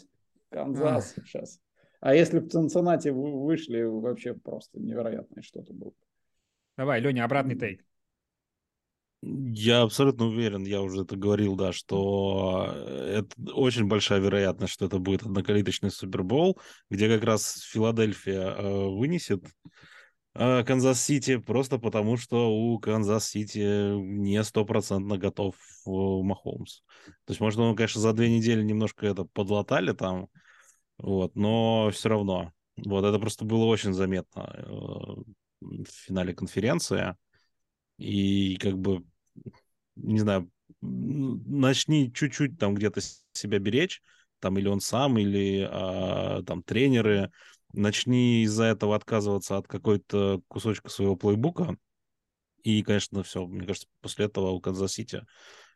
Канзас 0.53 1.15
сейчас. 1.15 1.61
А 2.01 2.15
если 2.15 2.41
бы 2.41 2.47
в 2.47 2.51
Цинциннати 2.51 3.09
вы- 3.09 3.45
вышли, 3.45 3.83
вообще 3.83 4.35
просто 4.35 4.81
невероятное 4.81 5.43
что-то 5.43 5.73
было. 5.73 5.93
Давай, 6.77 7.01
Леня, 7.01 7.25
обратный 7.25 7.57
тейк. 7.57 7.85
Я 9.25 9.83
абсолютно 9.83 10.27
уверен, 10.27 10.65
я 10.65 10.83
уже 10.83 11.03
это 11.03 11.15
говорил, 11.15 11.55
да, 11.55 11.73
что 11.73 12.75
это 12.75 13.29
очень 13.55 13.87
большая 13.87 14.19
вероятность, 14.19 14.73
что 14.73 14.87
это 14.87 14.99
будет 14.99 15.23
однокалиточный 15.23 15.93
Супербол, 15.93 16.59
где 16.91 17.09
как 17.09 17.23
раз 17.23 17.61
Филадельфия 17.71 18.51
э, 18.51 18.89
вынесет 18.89 19.45
э, 20.35 20.65
Канзас-Сити 20.65 21.37
просто 21.37 21.79
потому, 21.79 22.17
что 22.17 22.51
у 22.53 22.81
Канзас-Сити 22.81 23.95
не 23.97 24.43
стопроцентно 24.43 25.19
готов 25.19 25.55
э, 25.55 25.91
Махомс. 25.91 26.83
То 27.05 27.31
есть, 27.31 27.41
может, 27.41 27.61
он, 27.61 27.77
конечно, 27.77 28.01
за 28.01 28.13
две 28.15 28.29
недели 28.29 28.65
немножко 28.65 29.07
это 29.07 29.25
подлатали 29.25 29.93
там, 29.93 30.31
вот, 30.99 31.35
но 31.35 31.91
все 31.93 32.09
равно. 32.09 32.53
Вот, 32.77 33.05
это 33.05 33.19
просто 33.19 33.45
было 33.45 33.65
очень 33.65 33.93
заметно 33.93 34.51
э, 34.55 34.65
в 35.61 35.87
финале 35.87 36.35
конференции. 36.35 37.17
И 37.99 38.57
как 38.57 38.79
бы, 38.79 39.05
не 39.97 40.19
знаю, 40.19 40.51
начни 40.81 42.13
чуть-чуть 42.13 42.59
там 42.59 42.75
где-то 42.75 43.01
себя 43.33 43.59
беречь, 43.59 44.03
там 44.41 44.59
или 44.59 44.69
он 44.69 44.81
сам, 44.81 45.19
или 45.19 45.69
а, 45.71 46.43
там 46.43 46.63
тренеры, 46.63 47.31
начни 47.73 48.43
из-за 48.43 48.65
этого 48.65 48.97
отказываться 48.97 49.57
от 49.57 49.69
какой-то 49.69 50.43
кусочка 50.49 50.89
своего 50.89 51.15
плейбука, 51.15 51.77
и, 52.63 52.83
конечно, 52.83 53.23
все, 53.23 53.47
мне 53.47 53.67
кажется, 53.67 53.89
после 54.01 54.27
этого 54.27 54.51
у 54.51 54.61
Канзас-Сити 54.61 55.25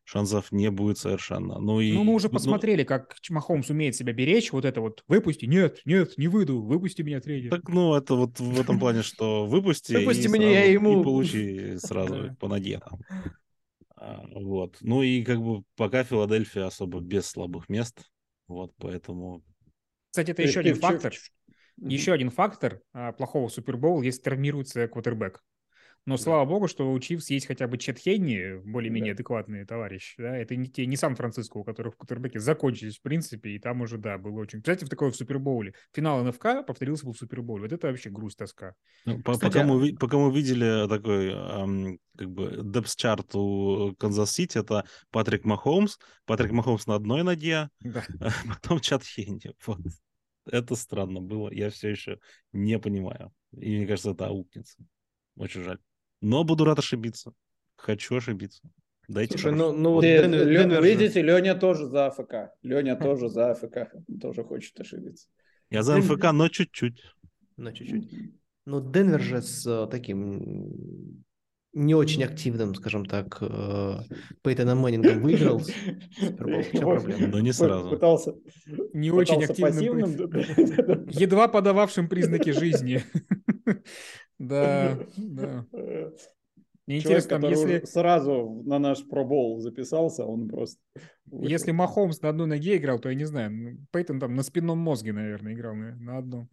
шансов 0.07 0.53
не 0.53 0.71
будет 0.71 0.99
совершенно. 0.99 1.59
Ну, 1.59 1.81
и, 1.81 1.93
Ну, 1.93 2.05
мы 2.05 2.15
уже 2.15 2.29
ну, 2.29 2.35
посмотрели, 2.35 2.85
как 2.85 3.17
Ч- 3.21 3.35
Махомс 3.35 3.69
умеет 3.71 3.97
себя 3.97 4.13
беречь. 4.13 4.53
Вот 4.53 4.65
это 4.65 4.81
вот, 4.81 5.03
выпусти, 5.09 5.47
нет, 5.47 5.81
нет, 5.85 6.17
не 6.17 6.29
выйду, 6.29 6.63
выпусти 6.63 7.03
меня, 7.03 7.21
тренер. 7.21 7.51
Так, 7.51 7.69
ну, 7.69 7.95
это 7.95 8.15
вот 8.15 8.39
в 8.39 8.61
этом 8.61 8.79
плане, 8.79 9.03
что 9.03 9.47
выпусти, 9.47 9.93
Выпусти 9.97 10.29
меня, 10.29 10.49
я 10.49 10.71
ему- 10.71 11.01
и 11.01 11.05
получи 11.05 11.77
сразу 11.79 12.35
по 12.39 12.47
ноге 12.49 12.79
там. 12.79 13.01
А, 13.97 14.23
Вот. 14.33 14.79
Ну 14.81 15.03
и 15.03 15.25
как 15.25 15.43
бы 15.43 15.65
пока 15.77 16.05
Филадельфия 16.05 16.67
особо 16.67 17.01
без 17.01 17.27
слабых 17.27 17.69
мест. 17.69 18.09
Вот, 18.47 18.73
поэтому... 18.79 19.43
Кстати, 20.11 20.31
это 20.31 20.37
То 20.37 20.43
есть 20.43 20.53
еще 20.53 20.61
один 20.61 20.75
в 20.77 20.81
чё- 20.81 20.87
фактор. 20.87 21.15
Еще 21.79 22.13
один 22.13 22.31
фактор 22.31 22.81
плохого 23.19 23.49
Супербоула, 23.49 24.03
если 24.03 24.23
травмируется 24.23 24.87
квотербек. 24.89 25.43
Но 26.07 26.17
слава 26.17 26.45
богу, 26.45 26.69
что 26.69 26.91
у 26.93 26.99
Чивс 27.01 27.31
есть 27.31 27.47
хотя 27.47 27.67
бы 27.67 27.79
Чет 27.79 27.99
Хенни, 27.99 28.61
более-менее 28.65 29.13
адекватный 29.13 29.67
товарищ. 29.67 30.15
Да? 30.19 30.37
Это 30.37 30.55
не 30.55 30.69
те, 30.69 30.87
не 30.87 30.97
Сан-Франциско, 30.97 31.57
у 31.59 31.65
которых 31.65 31.97
квотербеки 31.97 32.39
закончились, 32.39 32.99
в 32.99 33.03
принципе, 33.03 33.51
и 33.51 33.59
там 33.59 33.81
уже, 33.81 33.99
да, 33.99 34.17
было 34.17 34.41
очень... 34.41 34.61
Кстати, 34.61 34.85
в 34.85 34.89
такой 34.89 35.11
в 35.11 35.17
Супербоуле. 35.17 35.75
Финал 35.93 36.23
НФК 36.23 36.65
повторился 36.65 37.07
бы 37.07 37.13
в 37.13 37.19
Супербоуле. 37.19 37.65
Вот 37.65 37.73
это 37.73 37.89
вообще 37.89 38.11
грусть, 38.11 38.39
тоска. 38.39 38.75
ну, 39.05 39.19
Кстати, 39.19 39.41
пока, 39.41 39.63
а- 39.63 39.65
мы, 39.65 39.97
пока 39.97 40.17
мы 40.17 40.33
видели 40.33 40.89
такой 40.89 41.33
ам, 41.35 41.99
как 42.17 42.31
бы 42.31 42.61
depth 42.63 42.99
chart 42.99 43.35
у 43.35 43.93
Канзас-Сити, 43.99 44.59
это 44.59 44.85
Патрик 45.11 45.45
Махомс. 45.45 45.99
Патрик 46.25 46.53
Махомс 46.53 46.87
на 46.87 46.95
одной 46.95 47.25
ноге, 47.25 47.69
Да. 47.81 48.05
а 48.21 48.31
потом 48.55 48.79
Чад 48.79 49.03
Хенни. 49.03 49.53
Вот. 49.67 49.81
Это 50.49 50.77
странно 50.77 51.21
было. 51.21 51.51
Я 51.53 51.71
все 51.71 51.89
еще 51.89 52.21
не 52.53 52.79
понимаю. 52.79 53.33
И 53.57 53.77
мне 53.77 53.89
кажется, 53.89 54.13
это 54.13 54.29
аукнется. 54.29 54.79
Очень 55.37 55.65
жаль. 55.65 55.79
Но 56.21 56.45
буду 56.45 56.65
рад 56.65 56.79
ошибиться. 56.79 57.33
Хочу 57.77 58.17
ошибиться. 58.17 58.63
Дайте 59.09 59.39
Слушай, 59.39 59.53
хорошо. 59.53 59.73
ну, 59.73 59.79
ну 59.79 59.93
вот 59.93 60.05
Лё- 60.05 60.23
Денвер 60.23 60.83
же- 60.83 60.89
видите, 60.89 61.23
Леня 61.23 61.55
тоже 61.55 61.87
за 61.87 62.07
АФК. 62.07 62.51
Леня 62.63 62.97
тоже 62.97 63.29
за 63.29 63.51
АФК. 63.53 63.93
Тоже 64.21 64.43
хочет 64.43 64.81
ошибиться. 64.81 65.29
Я 65.71 65.83
за 65.83 65.95
Денвер- 65.97 66.17
МФК, 66.17 66.33
но 66.33 66.49
чуть-чуть. 66.49 67.01
Ну, 67.57 67.73
чуть-чуть. 67.73 68.11
Ну, 68.67 68.81
Денвер 68.81 69.21
же 69.21 69.43
с 69.43 69.65
э, 69.67 69.87
таким 69.91 71.25
не 71.73 71.95
очень 71.95 72.25
активным, 72.25 72.75
скажем 72.75 73.05
так, 73.05 73.39
э, 73.43 73.99
Пейтоном 74.43 74.79
Мэннингом 74.79 75.23
выиграл? 75.23 75.61
Но 76.31 77.41
не 77.41 77.53
сразу. 77.53 77.91
Пытался, 77.91 78.35
Не 78.93 79.11
очень 79.11 79.45
активным. 79.45 80.11
Едва 81.11 81.49
подававшим 81.49 82.09
признаки 82.09 82.51
жизни. 82.51 83.03
Да, 84.39 84.99
да. 85.17 85.65
Мне 86.87 87.01
Человек, 87.01 87.25
интересно, 87.25 87.41
там, 87.41 87.51
если... 87.51 87.85
сразу 87.85 88.63
на 88.65 88.79
наш 88.79 89.05
пробол 89.09 89.59
записался, 89.59 90.25
он 90.25 90.49
просто... 90.49 90.81
вышел. 91.25 91.49
Если 91.51 91.73
Махомс 91.73 92.21
на 92.23 92.29
одной 92.29 92.47
ноге 92.47 92.77
играл, 92.77 93.01
то 93.01 93.09
я 93.09 93.17
не 93.17 93.25
знаю. 93.25 93.51
ну, 93.51 93.79
Пейтон 93.91 94.21
там 94.21 94.37
на 94.37 94.45
спинном 94.45 94.79
мозге, 94.79 95.13
наверное, 95.13 95.55
играл 95.55 95.75
на, 95.75 95.97
на 95.97 96.19
одном. 96.19 96.49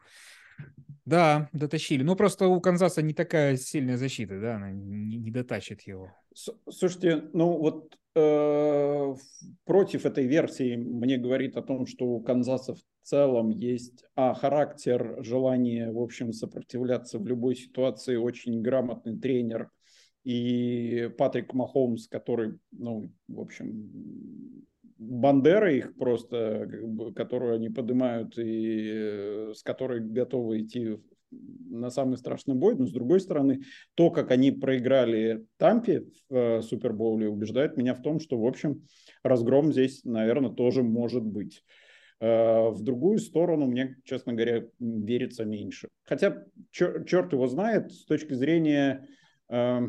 Да, 1.06 1.50
дотащили. 1.54 2.02
Ну, 2.02 2.16
просто 2.16 2.48
у 2.48 2.60
Канзаса 2.62 3.02
не 3.02 3.14
такая 3.14 3.58
сильная 3.58 3.98
защита, 3.98 4.40
да, 4.40 4.56
она 4.56 4.72
не, 4.72 5.18
не 5.18 5.32
дотащит 5.32 5.82
его. 5.82 6.12
С- 6.34 6.56
Слушайте, 6.70 7.30
ну 7.34 7.58
вот 7.58 7.96
э, 8.16 9.16
против 9.66 10.06
этой 10.06 10.26
версии 10.26 10.78
мне 10.78 11.18
говорит 11.18 11.58
о 11.58 11.62
том, 11.62 11.86
что 11.86 12.06
у 12.06 12.22
Канзаса 12.22 12.74
в 12.74 12.80
целом 13.04 13.50
есть 13.50 14.06
а, 14.16 14.34
характер, 14.34 15.18
желание, 15.20 15.92
в 15.92 16.00
общем, 16.00 16.34
сопротивляться 16.34 17.20
в 17.20 17.28
любой 17.28 17.56
ситуации, 17.56 18.16
очень 18.16 18.62
грамотный 18.62 19.20
тренер. 19.20 19.70
И 20.24 21.10
Патрик 21.18 21.54
Махомс, 21.54 22.08
который, 22.08 22.58
ну, 22.72 23.12
в 23.28 23.42
общем, 23.42 24.64
бандера 24.98 25.74
их 25.74 25.96
просто, 25.96 26.70
которую 27.16 27.56
они 27.56 27.70
поднимают 27.70 28.38
и 28.38 28.90
э, 28.92 29.54
с 29.54 29.62
которой 29.64 30.00
готовы 30.00 30.62
идти 30.62 30.98
на 31.70 31.90
самый 31.90 32.18
страшный 32.18 32.56
бой, 32.56 32.76
но 32.76 32.86
с 32.86 32.92
другой 32.92 33.20
стороны, 33.20 33.62
то, 33.96 34.12
как 34.12 34.32
они 34.32 34.52
проиграли 34.52 35.46
Тампе 35.58 36.06
в 36.30 36.36
э, 36.36 36.62
Супербоуле, 36.62 37.28
убеждает 37.28 37.78
меня 37.78 37.96
в 37.96 38.02
том, 38.02 38.20
что, 38.20 38.40
в 38.40 38.46
общем, 38.46 38.84
разгром 39.24 39.72
здесь, 39.72 40.04
наверное, 40.04 40.52
тоже 40.52 40.84
может 40.84 41.24
быть. 41.24 41.64
Э, 42.24 42.70
В 42.70 42.82
другую 42.84 43.18
сторону 43.18 43.66
мне, 43.68 43.98
честно 44.06 44.32
говоря, 44.32 44.64
верится 44.80 45.44
меньше. 45.44 45.90
Хотя 46.06 46.46
чер- 46.72 47.04
черт 47.04 47.34
его 47.34 47.48
знает, 47.48 47.92
с 47.92 48.06
точки 48.06 48.34
зрения 48.34 49.06
э, 49.50 49.82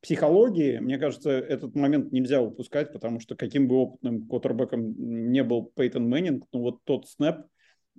психологии, 0.00 0.78
мне 0.78 0.96
кажется, 0.96 1.30
этот 1.32 1.74
момент 1.74 2.12
нельзя 2.12 2.40
упускать, 2.40 2.94
потому 2.94 3.20
что 3.20 3.36
каким 3.36 3.68
бы 3.68 3.76
опытным 3.76 4.26
квотербеком 4.26 4.94
не 5.30 5.44
был 5.44 5.70
Пейтон 5.76 6.08
Мэннинг, 6.08 6.46
ну 6.50 6.60
вот 6.60 6.82
тот 6.84 7.08
снэп, 7.10 7.44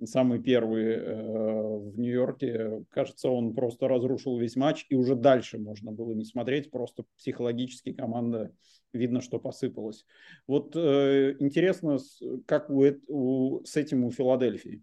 самый 0.04 0.40
первый 0.42 0.84
э, 0.84 1.78
в 1.78 1.98
Нью-Йорке, 1.98 2.84
кажется, 2.90 3.28
он 3.28 3.54
просто 3.54 3.88
разрушил 3.88 4.38
весь 4.38 4.56
матч, 4.56 4.86
и 4.88 4.94
уже 4.94 5.14
дальше 5.16 5.58
можно 5.58 5.92
было 5.92 6.12
не 6.12 6.24
смотреть, 6.24 6.70
просто 6.70 7.04
психологически 7.16 7.92
команда, 7.92 8.52
видно, 8.92 9.20
что 9.20 9.38
посыпалась. 9.38 10.04
Вот 10.46 10.74
э, 10.76 11.36
интересно, 11.38 11.98
как 12.46 12.70
у, 12.70 12.84
у- 13.08 13.64
с 13.64 13.76
этим 13.76 14.04
у 14.04 14.10
Филадельфии. 14.10 14.82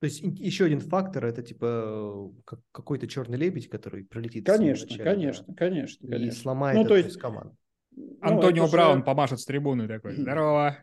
То 0.00 0.06
есть 0.06 0.20
еще 0.22 0.66
один 0.66 0.80
фактор 0.80 1.24
это 1.24 1.42
типа 1.42 1.64
э, 1.64 2.42
как- 2.44 2.60
какой-то 2.72 3.06
черный 3.06 3.38
лебедь, 3.38 3.68
который 3.68 4.04
пролетит 4.04 4.44
Конечно, 4.44 4.84
начале, 4.86 5.04
да, 5.04 5.10
конечно, 5.10 5.54
конечно, 5.54 6.06
и 6.06 6.10
конечно. 6.10 6.40
сломает 6.40 6.76
Ну, 6.76 6.82
ну, 6.82 6.88
то 6.88 6.96
из 6.96 7.04
есть- 7.06 7.18
команд. 7.18 7.54
Ну, 7.96 8.18
Антонио 8.20 8.66
же- 8.66 8.72
Браун 8.72 9.04
помашет 9.04 9.38
с 9.38 9.44
трибуны 9.46 9.86
такой. 9.88 10.14
Здорово. 10.16 10.76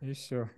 И 0.00 0.12
все. 0.12 0.48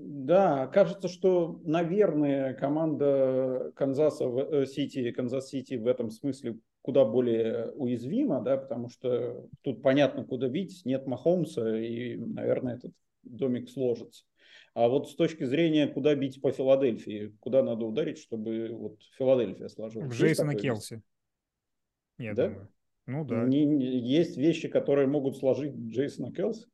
Да, 0.00 0.68
кажется, 0.68 1.08
что, 1.08 1.60
наверное, 1.64 2.54
команда 2.54 3.72
Канзаса 3.74 4.26
э, 4.26 4.64
Сити, 4.66 5.10
Канзас-Сити 5.10 5.74
в 5.74 5.88
этом 5.88 6.10
смысле 6.10 6.58
куда 6.82 7.04
более 7.04 7.72
уязвима, 7.72 8.40
да, 8.40 8.56
потому 8.58 8.88
что 8.90 9.48
тут 9.62 9.82
понятно, 9.82 10.24
куда 10.24 10.48
бить, 10.48 10.82
нет 10.84 11.08
Махомса, 11.08 11.76
и, 11.76 12.16
наверное, 12.16 12.76
этот 12.76 12.92
домик 13.24 13.68
сложится. 13.68 14.24
А 14.72 14.88
вот 14.88 15.10
с 15.10 15.16
точки 15.16 15.42
зрения, 15.42 15.88
куда 15.88 16.14
бить 16.14 16.40
по 16.40 16.52
Филадельфии, 16.52 17.34
куда 17.40 17.64
надо 17.64 17.84
ударить, 17.84 18.18
чтобы 18.18 18.68
вот 18.70 19.02
Филадельфия 19.18 19.66
сложилась. 19.66 20.08
В 20.08 20.16
Джейсона 20.16 20.54
Келси. 20.54 21.02
Я 22.18 22.34
Да? 22.34 22.46
думаю. 22.46 22.68
Ну 23.06 23.24
да. 23.24 23.44
Не- 23.44 23.64
не- 23.64 23.98
есть 23.98 24.36
вещи, 24.36 24.68
которые 24.68 25.08
могут 25.08 25.36
сложить 25.36 25.74
Джейсона 25.74 26.32
Келси. 26.32 26.66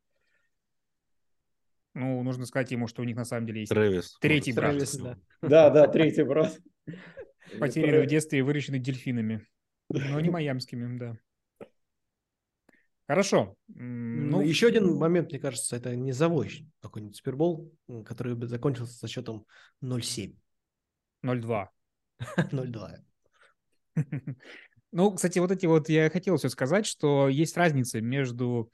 Ну, 1.94 2.22
нужно 2.22 2.44
сказать 2.44 2.70
ему, 2.72 2.88
что 2.88 3.02
у 3.02 3.04
них 3.04 3.16
на 3.16 3.24
самом 3.24 3.46
деле 3.46 3.60
есть 3.60 3.70
Трэвис. 3.70 4.16
Третий 4.20 4.52
брат. 4.52 4.72
Трэвис, 4.72 4.90
всего. 4.90 5.04
да. 5.08 5.18
Да, 5.48 5.70
да, 5.70 5.86
третий 5.86 6.24
брат. 6.24 6.58
потерянный 7.58 8.04
в 8.04 8.08
детстве 8.08 8.40
и 8.40 8.42
выращенный 8.42 8.80
дельфинами. 8.80 9.46
Но 9.88 10.20
не 10.20 10.30
майамскими, 10.30 10.98
да. 10.98 11.16
Хорошо. 13.06 13.54
Ну, 13.68 14.38
Ну, 14.38 14.40
еще 14.40 14.68
один 14.68 14.96
момент, 14.96 15.30
мне 15.30 15.38
кажется, 15.38 15.76
это 15.76 15.94
низовой 15.94 16.66
какой-нибудь 16.80 17.16
Супербол, 17.16 17.70
который 18.04 18.34
бы 18.34 18.46
закончился 18.46 18.94
со 18.94 19.06
счетом 19.06 19.46
0-7, 19.82 20.34
0-2. 21.24 21.68
0-2. 22.50 22.98
Ну, 24.90 25.12
кстати, 25.12 25.38
вот 25.38 25.50
эти 25.50 25.66
вот 25.66 25.88
я 25.88 26.08
хотел 26.08 26.36
все 26.38 26.48
сказать, 26.48 26.86
что 26.86 27.28
есть 27.28 27.56
разница 27.56 28.00
между 28.00 28.70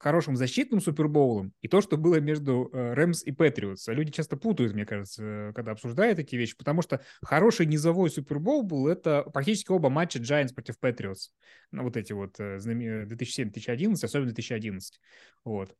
хорошим 0.00 0.34
защитным 0.34 0.80
Супербоулом 0.80 1.52
и 1.60 1.68
то, 1.68 1.82
что 1.82 1.98
было 1.98 2.20
между 2.20 2.70
э, 2.72 2.94
Рэмс 2.94 3.22
и 3.22 3.32
Патриотс. 3.32 3.86
А 3.86 3.92
люди 3.92 4.10
часто 4.10 4.38
путают, 4.38 4.72
мне 4.72 4.86
кажется, 4.86 5.52
когда 5.54 5.72
обсуждают 5.72 6.18
эти 6.18 6.36
вещи, 6.36 6.56
потому 6.56 6.80
что 6.80 7.02
хороший 7.22 7.66
низовой 7.66 8.08
Супербоул 8.08 8.62
был 8.62 8.88
это 8.88 9.24
практически 9.24 9.70
оба 9.70 9.90
матча 9.90 10.18
Giants 10.18 10.54
против 10.54 10.78
Патриотс. 10.78 11.32
Ну, 11.70 11.82
вот 11.82 11.98
эти 11.98 12.14
вот 12.14 12.40
2007-2011, 12.40 14.02
э, 14.02 14.06
особенно 14.06 14.28
2011. 14.28 15.00
Вот. 15.44 15.76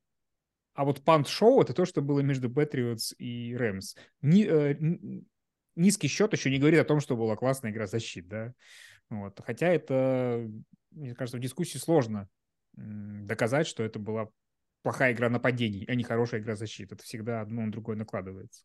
А 0.74 0.85
вот 0.85 1.02
пант-шоу— 1.02 1.61
это 1.62 1.72
то, 1.72 1.87
что 1.87 2.02
было 2.02 2.20
между 2.20 2.50
Патриотс 2.50 3.14
и 3.16 3.56
Рэмс. 3.56 3.94
Ни, 4.20 4.44
э, 4.44 4.76
низкий 5.76 6.09
счет 6.09 6.35
еще 6.35 6.50
не 6.50 6.59
говорит 6.59 6.80
о 6.80 6.85
том, 6.85 7.00
что 7.00 7.16
была 7.16 7.37
классная 7.37 7.70
игра 7.70 7.87
защит, 7.87 8.28
да. 8.28 8.52
Вот. 9.09 9.40
Хотя 9.42 9.68
это, 9.68 10.46
мне 10.90 11.14
кажется, 11.14 11.38
в 11.38 11.40
дискуссии 11.40 11.78
сложно 11.78 12.28
доказать, 12.74 13.66
что 13.66 13.83
это 13.83 13.98
была 13.98 14.28
плохая 14.83 15.12
игра 15.12 15.28
нападений, 15.28 15.85
а 15.88 15.94
не 15.94 16.04
хорошая 16.04 16.40
игра 16.40 16.56
защиты. 16.56 16.94
Это 16.94 17.04
всегда 17.04 17.40
одно 17.40 17.62
на 17.62 17.72
другое 17.72 17.96
накладывается. 17.96 18.64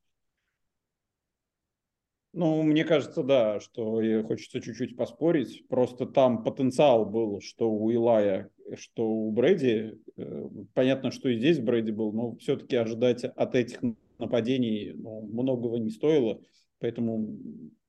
Ну, 2.34 2.64
мне 2.64 2.84
кажется, 2.84 3.24
да, 3.24 3.62
что 3.62 4.02
хочется 4.28 4.60
чуть-чуть 4.60 4.98
поспорить. 4.98 5.66
Просто 5.70 6.06
там 6.06 6.44
потенциал 6.44 7.06
был, 7.06 7.40
что 7.40 7.72
у 7.72 7.90
Илая, 7.92 8.50
что 8.76 9.08
у 9.08 9.32
Брэди. 9.32 9.98
Э, 10.18 10.50
понятно, 10.74 11.12
что 11.12 11.30
и 11.30 11.38
здесь 11.38 11.60
Брэди 11.60 11.92
был, 11.92 12.12
но 12.12 12.36
все-таки 12.36 12.76
ожидать 12.76 13.24
от 13.24 13.56
этих 13.56 13.80
нападений 14.18 14.92
ну, 14.96 15.22
многого 15.22 15.78
не 15.78 15.90
стоило. 15.90 16.42
Поэтому, 16.80 17.38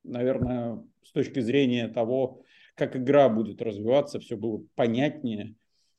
наверное, 0.05 0.81
с 1.02 1.11
точки 1.11 1.40
зрения 1.40 1.88
того, 1.88 2.42
как 2.76 2.94
игра 2.94 3.29
будет 3.29 3.61
развиваться, 3.61 4.20
все 4.20 4.37
было 4.37 4.62
понятнее 4.76 5.57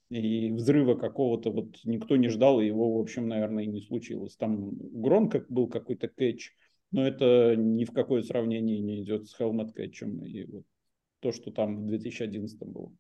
и 0.09 0.51
взрыва 0.51 0.95
какого-то 0.95 1.51
вот 1.51 1.79
никто 1.83 2.15
не 2.15 2.29
ждал, 2.29 2.61
и 2.61 2.67
его, 2.67 2.97
в 2.97 3.01
общем, 3.01 3.27
наверное, 3.27 3.65
и 3.65 3.67
не 3.67 3.81
случилось. 3.81 4.35
Там 4.35 4.71
громко 5.01 5.45
был 5.49 5.67
какой-то 5.67 6.07
кэтч, 6.07 6.51
но 6.91 7.05
это 7.05 7.55
ни 7.57 7.83
в 7.85 7.91
какое 7.91 8.21
сравнение 8.21 8.79
не 8.79 9.03
идет 9.03 9.27
с 9.27 9.39
Helmet 9.39 9.73
кэтчем 9.73 10.23
и 10.23 10.45
вот 10.45 10.65
то, 11.19 11.31
что 11.31 11.51
там 11.51 11.83
в 11.83 11.87
2011 11.87 12.59
было. 12.59 12.95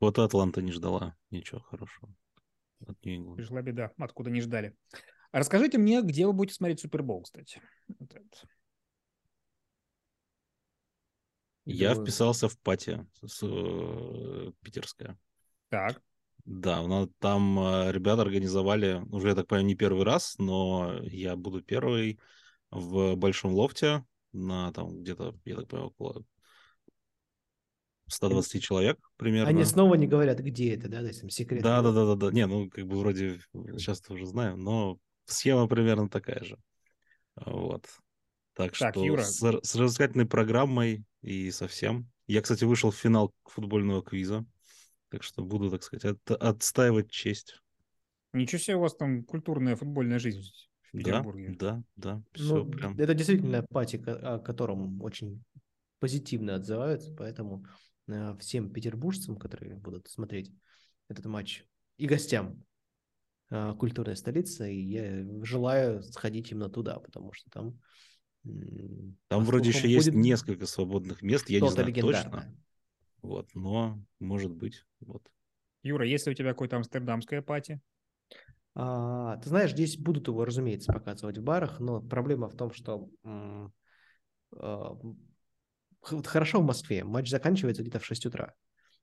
Вот 0.00 0.18
Атланта 0.18 0.62
не 0.62 0.72
ждала 0.72 1.16
ничего 1.30 1.60
хорошего. 1.60 2.14
От 2.86 2.98
Пришла 3.00 3.62
беда, 3.62 3.92
откуда 3.98 4.30
не 4.30 4.40
ждали. 4.40 4.74
А 5.30 5.38
расскажите 5.38 5.78
мне, 5.78 6.02
где 6.02 6.26
вы 6.26 6.32
будете 6.32 6.54
смотреть 6.54 6.80
Супербол, 6.80 7.22
кстати. 7.22 7.60
Вот 7.98 8.12
Я 11.64 11.90
Думаю... 11.90 12.06
вписался 12.06 12.48
в 12.48 12.58
пати 12.58 13.06
с, 13.24 13.42
э, 13.42 14.52
питерская. 14.62 15.18
Так. 15.70 16.02
Да, 16.44 17.08
там 17.20 17.58
э, 17.58 17.92
ребята 17.92 18.22
организовали, 18.22 19.02
уже, 19.10 19.28
я 19.28 19.34
так 19.34 19.46
понимаю, 19.46 19.66
не 19.66 19.74
первый 19.74 20.04
раз, 20.04 20.36
но 20.38 20.98
я 21.02 21.36
буду 21.36 21.62
первый 21.62 22.20
в 22.70 23.14
Большом 23.16 23.54
Лофте 23.54 24.04
на 24.32 24.72
там 24.72 25.02
где-то, 25.02 25.34
я 25.44 25.56
так 25.56 25.68
понимаю, 25.68 25.88
около 25.88 26.24
120 28.08 28.62
человек 28.62 28.98
примерно. 29.16 29.48
Они 29.48 29.64
снова 29.64 29.94
не 29.94 30.06
говорят, 30.06 30.40
где 30.40 30.74
это, 30.74 30.88
да, 30.88 31.00
то 31.00 31.06
есть 31.06 31.20
там 31.20 31.30
секрет. 31.30 31.62
Да, 31.62 31.80
да, 31.82 31.92
да, 31.92 32.06
да, 32.06 32.14
да. 32.14 32.30
Не, 32.30 32.46
ну 32.46 32.68
как 32.68 32.86
бы 32.86 32.98
вроде 32.98 33.40
сейчас 33.78 34.02
уже 34.10 34.26
знаем, 34.26 34.60
но 34.60 34.98
схема 35.24 35.66
примерно 35.66 36.08
такая 36.08 36.44
же. 36.44 36.58
Вот. 37.36 37.86
Так, 38.54 38.76
так 38.76 38.92
что 38.92 39.04
Юра... 39.04 39.22
с, 39.22 39.40
с 39.40 39.74
развлекательной 39.74 40.26
программой 40.26 41.04
и 41.22 41.50
совсем. 41.50 42.10
Я, 42.26 42.42
кстати, 42.42 42.64
вышел 42.64 42.90
в 42.90 42.96
финал 42.96 43.32
футбольного 43.44 44.02
квиза. 44.02 44.44
Так 45.14 45.22
что 45.22 45.44
буду, 45.44 45.70
так 45.70 45.84
сказать, 45.84 46.04
от, 46.04 46.42
отстаивать 46.42 47.08
честь. 47.08 47.62
Ничего 48.32 48.58
себе 48.58 48.76
у 48.78 48.80
вас 48.80 48.96
там 48.96 49.22
культурная 49.22 49.76
футбольная 49.76 50.18
жизнь 50.18 50.42
в 50.82 50.98
Петербурге. 50.98 51.54
Да, 51.56 51.84
да, 51.94 52.16
да. 52.16 52.22
Все 52.32 52.64
ну, 52.64 52.68
прям. 52.68 52.98
Это 52.98 53.14
действительно 53.14 53.62
пати, 53.62 54.02
о 54.04 54.40
котором 54.40 55.00
очень 55.02 55.44
позитивно 56.00 56.56
отзываются, 56.56 57.14
поэтому 57.14 57.64
э, 58.08 58.36
всем 58.40 58.72
петербуржцам, 58.72 59.36
которые 59.36 59.76
будут 59.76 60.08
смотреть 60.08 60.52
этот 61.08 61.26
матч, 61.26 61.64
и 61.96 62.08
гостям 62.08 62.64
э, 63.50 63.72
культурной 63.78 64.16
столицы, 64.16 64.74
и 64.74 64.80
я 64.80 65.24
желаю 65.44 66.02
сходить 66.02 66.50
именно 66.50 66.68
туда, 66.68 66.98
потому 66.98 67.32
что 67.32 67.48
там... 67.50 67.78
Там 69.28 69.44
вроде 69.44 69.68
еще 69.70 69.88
есть 69.88 70.12
несколько 70.12 70.66
свободных 70.66 71.22
мест, 71.22 71.48
я 71.50 71.60
не 71.60 71.70
знаю 71.70 71.94
точно. 71.94 72.52
Вот, 73.24 73.48
но 73.54 73.98
может 74.20 74.52
быть. 74.52 74.84
Вот. 75.00 75.26
Юра, 75.82 76.06
есть 76.06 76.26
ли 76.26 76.32
у 76.32 76.34
тебя 76.34 76.50
какое-то 76.50 76.76
амстердамское 76.76 77.40
пати? 77.40 77.80
А, 78.74 79.38
ты 79.38 79.48
знаешь, 79.48 79.72
здесь 79.72 79.96
будут 79.96 80.28
его, 80.28 80.44
разумеется, 80.44 80.92
показывать 80.92 81.38
в 81.38 81.42
барах, 81.42 81.80
но 81.80 82.02
проблема 82.02 82.48
в 82.50 82.56
том, 82.56 82.70
что 82.70 83.08
м- 83.24 83.72
а, 84.52 84.98
хорошо 86.02 86.60
в 86.60 86.66
Москве, 86.66 87.02
матч 87.02 87.30
заканчивается 87.30 87.82
где-то 87.82 87.98
в 87.98 88.04
6 88.04 88.26
утра. 88.26 88.52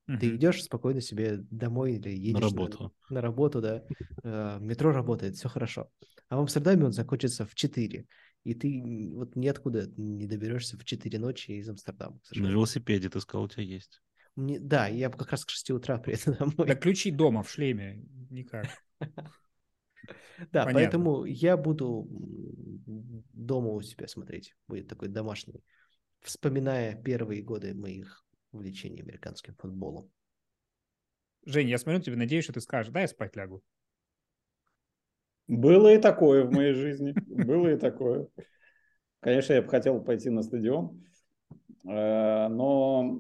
Uh-huh. 0.08 0.20
Ты 0.20 0.36
идешь 0.36 0.64
спокойно 0.64 1.02
себе 1.02 1.38
домой 1.50 1.94
или 1.94 2.10
едешь 2.10 2.34
на 2.34 2.48
работу, 2.48 2.94
на, 3.10 3.16
на 3.16 3.22
работу 3.22 3.62
да. 3.62 3.84
Э, 4.24 4.58
метро 4.60 4.92
работает, 4.92 5.36
все 5.36 5.50
хорошо. 5.50 5.90
А 6.30 6.38
в 6.38 6.42
Амстердаме 6.42 6.86
он 6.86 6.92
закончится 6.92 7.46
в 7.46 7.56
4. 7.56 8.06
И 8.44 8.54
ты 8.56 9.12
вот 9.14 9.36
ниоткуда 9.36 9.88
не 9.98 10.26
доберешься 10.26 10.78
в 10.78 10.84
4 10.84 11.20
ночи 11.20 11.52
из 11.52 11.70
Амстердама. 11.70 12.20
На 12.32 12.48
велосипеде 12.48 13.10
ты 13.10 13.20
сказал, 13.22 13.46
у 13.46 13.50
тебя 13.50 13.64
есть. 13.64 14.02
Мне, 14.36 14.60
да, 14.60 14.88
я 14.88 15.10
как 15.10 15.32
раз 15.32 15.46
к 15.46 15.50
6 15.50 15.72
утра 15.72 15.98
приеду 15.98 16.36
домой. 16.40 16.68
Да 16.68 16.76
ключи 16.76 17.12
дома 17.12 17.44
в 17.44 17.50
шлеме 17.50 18.04
никак. 18.30 18.68
Да, 20.52 20.66
поэтому 20.66 21.26
я 21.26 21.56
буду 21.56 22.08
дома 23.34 23.70
у 23.70 23.82
себя 23.82 24.08
смотреть. 24.08 24.56
Будет 24.68 24.88
такой 24.88 25.10
домашний. 25.10 25.64
Вспоминая 26.22 26.96
первые 26.96 27.44
годы 27.44 27.76
моих 27.76 28.26
увлечений 28.52 29.02
американским 29.02 29.56
футболом. 29.56 30.12
Жень, 31.46 31.70
я 31.70 31.78
смотрю 31.78 32.02
тебе, 32.02 32.16
надеюсь, 32.16 32.44
что 32.44 32.54
ты 32.54 32.62
скажешь, 32.62 32.92
да, 32.92 33.02
я 33.02 33.08
спать 33.08 33.36
лягу. 33.36 33.64
Было 35.48 35.94
и 35.94 35.98
такое 36.00 36.46
в 36.46 36.52
моей 36.52 36.74
жизни. 36.74 37.14
Было 37.28 37.70
и 37.70 37.78
такое. 37.78 38.28
Конечно, 39.20 39.54
я 39.54 39.62
бы 39.62 39.70
хотел 39.70 40.02
пойти 40.02 40.30
на 40.30 40.44
стадион. 40.44 41.04
Э, 41.84 42.48
но 42.48 43.20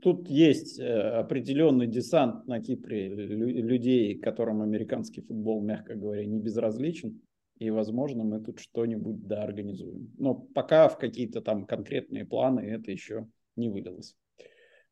тут 0.00 0.28
есть 0.28 0.78
э, 0.78 0.84
определенный 0.84 1.86
десант 1.86 2.46
на 2.46 2.60
Кипре 2.60 3.08
людей, 3.08 4.18
которым 4.18 4.62
американский 4.62 5.20
футбол, 5.20 5.62
мягко 5.62 5.94
говоря, 5.94 6.24
не 6.24 6.38
безразличен. 6.38 7.20
И, 7.58 7.70
возможно, 7.70 8.22
мы 8.22 8.40
тут 8.40 8.60
что-нибудь 8.60 9.26
доорганизуем. 9.26 10.12
Но 10.16 10.34
пока 10.34 10.88
в 10.88 10.96
какие-то 10.96 11.40
там 11.40 11.66
конкретные 11.66 12.24
планы 12.24 12.60
это 12.60 12.92
еще 12.92 13.26
не 13.56 13.68
вылилось. 13.68 14.16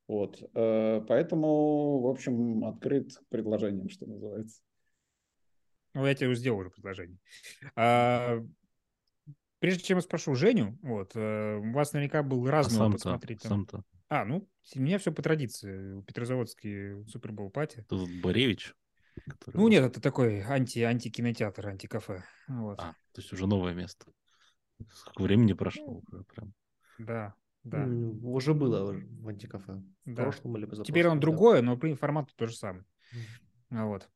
Вот. 0.09 0.43
Э, 0.55 1.01
поэтому, 1.07 2.01
в 2.01 2.07
общем, 2.09 2.65
открыт 2.65 3.13
к 3.15 3.29
предложениям, 3.29 3.89
что 3.89 4.07
называется. 4.07 4.61
Ну, 5.95 6.07
я 6.07 6.15
тебе 6.15 6.29
уже 6.29 6.41
сделал 6.41 6.59
уже 6.59 6.71
предложение. 6.71 7.19
А, 7.75 8.45
Прежде 9.67 9.83
чем 9.83 9.99
я 9.99 10.03
спрошу 10.03 10.37
Женю, 10.37 10.79
вот, 10.81 11.17
э, 11.17 11.57
у 11.57 11.73
вас 11.73 11.93
наверняка 11.93 12.23
был 12.23 12.49
разный 12.49 12.79
а 12.79 12.87
опыт 12.87 13.01
смотреть. 13.01 13.43
Там. 13.43 13.51
Сам-то. 13.51 13.83
А, 14.09 14.25
ну, 14.25 14.49
у 14.77 14.79
меня 14.79 14.97
все 15.01 15.11
по 15.11 15.23
традиции. 15.23 16.01
Петрозаводский 16.03 17.05
Супербол 17.09 17.51
пати. 17.51 17.85
Тут 17.89 18.09
Боревич? 18.23 18.77
Ну, 19.53 19.67
нет, 19.67 19.83
это 19.83 20.01
такой 20.01 20.41
анти 20.43 20.79
антикинотеатр, 20.79 21.67
антикафе. 21.67 22.23
Вот. 22.47 22.79
А, 22.79 22.93
то 23.11 23.21
есть 23.21 23.33
уже 23.33 23.49
новое 23.49 23.75
место. 23.75 24.07
Сколько 24.93 25.23
времени 25.23 25.53
прошло 25.53 26.01
уже 26.07 26.23
прям. 26.23 26.55
Да, 27.01 27.35
да. 27.65 27.87
Mm, 27.87 28.21
уже 28.23 28.55
было 28.55 28.93
в 28.93 29.29
антикафе. 29.29 29.83
В 30.05 30.15
да. 30.15 30.23
прошлом 30.23 30.59
или 30.59 30.67
позапрошлом. 30.67 30.85
Теперь 30.85 31.09
он 31.09 31.19
другое, 31.19 31.61
но 31.61 31.77
формат 31.97 32.29
тот 32.37 32.51
же 32.51 32.57
самый. 32.57 32.85
Mm. 33.73 33.89
Вот. 33.89 34.09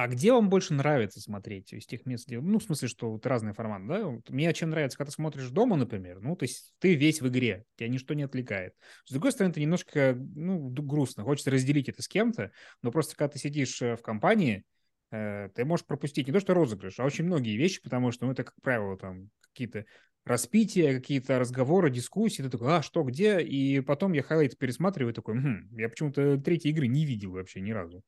А 0.00 0.06
где 0.06 0.32
вам 0.32 0.48
больше 0.48 0.72
нравится 0.72 1.20
смотреть 1.20 1.74
из 1.74 1.84
тех 1.84 2.06
мест, 2.06 2.26
где, 2.26 2.40
ну, 2.40 2.58
в 2.58 2.62
смысле, 2.62 2.88
что 2.88 3.10
вот 3.10 3.26
разные 3.26 3.52
форматы, 3.52 3.86
да? 3.86 4.06
Вот 4.06 4.30
мне 4.30 4.50
чем 4.54 4.70
нравится, 4.70 4.96
когда 4.96 5.10
ты 5.10 5.14
смотришь 5.14 5.50
дома, 5.50 5.76
например, 5.76 6.20
ну, 6.22 6.36
то 6.36 6.44
есть 6.44 6.72
ты 6.78 6.94
весь 6.94 7.20
в 7.20 7.28
игре, 7.28 7.66
тебя 7.76 7.90
ничто 7.90 8.14
не 8.14 8.22
отвлекает. 8.22 8.72
С 9.04 9.12
другой 9.12 9.32
стороны, 9.32 9.50
это 9.50 9.60
немножко, 9.60 10.16
ну, 10.16 10.70
грустно, 10.70 11.22
хочется 11.22 11.50
разделить 11.50 11.90
это 11.90 12.00
с 12.00 12.08
кем-то, 12.08 12.50
но 12.80 12.90
просто 12.90 13.14
когда 13.14 13.28
ты 13.28 13.38
сидишь 13.38 13.82
э, 13.82 13.94
в 13.94 14.00
компании, 14.00 14.64
э, 15.10 15.50
ты 15.54 15.66
можешь 15.66 15.84
пропустить 15.84 16.26
не 16.26 16.32
то, 16.32 16.40
что 16.40 16.54
розыгрыш, 16.54 16.98
а 16.98 17.04
очень 17.04 17.26
многие 17.26 17.58
вещи, 17.58 17.82
потому 17.82 18.10
что, 18.10 18.24
ну, 18.24 18.32
это, 18.32 18.44
как 18.44 18.54
правило, 18.62 18.96
там 18.96 19.28
какие-то 19.52 19.84
распития, 20.24 20.94
какие-то 20.94 21.38
разговоры, 21.38 21.90
дискуссии, 21.90 22.40
ты 22.40 22.48
такой, 22.48 22.68
а, 22.74 22.82
что, 22.82 23.02
где? 23.02 23.40
И 23.40 23.80
потом 23.80 24.14
я 24.14 24.22
highlight 24.22 24.56
пересматриваю, 24.56 25.12
такой, 25.12 25.34
хм, 25.38 25.68
я 25.72 25.90
почему-то 25.90 26.38
третьей 26.38 26.70
игры 26.70 26.86
не 26.86 27.04
видел 27.04 27.32
вообще 27.32 27.60
ни 27.60 27.70
разу. 27.70 28.02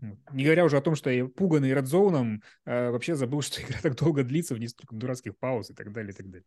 Не 0.00 0.44
говоря 0.44 0.64
уже 0.64 0.76
о 0.76 0.80
том, 0.80 0.96
что 0.96 1.10
я 1.10 1.26
пуганный 1.26 1.72
редзоуном, 1.72 2.42
э, 2.64 2.90
вообще 2.90 3.14
забыл, 3.14 3.40
что 3.42 3.62
игра 3.62 3.78
так 3.82 3.96
долго 3.96 4.24
длится 4.24 4.54
в 4.54 4.58
несколько 4.58 4.94
дурацких 4.94 5.38
пауз 5.38 5.70
и 5.70 5.74
так 5.74 5.92
далее, 5.92 6.12
и 6.12 6.16
так 6.16 6.28
далее. 6.28 6.46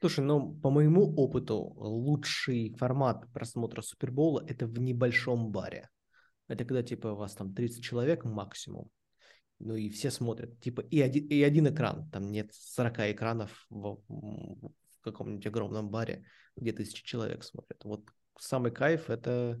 Слушай, 0.00 0.24
ну, 0.24 0.54
по 0.54 0.70
моему 0.70 1.14
опыту, 1.14 1.58
лучший 1.76 2.74
формат 2.76 3.30
просмотра 3.32 3.82
Супербола– 3.82 4.44
это 4.48 4.66
в 4.66 4.76
небольшом 4.80 5.52
баре. 5.52 5.90
Это 6.48 6.64
когда, 6.64 6.82
типа, 6.82 7.08
у 7.08 7.16
вас 7.16 7.36
там 7.36 7.54
30 7.54 7.84
человек 7.84 8.24
максимум, 8.24 8.90
ну 9.60 9.76
и 9.76 9.88
все 9.90 10.10
смотрят. 10.10 10.58
Типа, 10.60 10.80
и 10.80 11.00
один, 11.00 11.28
и 11.28 11.40
один 11.42 11.68
экран, 11.68 12.10
там 12.10 12.32
нет 12.32 12.50
40 12.52 13.12
экранов 13.12 13.64
в, 13.70 14.02
в 14.08 14.72
каком-нибудь 15.02 15.46
огромном 15.46 15.88
баре, 15.88 16.24
где 16.56 16.72
тысячи 16.72 17.04
человек 17.04 17.44
смотрят. 17.44 17.84
Вот 17.84 18.04
самый 18.38 18.72
кайф– 18.72 19.04
это 19.08 19.60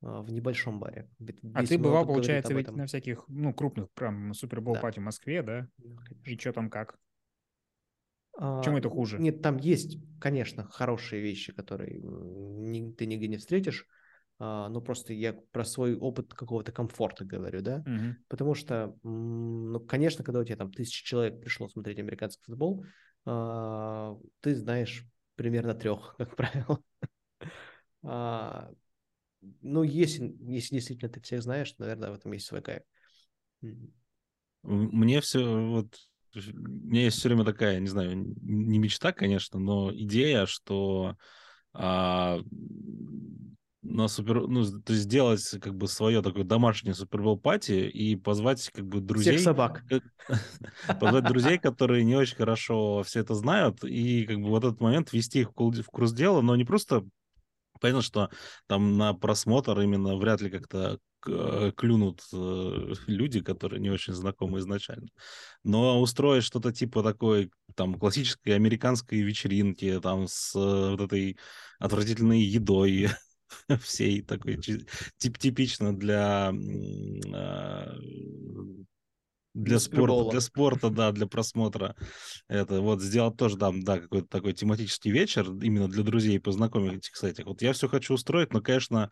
в 0.00 0.30
небольшом 0.30 0.78
баре. 0.78 1.10
А 1.54 1.64
ты 1.64 1.78
бывал, 1.78 2.06
получается, 2.06 2.54
ведь 2.54 2.70
на 2.70 2.86
всяких, 2.86 3.24
ну, 3.28 3.52
крупных, 3.52 3.90
прям 3.92 4.32
Супербол 4.34 4.74
да. 4.74 4.80
пати 4.80 5.00
в 5.00 5.02
Москве, 5.02 5.42
да? 5.42 5.68
да 5.78 6.04
и 6.24 6.38
что 6.38 6.52
там 6.52 6.70
как? 6.70 6.98
А, 8.40 8.62
Чем 8.62 8.76
это 8.76 8.88
хуже? 8.88 9.18
Нет, 9.18 9.42
там 9.42 9.56
есть, 9.56 9.98
конечно, 10.20 10.64
хорошие 10.64 11.20
вещи, 11.20 11.52
которые 11.52 12.00
не, 12.00 12.92
ты 12.92 13.06
нигде 13.06 13.26
не 13.26 13.36
встретишь. 13.36 13.86
А, 14.38 14.68
ну, 14.68 14.80
просто 14.80 15.12
я 15.12 15.32
про 15.32 15.64
свой 15.64 15.96
опыт 15.96 16.32
какого-то 16.32 16.70
комфорта 16.70 17.24
говорю, 17.24 17.60
да? 17.60 17.78
Угу. 17.78 18.16
Потому 18.28 18.54
что, 18.54 18.96
ну, 19.02 19.80
конечно, 19.80 20.22
когда 20.22 20.38
у 20.38 20.44
тебя 20.44 20.56
там 20.56 20.72
тысяча 20.72 21.04
человек 21.04 21.40
пришло 21.40 21.68
смотреть 21.68 21.98
американский 21.98 22.44
футбол, 22.44 22.84
а, 23.26 24.16
ты 24.40 24.54
знаешь 24.54 25.04
примерно 25.34 25.74
трех, 25.74 26.14
как 26.18 26.36
правило. 26.36 26.80
Ну, 29.62 29.82
если, 29.82 30.34
если 30.40 30.76
действительно 30.76 31.10
ты 31.10 31.20
всех 31.20 31.42
знаешь, 31.42 31.70
то, 31.72 31.82
наверное, 31.82 32.10
в 32.10 32.14
этом 32.14 32.32
есть 32.32 32.46
свой 32.46 32.62
кайф. 32.62 32.82
Мне 34.62 35.20
все 35.20 35.44
вот 35.44 35.96
у 36.34 36.40
меня 36.60 37.04
есть 37.04 37.18
все 37.18 37.28
время 37.28 37.44
такая, 37.44 37.80
не 37.80 37.88
знаю, 37.88 38.14
не 38.42 38.78
мечта, 38.78 39.12
конечно, 39.12 39.58
но 39.58 39.90
идея, 39.94 40.46
что 40.46 41.16
а, 41.72 42.40
на 43.82 44.08
супер, 44.08 44.46
ну, 44.46 44.64
то 44.64 44.92
есть 44.92 45.04
сделать 45.04 45.48
как 45.60 45.74
бы 45.74 45.88
свое 45.88 46.22
такое 46.22 46.44
домашнее 46.44 46.94
супербол 46.94 47.38
пати 47.38 47.88
и 47.88 48.16
позвать 48.16 48.68
как 48.70 48.86
бы 48.86 49.00
друзей. 49.00 49.36
Всех 49.36 49.44
собак. 49.44 49.84
Позвать 51.00 51.24
друзей, 51.24 51.58
которые 51.58 52.04
не 52.04 52.14
очень 52.14 52.36
хорошо 52.36 53.02
все 53.04 53.20
это 53.20 53.34
знают, 53.34 53.82
и 53.84 54.24
как 54.26 54.36
бы 54.36 54.48
вот 54.48 54.64
этот 54.64 54.80
момент 54.80 55.12
ввести 55.12 55.40
их 55.40 55.50
в 55.50 55.86
курс 55.86 56.12
дела, 56.12 56.42
но 56.42 56.56
не 56.56 56.64
просто 56.64 57.04
Понятно, 57.80 58.02
что 58.02 58.30
там 58.66 58.96
на 58.96 59.14
просмотр 59.14 59.80
именно 59.80 60.16
вряд 60.16 60.40
ли 60.40 60.50
как-то 60.50 60.98
э, 61.26 61.72
клюнут 61.76 62.22
э, 62.32 62.92
люди, 63.06 63.40
которые 63.40 63.80
не 63.80 63.90
очень 63.90 64.12
знакомы 64.12 64.58
изначально. 64.58 65.08
Но 65.64 66.00
устроить 66.00 66.44
что-то 66.44 66.72
типа 66.72 67.02
такой, 67.02 67.50
там, 67.74 67.94
классической 67.94 68.54
американской 68.54 69.20
вечеринки, 69.20 70.00
там, 70.00 70.26
с 70.28 70.54
э, 70.54 70.90
вот 70.90 71.00
этой 71.00 71.38
отвратительной 71.78 72.40
едой, 72.40 73.08
всей 73.82 74.22
такой 74.22 74.58
тип 74.58 75.38
типично 75.38 75.96
для 75.96 76.52
а, 77.34 77.94
для 79.54 79.78
спорта, 79.78 80.30
для 80.30 80.40
спорта, 80.40 80.90
да, 80.90 81.12
для 81.12 81.26
просмотра. 81.26 81.96
Это 82.48 82.80
вот 82.80 83.02
сделать 83.02 83.36
тоже, 83.36 83.56
да, 83.56 83.72
да, 83.74 83.98
какой-то 83.98 84.28
такой 84.28 84.52
тематический 84.52 85.10
вечер 85.10 85.50
именно 85.62 85.88
для 85.88 86.02
друзей, 86.02 86.40
познакомить 86.40 87.10
с 87.12 87.24
этих. 87.24 87.46
Вот 87.46 87.62
я 87.62 87.72
все 87.72 87.88
хочу 87.88 88.14
устроить, 88.14 88.52
но, 88.52 88.60
конечно, 88.60 89.10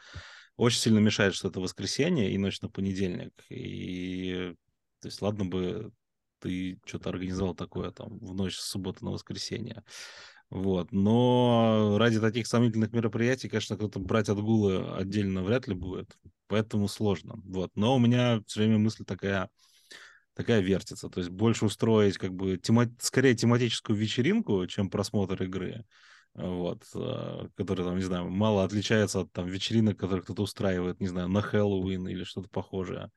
очень 0.56 0.80
сильно 0.80 0.98
мешает, 0.98 1.34
что 1.34 1.48
это 1.48 1.60
воскресенье 1.60 2.30
и 2.30 2.38
ночь 2.38 2.60
на 2.60 2.68
понедельник. 2.68 3.32
И, 3.50 4.54
то 5.00 5.08
есть, 5.08 5.20
ладно 5.20 5.44
бы 5.44 5.92
ты 6.40 6.78
что-то 6.84 7.10
организовал 7.10 7.54
такое 7.54 7.90
там 7.90 8.18
в 8.18 8.34
ночь 8.34 8.56
с 8.56 8.70
субботы 8.70 9.04
на 9.04 9.10
воскресенье. 9.10 9.84
Вот. 10.48 10.92
Но 10.92 11.96
ради 11.98 12.20
таких 12.20 12.46
сомнительных 12.46 12.92
мероприятий, 12.92 13.48
конечно, 13.48 13.76
кто-то 13.76 13.98
брать 13.98 14.28
отгулы 14.28 14.94
отдельно 14.94 15.42
вряд 15.42 15.66
ли 15.66 15.74
будет. 15.74 16.16
Поэтому 16.46 16.88
сложно. 16.88 17.40
Вот. 17.44 17.70
Но 17.74 17.96
у 17.96 17.98
меня 17.98 18.40
все 18.46 18.60
время 18.60 18.78
мысль 18.78 19.04
такая, 19.04 19.50
такая 20.36 20.60
вертится. 20.60 21.08
То 21.08 21.20
есть 21.20 21.30
больше 21.30 21.64
устроить 21.64 22.18
как 22.18 22.32
бы 22.32 22.58
тема... 22.58 22.86
скорее 23.00 23.34
тематическую 23.34 23.98
вечеринку, 23.98 24.66
чем 24.66 24.90
просмотр 24.90 25.42
игры. 25.42 25.84
Вот, 26.34 26.84
э, 26.94 27.48
которая 27.56 27.86
там, 27.86 27.96
не 27.96 28.02
знаю, 28.02 28.28
мало 28.28 28.62
отличается 28.62 29.20
от 29.20 29.32
там 29.32 29.46
вечеринок, 29.46 29.98
которые 29.98 30.22
кто-то 30.22 30.42
устраивает, 30.42 31.00
не 31.00 31.06
знаю, 31.06 31.28
на 31.28 31.40
Хэллоуин 31.40 32.06
или 32.08 32.24
что-то 32.24 32.50
похожее. 32.50 33.10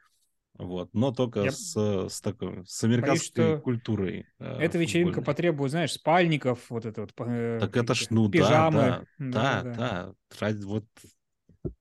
Вот, 0.58 0.90
но 0.94 1.12
только 1.12 1.42
Я... 1.42 1.52
с, 1.52 1.76
с 1.76 2.22
такой, 2.22 2.64
с 2.66 2.82
американской 2.86 3.46
Боюсь, 3.46 3.62
культурой. 3.62 4.26
Э, 4.40 4.60
эта 4.60 4.78
вечеринка 4.78 5.22
потребует, 5.22 5.72
знаешь, 5.72 5.92
спальников, 5.92 6.70
вот 6.70 6.86
это 6.86 7.02
вот. 7.02 7.14
Э, 7.28 7.58
так 7.60 7.76
это 7.76 7.94
ж, 7.94 8.08
ну 8.10 8.30
пижамы. 8.30 8.78
да, 8.78 9.06
да, 9.18 9.64
да, 9.64 9.74
да, 9.74 10.14
да. 10.40 10.56
Вот 10.66 10.86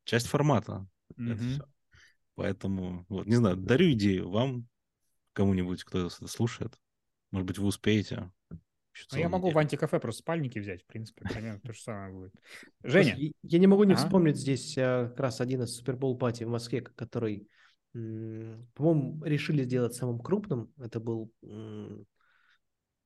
часть 0.02 0.26
формата. 0.26 0.88
Угу. 1.16 1.64
Поэтому, 2.34 3.04
вот, 3.08 3.26
не 3.26 3.36
знаю, 3.36 3.56
дарю 3.56 3.92
идею 3.92 4.30
вам, 4.30 4.66
кому-нибудь, 5.38 5.84
кто 5.84 6.06
это 6.06 6.26
слушает. 6.26 6.76
Может 7.30 7.46
быть, 7.46 7.58
вы 7.58 7.68
успеете. 7.68 8.32
А 9.12 9.18
я 9.18 9.28
могу 9.28 9.50
в 9.50 9.58
антикафе 9.58 10.00
просто 10.00 10.22
спальники 10.22 10.58
взять, 10.58 10.82
в 10.82 10.86
принципе, 10.86 11.22
примерно 11.32 11.60
то 11.60 11.72
же 11.72 11.80
самое 11.80 12.12
будет. 12.12 12.34
Женя. 12.82 13.16
Я 13.42 13.58
не 13.60 13.68
могу 13.68 13.84
не 13.84 13.94
вспомнить 13.94 14.36
здесь 14.36 14.76
э, 14.76 15.06
как 15.10 15.20
раз 15.20 15.40
один 15.40 15.62
из 15.62 15.76
супербол 15.76 16.18
пати 16.18 16.42
в 16.42 16.48
Москве, 16.48 16.80
который, 16.80 17.48
по-моему, 17.92 19.22
решили 19.22 19.62
сделать 19.62 19.94
самым 19.94 20.18
крупным. 20.18 20.72
Это 20.76 20.98
был, 20.98 21.32
ну, 21.42 22.04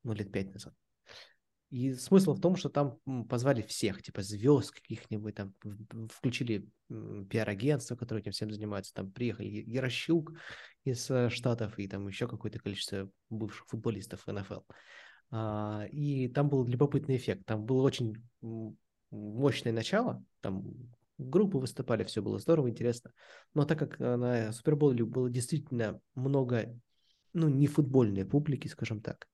лет 0.05 0.33
пять 0.33 0.55
назад. 0.55 0.73
И 1.73 1.95
смысл 1.95 2.35
в 2.35 2.41
том, 2.41 2.57
что 2.57 2.69
там 2.69 2.99
позвали 3.31 3.63
всех, 3.63 4.03
типа 4.03 4.21
звезд 4.21 4.73
каких-нибудь, 4.73 5.35
там 5.35 5.55
включили 6.11 6.69
пиар-агентство, 7.31 7.97
которое 7.97 8.21
этим 8.21 8.33
всем 8.33 8.51
занимается, 8.53 8.93
там 8.93 9.11
приехали 9.11 9.49
Ярощук 9.49 10.35
из 10.85 11.11
э, 11.11 11.31
Штатов 11.31 11.79
и 11.79 11.89
там 11.89 12.07
еще 12.07 12.29
какое-то 12.29 12.59
количество 12.59 13.11
бывших 13.31 13.67
футболистов 13.69 14.27
НФЛ. 14.27 14.61
А, 15.31 15.87
и 15.91 16.29
там 16.29 16.51
был 16.51 16.67
любопытный 16.67 17.17
эффект. 17.17 17.47
Там 17.47 17.65
было 17.65 17.81
очень 17.81 18.23
мощное 19.11 19.73
начало, 19.73 20.23
там 20.43 20.63
группы 21.17 21.57
выступали, 21.57 22.05
все 22.05 22.21
было 22.21 22.39
здорово, 22.39 22.69
интересно. 22.69 23.13
Но 23.55 23.65
так 23.65 23.79
как 23.79 23.99
на 23.99 24.53
Суперболе 24.53 25.07
было 25.07 25.31
действительно 25.31 25.99
много, 26.15 26.79
ну, 27.33 27.49
не 27.49 27.67
футбольной 27.67 28.27
публики, 28.27 28.69
скажем 28.69 29.01
так, 29.01 29.27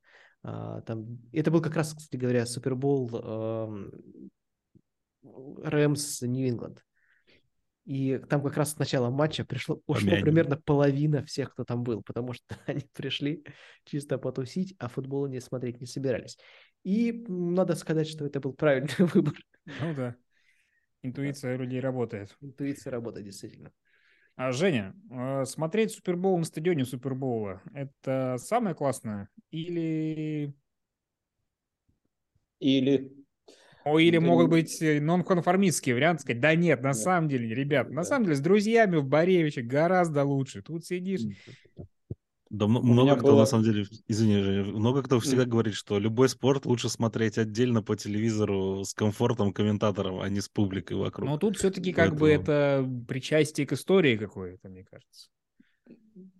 там, 0.43 1.19
это 1.33 1.51
был 1.51 1.61
как 1.61 1.77
раз, 1.77 1.95
кстати 1.95 2.17
говоря, 2.17 2.47
Супербол 2.47 3.11
Рэмс 5.23 6.23
Нью-Ингланд. 6.23 6.85
И 7.89 8.19
там 8.29 8.43
как 8.43 8.55
раз 8.59 8.73
с 8.73 8.79
начала 8.79 9.09
матча 9.09 9.47
пришло, 9.47 9.81
ушло 9.87 10.11
примерно 10.21 10.61
половина 10.63 11.25
всех, 11.25 11.53
кто 11.53 11.65
там 11.65 11.83
был, 11.83 12.03
потому 12.03 12.35
что 12.35 12.45
они 12.67 12.83
пришли 12.93 13.43
чисто 13.85 14.19
потусить, 14.19 14.75
а 14.79 14.89
футбола 14.89 15.27
не 15.27 15.41
смотреть 15.41 15.81
не 15.81 15.87
собирались. 15.87 16.37
И 16.85 17.25
надо 17.29 17.75
сказать, 17.77 18.07
что 18.07 18.27
это 18.27 18.41
был 18.41 18.53
правильный 18.53 18.95
выбор. 18.99 19.35
Ну 19.65 19.95
да. 19.95 20.17
Интуиция 21.01 21.57
да. 21.57 21.65
людей 21.65 21.81
работает. 21.81 22.37
Интуиция 22.43 22.91
работает, 22.91 23.25
действительно. 23.25 23.73
А, 24.39 24.53
Женя, 24.53 24.95
а, 25.11 25.45
смотреть 25.45 25.91
Супербол 25.91 26.39
на 26.39 26.45
стадионе 26.45 26.85
Супербола– 26.85 27.61
это 27.75 28.37
самое 28.39 28.77
классное 28.77 29.29
или… 29.51 30.55
Или. 32.61 33.13
О, 33.85 33.99
или 33.99 34.19
могут 34.19 34.49
быть 34.49 34.81
э, 34.81 35.01
нонконформистские 35.01 35.97
варианты, 35.97 36.23
сказать, 36.23 36.41
да 36.41 36.55
нет, 36.55 36.83
на 36.83 36.95
самом 36.95 37.29
деле, 37.29 37.53
ребят, 37.53 37.91
на 37.91 38.05
самом 38.05 38.27
деле 38.27 38.37
с 38.37 38.41
друзьями 38.41 38.97
в 38.99 39.07
Боревиче 39.07 39.63
гораздо 39.63 40.23
лучше. 40.25 40.63
Тут 40.63 40.87
сидишь, 40.87 41.23
да, 42.51 42.67
много 42.67 43.17
кто, 43.17 43.29
было... 43.29 43.41
на 43.41 43.47
самом 43.47 43.65
деле, 43.65 43.87
извини, 44.07 44.41
Женя, 44.41 44.65
много 44.65 45.03
кто 45.03 45.21
всегда 45.21 45.45
mm. 45.45 45.49
говорит, 45.49 45.75
что 45.75 45.99
любой 45.99 46.29
спорт 46.29 46.67
лучше 46.67 46.89
смотреть 46.89 47.39
отдельно 47.39 47.83
по 47.83 47.97
телевизору 47.97 48.85
с 48.85 48.95
комфортом 48.95 49.53
комментатором, 49.53 50.21
а 50.21 50.29
не 50.29 50.41
с 50.41 50.49
публикой 50.49 50.97
вокруг. 50.97 51.29
Но 51.29 51.37
тут 51.37 51.59
все-таки 51.59 51.93
как 51.93 52.17
бы 52.17 52.31
это 52.31 52.89
причастие 53.07 53.67
к 53.67 53.73
истории 53.73 54.17
какое-то, 54.17 54.69
мне 54.69 54.85
кажется. 54.85 55.29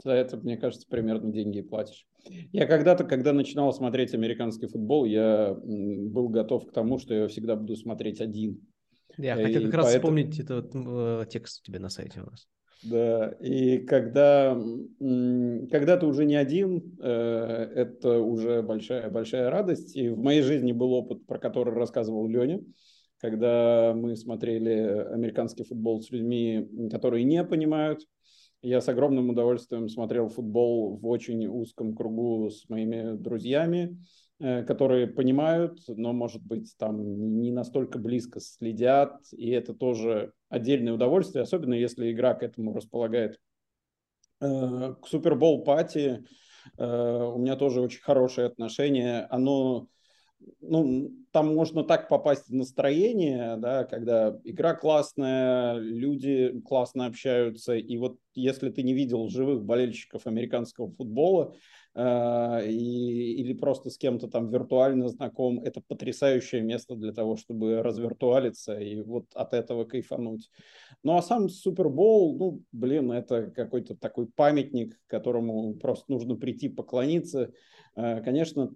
За 0.03 0.13
это, 0.13 0.37
мне 0.37 0.57
кажется, 0.57 0.87
примерно 0.89 1.33
деньги 1.33 1.61
платишь. 1.61 2.07
Я 2.53 2.67
когда-то, 2.67 3.05
когда 3.05 3.33
начинал 3.33 3.73
смотреть 3.73 4.15
американский 4.15 4.67
футбол, 4.67 5.05
я 5.05 5.55
был 5.55 6.29
готов 6.29 6.67
к 6.67 6.73
тому, 6.73 6.99
что 6.99 7.15
я 7.15 7.29
всегда 7.29 7.57
буду 7.57 7.77
смотреть 7.77 8.21
один. 8.21 8.67
Я 9.17 9.41
и 9.41 9.45
хотел 9.45 9.65
как 9.65 9.75
раз 9.75 9.87
поэтому... 9.87 10.17
вспомнить 10.17 10.39
этот 10.39 10.71
э, 10.75 11.27
текст 11.31 11.61
у 11.61 11.65
тебя 11.65 11.81
на 11.81 11.89
сайте 11.89 12.21
у 12.21 12.31
нас. 12.31 12.49
Да, 12.85 13.31
и 13.41 13.79
когда, 13.79 14.57
когда 15.71 15.97
ты 15.97 16.07
уже 16.07 16.25
не 16.25 16.37
один, 16.37 16.97
э, 17.01 17.73
это 17.75 18.21
уже 18.21 18.63
большая, 18.63 19.11
большая 19.11 19.51
радость. 19.51 19.97
И 19.97 20.09
в 20.09 20.19
моей 20.19 20.43
жизни 20.43 20.73
был 20.73 20.93
опыт, 20.93 21.27
про 21.27 21.39
который 21.39 21.75
рассказывал 21.75 22.29
Леня, 22.29 22.61
когда 23.21 23.95
мы 23.97 24.15
смотрели 24.15 25.07
американский 25.13 25.65
футбол 25.65 26.01
с 26.03 26.11
людьми, 26.11 26.69
которые 26.91 27.25
не 27.25 27.43
понимают 27.45 28.07
я 28.63 28.81
с 28.81 28.89
огромным 28.89 29.31
удовольствием 29.31 29.89
смотрел 29.89 30.29
футбол 30.29 30.97
в 30.97 31.07
очень 31.07 31.47
узком 31.47 31.95
кругу 31.95 32.51
с 32.51 32.69
моими 32.69 33.17
друзьями. 33.17 33.97
Э, 34.41 34.63
которые 34.65 35.07
понимают, 35.07 35.81
но, 35.89 36.13
может 36.13 36.43
быть, 36.43 36.75
там 36.79 37.41
не 37.41 37.51
настолько 37.51 37.99
близко 37.99 38.41
следят, 38.41 39.21
и 39.33 39.51
это 39.51 39.75
тоже 39.75 40.33
отдельное 40.49 40.93
удовольствие, 40.93 41.43
особенно 41.43 41.75
если 41.75 42.11
игра 42.13 42.35
к 42.35 42.43
этому 42.43 42.75
располагает. 42.75 43.39
Э, 44.41 44.95
к 45.01 45.07
Супербол 45.07 45.65
пати 45.65 46.25
у 46.77 47.39
меня 47.39 47.57
тоже 47.57 47.81
очень 47.81 48.03
хорошее 48.03 48.47
отношение. 48.49 49.27
Оно 49.31 49.89
ну, 50.61 51.11
там 51.33 51.55
можно 51.55 51.85
так 51.85 52.09
попасть 52.09 52.49
в 52.49 52.55
настроение, 52.55 53.57
да, 53.57 53.85
когда 53.85 54.39
игра 54.45 54.75
классная, 54.75 55.75
люди 55.75 56.61
классно 56.61 57.07
общаются, 57.07 57.75
и 57.75 57.97
вот 57.97 58.19
если 58.35 58.71
ты 58.71 58.83
не 58.83 58.95
видел 58.95 59.29
живых 59.29 59.65
болельщиков 59.65 60.27
американского 60.27 60.91
футбола, 60.91 61.55
э, 61.99 62.71
и, 62.71 63.33
или 63.41 63.53
просто 63.53 63.91
с 63.91 63.99
кем-то 63.99 64.29
там 64.29 64.51
виртуально 64.51 65.09
знаком, 65.09 65.61
это 65.61 65.83
потрясающее 65.87 66.63
место 66.63 66.95
для 66.95 67.13
того, 67.13 67.37
чтобы 67.37 67.83
развиртуалиться 67.83 68.79
и 68.79 69.03
вот 69.03 69.25
от 69.35 69.53
этого 69.53 69.85
кайфануть. 69.85 70.51
Ну 71.03 71.17
а 71.17 71.23
сам 71.23 71.49
Супербол, 71.49 72.39
ну, 72.39 72.63
блин, 72.73 73.11
это 73.11 73.51
какой-то 73.51 73.97
такой 73.97 74.29
памятник, 74.29 74.99
которому 75.09 75.75
просто 75.75 76.13
нужно 76.13 76.37
прийти 76.37 76.69
поклониться. 76.69 77.53
Э, 77.97 78.23
конечно, 78.23 78.71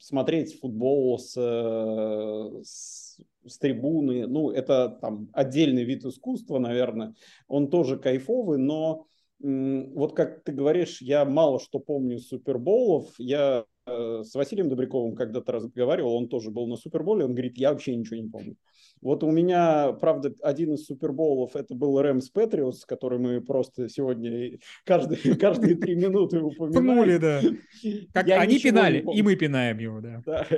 смотреть 0.00 0.58
футбол 0.60 1.20
с, 1.20 1.36
э, 1.36 2.62
с, 2.64 3.20
с 3.46 3.58
трибуны, 3.58 4.26
ну, 4.26 4.50
это 4.50 4.88
там 5.00 5.28
отдельный 5.32 5.84
вид 5.84 6.04
искусства, 6.04 6.58
наверное, 6.58 7.14
он 7.46 7.70
тоже 7.70 7.96
кайфовый, 7.96 8.58
но 8.58 9.06
вот 9.40 10.16
как 10.16 10.42
ты 10.42 10.52
говоришь, 10.52 11.00
я 11.00 11.24
мало 11.24 11.60
что 11.60 11.78
помню 11.78 12.18
Суперболов, 12.18 13.14
я 13.18 13.64
э, 13.86 14.22
с 14.24 14.34
Василием 14.34 14.68
Добряковым 14.68 15.14
когда-то 15.14 15.52
разговаривал, 15.52 16.16
он 16.16 16.28
тоже 16.28 16.50
был 16.50 16.66
на 16.66 16.76
Суперболе, 16.76 17.24
он 17.24 17.32
говорит, 17.32 17.56
я 17.56 17.70
вообще 17.70 17.94
ничего 17.94 18.16
не 18.16 18.28
помню. 18.28 18.56
Вот 19.00 19.22
у 19.22 19.30
меня, 19.30 19.92
правда, 19.92 20.34
один 20.42 20.74
из 20.74 20.86
суперболов 20.86 21.56
это 21.56 21.74
был 21.74 22.00
Рэмс 22.00 22.30
Патриотс, 22.30 22.84
который 22.84 23.18
мы 23.18 23.40
просто 23.40 23.88
сегодня 23.88 24.58
каждые, 24.84 25.36
каждые 25.36 25.76
три 25.76 25.94
минуты 25.94 26.40
упоминали. 26.40 27.18
да. 27.18 27.40
Как 28.12 28.26
я 28.26 28.40
они 28.40 28.58
пинали, 28.58 29.04
и 29.14 29.22
мы 29.22 29.36
пинаем 29.36 29.78
его, 29.78 30.00
да. 30.00 30.22
да. 30.24 30.46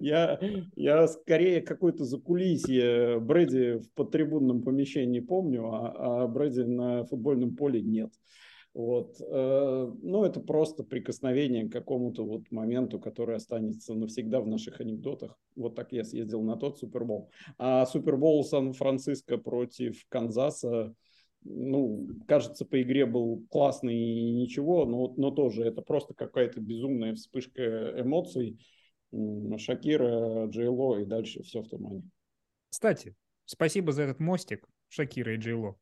Я, 0.00 0.38
я 0.76 1.08
скорее 1.08 1.60
какое-то 1.60 2.04
закулисье 2.04 3.20
Брэди 3.20 3.78
в 3.78 3.92
подтрибунном 3.94 4.62
помещении 4.62 5.20
помню, 5.20 5.66
а, 5.72 6.24
а 6.24 6.28
Брэди 6.28 6.60
на 6.60 7.04
футбольном 7.04 7.56
поле 7.56 7.80
нет. 7.80 8.10
Вот. 8.78 9.20
Э, 9.20 9.92
ну, 10.02 10.22
это 10.22 10.38
просто 10.38 10.84
прикосновение 10.84 11.68
к 11.68 11.72
какому-то 11.72 12.24
вот 12.24 12.48
моменту, 12.52 13.00
который 13.00 13.34
останется 13.34 13.92
навсегда 13.92 14.40
в 14.40 14.46
наших 14.46 14.80
анекдотах. 14.80 15.36
Вот 15.56 15.74
так 15.74 15.90
я 15.90 16.04
съездил 16.04 16.42
на 16.42 16.54
тот 16.54 16.78
Супербол. 16.78 17.28
А 17.58 17.84
Супербол 17.86 18.44
Сан-Франциско 18.44 19.36
против 19.36 20.06
Канзаса, 20.08 20.94
ну, 21.42 22.06
кажется, 22.28 22.64
по 22.64 22.80
игре 22.80 23.04
был 23.04 23.44
классный 23.50 23.98
и 23.98 24.30
ничего, 24.30 24.84
но, 24.84 25.12
но 25.16 25.32
тоже 25.32 25.64
это 25.64 25.82
просто 25.82 26.14
какая-то 26.14 26.60
безумная 26.60 27.16
вспышка 27.16 28.00
эмоций. 28.00 28.60
Шакира, 29.56 30.46
Джейло 30.46 31.00
и 31.00 31.04
дальше 31.04 31.42
все 31.42 31.62
в 31.62 31.68
тумане. 31.68 32.04
Кстати, 32.68 33.16
спасибо 33.44 33.90
за 33.90 34.02
этот 34.02 34.20
мостик, 34.20 34.68
Шакира 34.88 35.34
и 35.34 35.38
Джейло. 35.38 35.76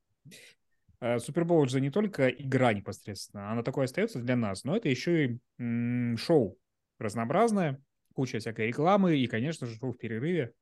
Э, 1.01 1.19
Супербол 1.19 1.67
же 1.67 1.81
не 1.81 1.91
только 1.91 2.29
игра 2.29 2.73
непосредственно, 2.73 3.51
она 3.51 3.63
такое 3.63 3.85
остается 3.85 4.21
для 4.21 4.37
нас, 4.37 4.65
но 4.65 4.77
это 4.77 4.89
еще 4.89 5.27
и 5.27 5.39
м- 5.59 6.17
шоу 6.17 6.59
разнообразное, 6.99 7.83
куча 8.15 8.39
всякой 8.39 8.69
рекламы 8.69 9.17
и, 9.17 9.27
конечно 9.27 9.67
же, 9.67 9.77
шоу 9.77 9.93
в 9.93 9.99
перерыве. 9.99 10.53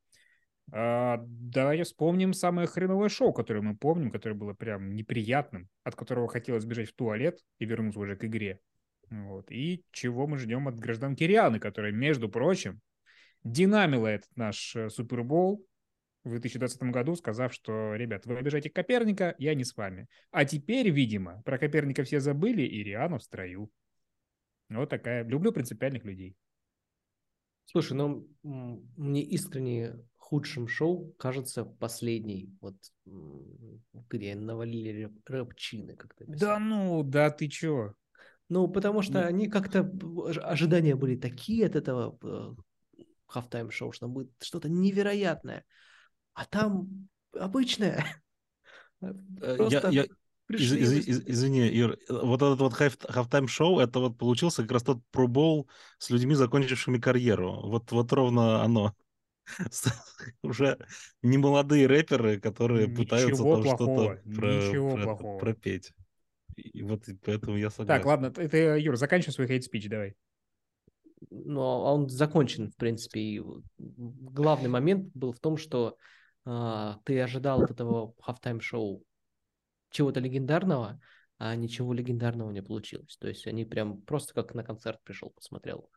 А, 0.72 1.20
давайте 1.26 1.84
вспомним 1.84 2.32
самое 2.32 2.66
хреновое 2.66 3.08
шоу, 3.08 3.32
которое 3.32 3.60
мы 3.60 3.76
помним, 3.76 4.10
которое 4.10 4.34
было 4.34 4.54
прям 4.54 4.94
неприятным, 4.94 5.68
от 5.82 5.94
которого 5.94 6.28
хотелось 6.28 6.64
бежать 6.64 6.90
в 6.90 6.94
туалет 6.94 7.38
и 7.58 7.64
вернуться 7.64 8.00
уже 8.00 8.16
к 8.16 8.24
игре. 8.24 8.60
Вот. 9.10 9.50
И 9.50 9.84
чего 9.92 10.26
мы 10.26 10.38
ждем 10.38 10.66
от 10.66 10.78
гражданки 10.78 11.22
Рианы, 11.24 11.60
которая, 11.60 11.92
между 11.92 12.28
прочим, 12.28 12.80
динамила 13.44 14.08
этот 14.08 14.34
наш 14.36 14.74
э, 14.74 14.88
Супербол 14.88 15.64
в 16.24 16.30
2020 16.30 16.82
году, 16.84 17.16
сказав, 17.16 17.52
что, 17.52 17.94
ребят, 17.94 18.24
вы 18.26 18.38
обижаете 18.38 18.70
Коперника, 18.70 19.34
я 19.38 19.54
не 19.54 19.64
с 19.64 19.76
вами. 19.76 20.08
А 20.30 20.44
теперь, 20.44 20.90
видимо, 20.90 21.42
про 21.44 21.58
Коперника 21.58 22.02
все 22.02 22.18
забыли, 22.18 22.62
и 22.62 22.82
Риану 22.82 23.18
в 23.18 23.22
строю. 23.22 23.70
Вот 24.70 24.88
такая. 24.88 25.24
Люблю 25.24 25.52
принципиальных 25.52 26.04
людей. 26.04 26.34
Слушай, 27.66 27.92
ну, 27.94 28.26
мне 28.42 29.22
искренне 29.22 29.96
худшим 30.16 30.68
шоу 30.68 31.12
кажется 31.18 31.64
последний, 31.64 32.50
вот 32.60 32.76
где 34.08 34.34
навалили 34.34 35.10
рэпчины 35.26 35.94
как-то. 35.96 36.24
Да 36.26 36.58
ну, 36.58 37.02
да 37.02 37.30
ты 37.30 37.48
чё? 37.48 37.94
Ну, 38.48 38.68
потому 38.68 39.02
что 39.02 39.20
ну... 39.20 39.26
они 39.26 39.48
как-то, 39.48 39.90
ожидания 40.42 40.96
были 40.96 41.16
такие 41.16 41.66
от 41.66 41.76
этого 41.76 42.18
хафтайм 43.26 43.70
шоу, 43.70 43.92
что 43.92 44.08
будет 44.08 44.30
что-то 44.40 44.68
невероятное 44.68 45.64
а 46.34 46.44
там 46.44 47.08
обычная. 47.32 48.04
Просто 49.00 49.90
я, 49.90 50.02
я... 50.02 50.06
Из, 50.50 50.72
из, 50.74 51.08
из, 51.08 51.22
извини, 51.26 51.68
Ир, 51.68 51.98
вот 52.08 52.42
этот 52.42 52.60
вот 52.60 52.74
halftime 52.74 53.46
шоу, 53.46 53.78
это 53.80 53.98
вот 53.98 54.18
получился 54.18 54.62
как 54.62 54.72
раз 54.72 54.82
тот 54.82 54.98
пробол 55.10 55.68
с 55.98 56.10
людьми, 56.10 56.34
закончившими 56.34 56.98
карьеру. 56.98 57.62
Вот, 57.62 57.90
вот 57.92 58.12
ровно 58.12 58.62
оно. 58.62 58.94
Уже 60.42 60.78
не 61.22 61.38
молодые 61.38 61.86
рэперы, 61.86 62.40
которые 62.40 62.86
Ничего 62.86 63.02
пытаются 63.02 63.42
там 63.42 63.64
что-то 63.64 64.20
про, 64.34 64.70
про, 64.70 65.04
плохого. 65.04 65.38
пропеть. 65.38 65.92
И 66.56 66.82
вот 66.82 67.04
поэтому 67.24 67.56
я 67.56 67.70
согласен. 67.70 68.02
Так, 68.02 68.06
ладно, 68.06 68.30
ты, 68.30 68.78
Юр, 68.80 68.96
заканчивай 68.96 69.32
свой 69.32 69.46
хейт-спич, 69.46 69.88
давай. 69.88 70.14
Ну, 71.30 71.60
а 71.60 71.94
он 71.94 72.08
закончен, 72.08 72.70
в 72.70 72.76
принципе. 72.76 73.20
И 73.20 73.42
главный 73.78 74.68
момент 74.68 75.10
был 75.14 75.32
в 75.32 75.40
том, 75.40 75.56
что 75.56 75.96
а, 76.44 76.98
ты 77.04 77.20
ожидал 77.20 77.62
от 77.62 77.70
этого 77.70 78.14
halftime 78.26 78.60
шоу 78.60 79.02
чего-то 79.90 80.20
легендарного, 80.20 81.00
а 81.38 81.54
ничего 81.54 81.92
легендарного 81.92 82.50
не 82.50 82.62
получилось. 82.62 83.16
То 83.18 83.28
есть 83.28 83.46
они 83.46 83.64
прям 83.64 84.02
просто 84.02 84.34
как 84.34 84.54
на 84.54 84.64
концерт 84.64 85.00
пришел, 85.04 85.30
посмотрел. 85.30 85.90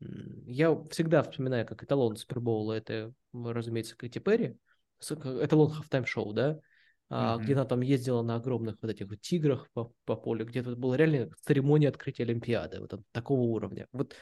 Я 0.00 0.76
всегда 0.90 1.22
вспоминаю, 1.22 1.66
как 1.66 1.82
эталон 1.82 2.16
Супербоула, 2.16 2.72
это, 2.74 3.12
разумеется, 3.32 3.96
Кэти 3.96 4.18
Перри, 4.18 4.56
эталон 5.00 5.72
halftime 5.72 6.06
шоу, 6.06 6.32
да, 6.32 6.58
mm-hmm. 7.10 7.42
где 7.42 7.52
она 7.54 7.64
там 7.64 7.80
ездила 7.82 8.22
на 8.22 8.36
огромных 8.36 8.78
вот 8.82 8.90
этих 8.90 9.08
вот 9.08 9.20
тиграх 9.20 9.68
по, 9.72 9.92
по 10.04 10.16
полю, 10.16 10.44
где-то 10.44 10.74
была 10.76 10.96
реально 10.96 11.30
церемония 11.42 11.88
открытия 11.88 12.24
Олимпиады, 12.24 12.80
вот 12.80 12.94
такого 13.12 13.40
уровня. 13.40 13.86
Вот 13.92 14.16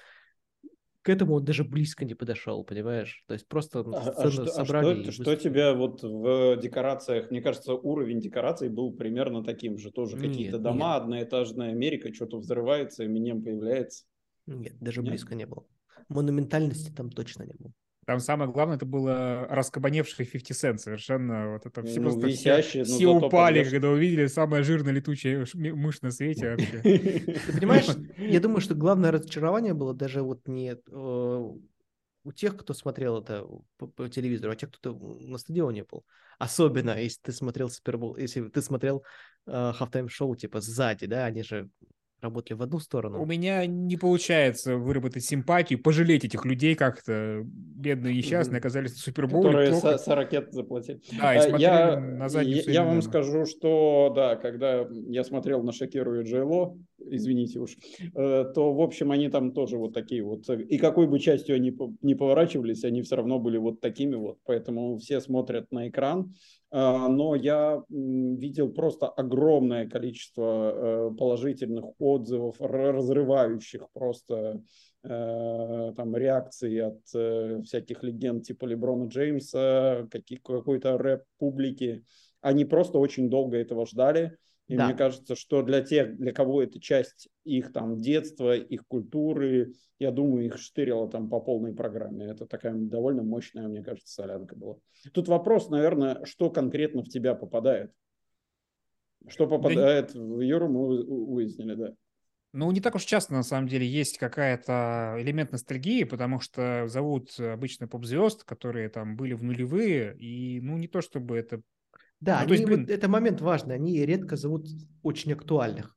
к 1.03 1.09
этому 1.09 1.35
он 1.35 1.45
даже 1.45 1.65
близко 1.65 2.05
не 2.05 2.15
подошел, 2.15 2.63
понимаешь? 2.63 3.25
То 3.27 3.35
есть 3.35 3.49
просто 3.49 3.81
а, 3.81 4.11
а 4.11 4.31
что, 4.31 4.47
собрали. 4.47 5.01
А 5.01 5.13
что, 5.13 5.23
что 5.23 5.37
тебя 5.37 5.73
вот 5.75 6.03
в 6.03 6.57
декорациях, 6.57 7.31
мне 7.31 7.41
кажется, 7.41 7.75
уровень 7.75 8.21
декораций 8.21 8.69
был 8.69 8.93
примерно 8.93 9.43
таким 9.43 9.79
же, 9.79 9.91
тоже 9.91 10.17
какие-то 10.19 10.59
дома, 10.59 10.95
нет. 10.95 11.03
одноэтажная 11.03 11.71
Америка, 11.71 12.13
что-то 12.13 12.39
взрывается, 12.39 13.07
Эминем 13.07 13.43
появляется. 13.43 14.05
Нет, 14.47 14.75
даже 14.81 15.01
нет? 15.01 15.11
близко 15.11 15.35
не 15.35 15.47
было. 15.47 15.65
Монументальности 16.09 16.91
там 16.91 17.11
точно 17.11 17.45
не 17.45 17.55
было. 17.55 17.73
Там 18.07 18.19
самое 18.19 18.51
главное, 18.51 18.77
это 18.77 18.87
было 18.87 19.47
раскабаневший 19.49 20.27
50 20.27 20.57
Cent 20.57 20.79
совершенно. 20.79 21.53
Вот 21.53 21.67
это 21.67 21.83
все 21.83 22.01
ну, 22.01 22.11
просто 22.11 22.27
висящие, 22.27 22.85
все, 22.85 22.95
все 22.95 23.07
упали, 23.07 23.63
когда 23.65 23.91
увидели 23.91 24.27
самая 24.27 24.63
жирная 24.63 24.93
летучая 24.93 25.47
мышь 25.55 26.01
на 26.01 26.11
свете 26.11 26.51
вообще. 26.51 26.81
Ты 26.83 27.53
понимаешь, 27.53 27.87
я 28.17 28.41
думаю, 28.41 28.61
что 28.61 28.75
главное 28.75 29.11
разочарование 29.11 29.75
было 29.75 29.95
даже 29.95 30.23
вот 30.23 30.49
не 30.49 30.73
э, 30.75 31.51
у 32.25 32.33
тех, 32.33 32.57
кто 32.57 32.75
смотрел 32.75 33.21
это 33.21 33.47
по, 33.77 33.87
по 33.87 34.09
телевизору, 34.09 34.53
а 34.53 34.57
тех, 34.57 34.71
кто 34.71 34.95
на 34.95 35.39
стадионе 35.39 35.85
был. 35.85 36.05
Особенно, 36.39 36.99
если 37.01 37.21
ты 37.23 37.33
смотрел 37.33 37.69
Супербол, 37.69 38.17
если 38.17 38.49
ты 38.49 38.63
смотрел 38.63 39.05
э, 39.47 39.73
хафтайм 39.75 40.09
шоу 40.09 40.35
типа 40.37 40.61
сзади, 40.61 41.07
да, 41.07 41.27
они 41.27 41.43
же 41.43 41.69
работали 42.23 42.57
в 42.57 42.63
одну 42.63 42.79
сторону. 42.79 43.21
У 43.21 43.27
меня 43.27 43.67
не 43.67 43.97
получается 43.97 44.77
выработать 44.77 45.25
симпатию, 45.25 45.83
пожалеть 45.83 46.25
этих 46.25 46.45
людей 46.45 46.75
как-то. 46.75 47.43
Бедные 47.45 48.15
и 48.15 48.19
несчастные 48.19 48.59
оказались 48.59 48.93
в 48.93 48.99
Суперболе. 48.99 49.49
Которые 49.49 49.71
плохо... 49.71 49.99
с, 49.99 50.05
с 50.05 50.09
ракет 50.09 50.53
заплатили. 50.53 51.01
Да, 51.19 51.35
и 51.35 51.53
а, 51.53 51.59
я, 51.59 52.01
на 52.01 52.27
я, 52.41 52.63
я 52.63 52.85
вам 52.85 53.03
скажу, 53.03 53.47
что 53.47 54.13
да, 54.15 54.37
когда 54.37 54.87
я 55.09 55.25
смотрел 55.25 55.63
на 55.63 55.73
Шакиру 55.73 56.21
и 56.21 56.25
Джейло, 56.25 56.77
извините 57.07 57.61
уж, 57.61 57.77
э, 58.15 58.45
то, 58.55 58.73
в 58.73 58.81
общем, 58.81 59.11
они 59.11 59.29
там 59.29 59.53
тоже 59.53 59.77
вот 59.77 59.95
такие 59.95 60.23
вот. 60.23 60.49
И 60.49 60.79
какой 60.79 61.07
бы 61.07 61.19
частью 61.19 61.57
они 61.57 61.77
не 62.03 62.15
поворачивались, 62.15 62.85
они 62.85 63.03
все 63.03 63.17
равно 63.17 63.39
были 63.39 63.59
вот 63.59 63.81
такими 63.81 64.15
вот. 64.15 64.39
Поэтому 64.45 64.99
все 64.99 65.21
смотрят 65.21 65.71
на 65.71 65.89
экран. 65.89 66.35
А, 66.73 67.09
но 67.09 67.35
я 67.35 67.83
видел 67.89 68.71
просто 68.73 69.09
огромное 69.09 69.89
количество 69.89 70.73
э, 70.73 71.17
положительных 71.17 71.87
отзывов, 71.99 72.57
разрывающих 72.61 73.91
просто 73.93 74.63
э, 75.03 75.93
там 75.97 76.17
реакции 76.17 76.79
от 76.79 77.01
э, 77.15 77.63
всяких 77.65 78.05
легенд 78.05 78.45
типа 78.45 78.67
Леброна 78.67 79.09
Джеймса, 79.09 80.07
какой-то 80.45 80.97
рэп-публики. 80.97 82.05
Они 82.41 82.65
просто 82.65 82.99
очень 82.99 83.29
долго 83.29 83.57
этого 83.57 83.85
ждали. 83.85 84.37
И 84.71 84.77
да. 84.77 84.87
мне 84.87 84.95
кажется, 84.95 85.35
что 85.35 85.63
для 85.63 85.81
тех, 85.81 86.17
для 86.17 86.33
кого 86.33 86.63
это 86.63 86.81
часть 86.81 87.29
их 87.43 87.73
там 87.73 88.01
детства, 88.01 88.55
их 88.55 88.87
культуры, 88.87 89.73
я 89.99 90.13
думаю, 90.13 90.47
их 90.47 90.59
штырило 90.59 91.11
там 91.11 91.29
по 91.29 91.41
полной 91.41 91.75
программе. 91.75 92.27
Это 92.27 92.47
такая 92.47 92.75
довольно 92.75 93.25
мощная, 93.25 93.67
мне 93.67 93.83
кажется, 93.83 94.15
солянка 94.15 94.55
была. 94.55 94.77
Тут 95.13 95.27
вопрос, 95.27 95.71
наверное, 95.71 96.25
что 96.25 96.51
конкретно 96.51 97.03
в 97.03 97.09
тебя 97.09 97.35
попадает? 97.35 97.93
Что 99.27 99.49
попадает 99.49 100.13
да... 100.15 100.21
в 100.21 100.39
Юру, 100.39 100.69
мы 100.69 101.05
выяснили, 101.05 101.75
да. 101.75 101.93
Ну, 102.53 102.71
не 102.71 102.81
так 102.81 102.95
уж 102.95 103.03
часто, 103.03 103.33
на 103.33 103.43
самом 103.43 103.67
деле, 103.67 103.85
есть 103.89 104.19
какая-то 104.19 105.17
элемент 105.19 105.51
ностальгии, 105.51 106.05
потому 106.05 106.39
что 106.39 106.87
зовут 106.87 107.41
обычно 107.41 107.89
поп-звезд, 107.89 108.45
которые 108.45 108.89
там 108.89 109.17
были 109.17 109.33
в 109.33 109.43
нулевые, 109.43 110.17
и, 110.17 110.61
ну, 110.61 110.77
не 110.77 110.87
то 110.87 111.01
чтобы 111.01 111.39
это 111.39 111.61
да, 112.21 112.39
ну, 112.39 112.43
они, 112.43 112.53
есть, 112.53 112.65
блин... 112.65 112.81
вот, 112.81 112.91
это 112.91 113.09
момент 113.09 113.41
важный. 113.41 113.75
Они 113.75 114.05
редко 114.05 114.37
зовут 114.37 114.67
очень 115.03 115.33
актуальных. 115.33 115.97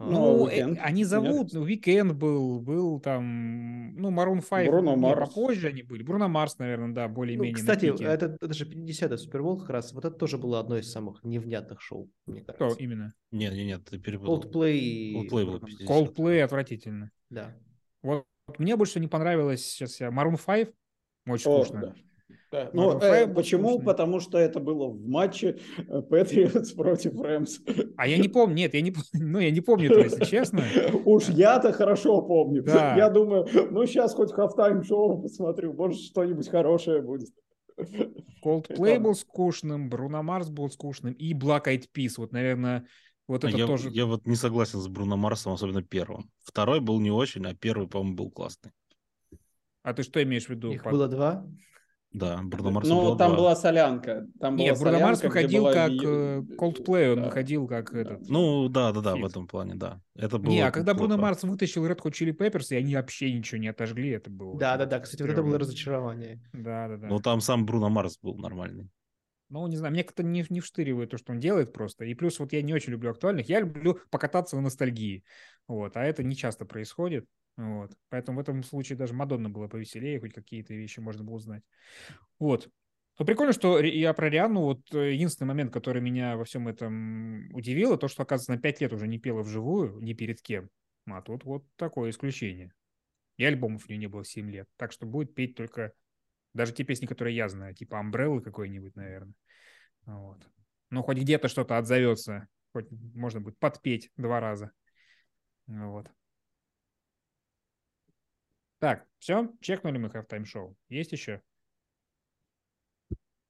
Ну, 0.00 0.10
ну 0.10 0.48
э, 0.48 0.76
они 0.80 1.04
зовут, 1.04 1.52
ну, 1.52 1.64
Weekend 1.64 2.14
был, 2.14 2.60
был 2.60 2.98
там, 2.98 3.94
ну, 3.94 4.10
Maroon 4.10 4.42
5, 4.48 4.68
Бруно 4.68 4.96
Марс. 4.96 5.28
попозже 5.28 5.68
они 5.68 5.82
были. 5.82 6.02
Бруно 6.02 6.26
Марс, 6.26 6.58
наверное, 6.58 6.92
да, 6.92 7.06
более-менее. 7.06 7.52
Ну, 7.52 7.56
кстати, 7.56 7.86
это, 7.86 8.36
это 8.40 8.52
же 8.52 8.64
50-й 8.64 9.18
Супербол 9.18 9.60
как 9.60 9.70
раз, 9.70 9.92
вот 9.92 10.04
это 10.04 10.16
тоже 10.16 10.36
было 10.36 10.58
одно 10.58 10.78
из 10.78 10.90
самых 10.90 11.22
невнятных 11.22 11.80
шоу, 11.80 12.10
мне 12.26 12.40
кажется. 12.40 12.74
Кто 12.74 12.82
именно? 12.82 13.14
Нет, 13.30 13.54
нет, 13.54 13.66
нет, 13.66 13.84
ты 13.84 14.00
перепутал. 14.00 14.42
Coldplay. 14.42 15.14
Coldplay 15.14 15.46
был 15.46 15.60
50 15.60 15.88
Coldplay 15.88 16.40
отвратительно. 16.40 17.12
Да. 17.30 17.54
Вот 18.02 18.26
мне 18.58 18.76
больше 18.76 18.98
не 18.98 19.06
понравилось, 19.06 19.64
сейчас 19.64 20.00
я, 20.00 20.08
Maroon 20.08 20.40
5, 20.44 20.72
очень 21.28 21.50
О, 21.50 21.64
скучно. 21.64 21.80
Да. 21.80 21.94
Да. 22.54 22.70
Ну, 22.72 22.98
э, 23.00 23.26
почему? 23.26 23.70
Скучный. 23.70 23.84
Потому 23.84 24.20
что 24.20 24.38
это 24.38 24.60
было 24.60 24.86
в 24.86 25.08
матче 25.08 25.58
Патриотс 26.08 26.70
против 26.72 27.20
Рэмс. 27.20 27.58
А 27.96 28.06
я 28.06 28.16
не 28.16 28.28
помню, 28.28 28.54
нет, 28.54 28.74
я 28.74 28.80
не, 28.80 28.94
ну, 29.12 29.40
я 29.40 29.50
не 29.50 29.60
помню 29.60 29.90
это, 29.90 30.00
если 30.00 30.24
честно. 30.24 30.62
Уж 31.04 31.30
я-то 31.30 31.72
хорошо 31.72 32.22
помню. 32.22 32.62
Да. 32.62 32.94
Я 32.96 33.10
думаю, 33.10 33.48
ну, 33.72 33.84
сейчас 33.86 34.14
хоть 34.14 34.32
хафтайм 34.32 34.84
шоу 34.84 35.20
посмотрю, 35.20 35.72
может, 35.72 36.00
что-нибудь 36.00 36.48
хорошее 36.48 37.02
будет. 37.02 37.28
Coldplay 38.44 39.00
был 39.00 39.16
скучным, 39.16 39.88
Бруно 39.88 40.22
Марс 40.22 40.48
был 40.48 40.70
скучным, 40.70 41.12
и 41.14 41.34
Black 41.34 41.64
Eyed 41.64 41.86
Peas, 41.92 42.12
вот, 42.18 42.30
наверное, 42.30 42.86
вот 43.26 43.42
это 43.42 43.56
я, 43.56 43.66
тоже... 43.66 43.90
Я 43.90 44.06
вот 44.06 44.26
не 44.26 44.36
согласен 44.36 44.78
с 44.78 44.86
Бруно 44.86 45.16
Марсом, 45.16 45.54
особенно 45.54 45.82
первым. 45.82 46.30
Второй 46.44 46.78
был 46.80 47.00
не 47.00 47.10
очень, 47.10 47.44
а 47.46 47.54
первый, 47.54 47.88
по-моему, 47.88 48.14
был 48.14 48.30
классный. 48.30 48.70
А 49.82 49.92
ты 49.92 50.04
что 50.04 50.22
имеешь 50.22 50.46
в 50.46 50.50
виду? 50.50 50.70
Их 50.70 50.84
было 50.84 51.08
два? 51.08 51.44
Да, 52.14 52.40
Бруно 52.44 52.70
Марс 52.70 52.88
Ну, 52.88 53.16
там 53.16 53.34
была 53.34 53.56
солянка. 53.56 54.28
Там 54.38 54.54
Нет, 54.54 54.78
Бруно 54.78 55.00
Марс 55.00 55.20
выходил 55.20 55.64
как. 55.64 55.90
Э, 55.90 56.42
Coldplay, 56.56 57.12
он 57.12 57.16
да. 57.16 57.24
выходил 57.24 57.66
как 57.66 57.92
да. 57.92 58.00
этот. 58.00 58.28
Ну, 58.28 58.68
да, 58.68 58.92
да, 58.92 59.00
да, 59.00 59.16
в 59.16 59.24
этом 59.24 59.48
плане, 59.48 59.74
да. 59.74 60.00
Это 60.14 60.38
было 60.38 60.52
Не, 60.52 60.60
а 60.60 60.70
когда 60.70 60.94
Бруно 60.94 61.18
Марс 61.18 61.42
вытащил 61.42 61.84
Red 61.84 61.98
Hot 61.98 62.12
Chili 62.12 62.30
Peppers, 62.30 62.68
и 62.70 62.76
они 62.76 62.94
вообще 62.94 63.32
ничего 63.32 63.60
не 63.60 63.66
отожгли, 63.66 64.10
это 64.10 64.30
было... 64.30 64.56
Да, 64.56 64.76
да, 64.76 64.86
да, 64.86 65.00
кстати, 65.00 65.22
вот 65.22 65.30
это 65.32 65.42
было 65.42 65.58
разочарование. 65.58 66.40
Да, 66.52 66.86
да, 66.86 66.96
да. 66.98 67.06
Ну, 67.08 67.18
там 67.18 67.40
сам 67.40 67.66
Бруно 67.66 67.90
Марс 67.90 68.16
был 68.22 68.36
нормальный. 68.36 68.88
Ну, 69.48 69.66
не 69.66 69.76
знаю, 69.76 69.92
мне 69.92 70.04
как-то 70.04 70.22
не, 70.22 70.46
не 70.50 70.60
вштыривает 70.60 71.10
то, 71.10 71.18
что 71.18 71.32
он 71.32 71.40
делает 71.40 71.72
просто. 71.72 72.04
И 72.04 72.14
плюс 72.14 72.38
вот 72.38 72.52
я 72.52 72.62
не 72.62 72.72
очень 72.72 72.92
люблю 72.92 73.10
актуальных. 73.10 73.48
Я 73.48 73.60
люблю 73.60 73.98
покататься 74.10 74.56
в 74.56 74.62
ностальгии. 74.62 75.24
Вот, 75.66 75.96
а 75.96 76.04
это 76.04 76.22
не 76.22 76.36
часто 76.36 76.64
происходит. 76.64 77.26
Вот. 77.56 77.92
Поэтому 78.08 78.38
в 78.38 78.40
этом 78.40 78.62
случае 78.62 78.98
даже 78.98 79.14
Мадонна 79.14 79.48
была 79.48 79.68
повеселее, 79.68 80.20
хоть 80.20 80.32
какие-то 80.32 80.74
вещи 80.74 81.00
можно 81.00 81.24
было 81.24 81.36
узнать. 81.36 81.62
Вот. 82.38 82.68
Ну, 83.18 83.24
прикольно, 83.24 83.52
что 83.52 83.78
я 83.78 84.12
про 84.12 84.28
Риану, 84.28 84.62
вот 84.62 84.92
э, 84.92 85.12
единственный 85.12 85.46
момент, 85.46 85.72
который 85.72 86.02
меня 86.02 86.36
во 86.36 86.44
всем 86.44 86.66
этом 86.66 87.54
удивило, 87.54 87.96
то, 87.96 88.08
что, 88.08 88.24
оказывается, 88.24 88.52
на 88.52 88.58
пять 88.58 88.80
лет 88.80 88.92
уже 88.92 89.06
не 89.06 89.20
пела 89.20 89.42
вживую, 89.42 90.00
ни 90.00 90.14
перед 90.14 90.42
кем. 90.42 90.68
А 91.06 91.22
тут 91.22 91.44
вот 91.44 91.64
такое 91.76 92.10
исключение. 92.10 92.72
И 93.36 93.44
альбомов 93.44 93.84
у 93.84 93.88
нее 93.88 93.98
не 93.98 94.06
было 94.08 94.24
7 94.24 94.50
лет. 94.50 94.68
Так 94.76 94.90
что 94.90 95.06
будет 95.06 95.34
петь 95.34 95.54
только 95.54 95.92
даже 96.54 96.72
те 96.72 96.82
песни, 96.82 97.06
которые 97.06 97.36
я 97.36 97.48
знаю, 97.48 97.74
типа 97.74 97.96
Umbrella 97.96 98.40
какой-нибудь, 98.40 98.96
наверное. 98.96 99.34
Вот. 100.06 100.48
Ну, 100.90 101.02
хоть 101.02 101.18
где-то 101.18 101.48
что-то 101.48 101.78
отзовется, 101.78 102.48
хоть 102.72 102.86
можно 102.90 103.40
будет 103.40 103.58
подпеть 103.58 104.10
два 104.16 104.40
раза. 104.40 104.72
Вот. 105.66 106.10
Так, 108.78 109.06
все, 109.18 109.50
чекнули 109.60 109.98
мы 109.98 110.08
halftime 110.08 110.44
шоу. 110.44 110.76
Есть 110.88 111.12
еще? 111.12 111.42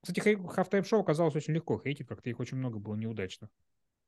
Кстати, 0.00 0.20
halftime 0.20 0.84
шоу 0.84 1.00
оказалось 1.00 1.34
очень 1.34 1.54
легко 1.54 1.78
хейтить, 1.78 2.06
как-то 2.06 2.28
их 2.30 2.38
очень 2.38 2.58
много 2.58 2.78
было 2.78 2.94
неудачно. 2.94 3.48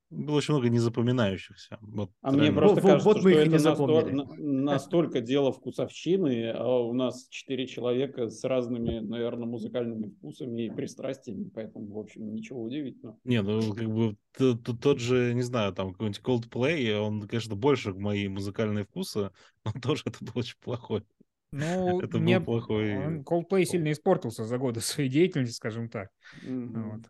Было 0.09 0.37
очень 0.37 0.55
много 0.55 0.69
незапоминающихся. 0.69 1.79
Вот, 1.81 2.11
а 2.23 2.31
мне 2.31 2.53
просто 2.53 2.81
вот, 2.81 2.83
кажется, 2.83 3.09
вот 3.09 3.19
что 3.19 3.29
это 3.29 3.51
настолько, 3.51 4.11
настолько 4.39 5.21
дело 5.21 5.53
вкусовщины, 5.53 6.51
а 6.51 6.81
у 6.81 6.93
нас 6.93 7.27
четыре 7.29 7.67
человека 7.67 8.29
с 8.29 8.45
разными, 8.45 9.01
наверное, 9.01 9.47
музыкальными 9.47 10.11
вкусами 10.11 10.67
и 10.67 10.71
пристрастиями, 10.71 11.51
поэтому, 11.53 11.93
в 11.93 11.99
общем, 11.99 12.33
ничего 12.33 12.63
удивительного. 12.63 13.19
Не, 13.25 13.43
ну, 13.43 13.75
как 13.75 13.93
бы 13.93 14.17
тот, 14.37 14.81
тот 14.81 15.01
же, 15.01 15.35
не 15.35 15.43
знаю, 15.43 15.73
там, 15.73 15.93
какой-нибудь 15.93 16.21
Coldplay, 16.23 16.95
он, 16.95 17.27
конечно, 17.27 17.57
больше 17.57 17.93
мои 17.93 18.29
музыкальные 18.29 18.85
вкусы, 18.85 19.31
но 19.65 19.73
тоже 19.83 20.05
это 20.07 20.19
был 20.21 20.33
очень 20.37 20.59
плохой. 20.63 21.03
Ну, 21.51 22.01
это 22.03 22.19
мне 22.19 22.39
был 22.39 22.45
плохой... 22.61 23.23
Coldplay 23.23 23.65
сильно 23.65 23.91
испортился 23.91 24.45
за 24.45 24.57
годы 24.59 24.81
своей 24.81 25.09
деятельности, 25.09 25.57
скажем 25.57 25.89
так. 25.89 26.11
Mm-hmm. 26.45 26.83
Вот. 26.83 27.01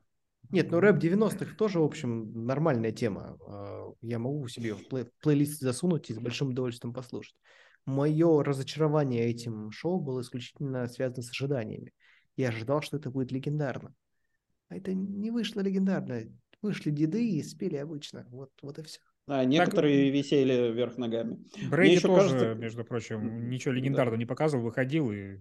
Нет, 0.51 0.71
ну 0.71 0.81
рэп 0.81 0.97
90-х 0.97 1.57
тоже, 1.57 1.81
в 1.81 1.85
общем, 1.85 2.47
нормальная 2.47 2.93
тема. 2.93 3.39
А, 3.47 3.93
я 4.01 4.19
могу 4.19 4.47
себе 4.49 4.75
в 4.75 4.87
плей- 4.89 5.11
плейлист 5.23 5.61
засунуть 5.61 6.11
и 6.11 6.15
с 6.15 6.19
большим 6.19 6.51
удовольствием 6.51 6.95
послушать. 6.95 7.37
Мое 7.85 8.43
разочарование 8.43 9.27
этим 9.27 9.71
шоу 9.71 10.01
было 10.01 10.21
исключительно 10.21 10.87
связано 10.89 11.23
с 11.23 11.31
ожиданиями. 11.31 11.93
Я 12.37 12.49
ожидал, 12.49 12.83
что 12.83 12.97
это 12.97 13.11
будет 13.11 13.33
легендарно. 13.33 13.95
А 14.69 14.77
это 14.77 14.93
не 14.93 15.31
вышло 15.31 15.61
легендарно. 15.61 16.23
Вышли 16.63 16.91
деды 16.91 17.29
и 17.29 17.43
спели 17.43 17.77
обычно. 17.77 18.27
Вот, 18.31 18.51
вот 18.63 18.79
и 18.79 18.83
все. 18.83 19.01
А, 19.29 19.45
некоторые 19.45 20.07
так, 20.07 20.15
висели 20.15 20.73
вверх 20.73 20.99
ногами. 20.99 21.39
Брейди 21.69 22.01
тоже, 22.01 22.31
кажется... 22.31 22.55
между 22.55 22.85
прочим, 22.85 23.49
ничего 23.49 23.75
легендарного 23.75 24.17
да. 24.17 24.19
не 24.19 24.27
показывал, 24.27 24.65
выходил 24.65 25.11
и... 25.11 25.39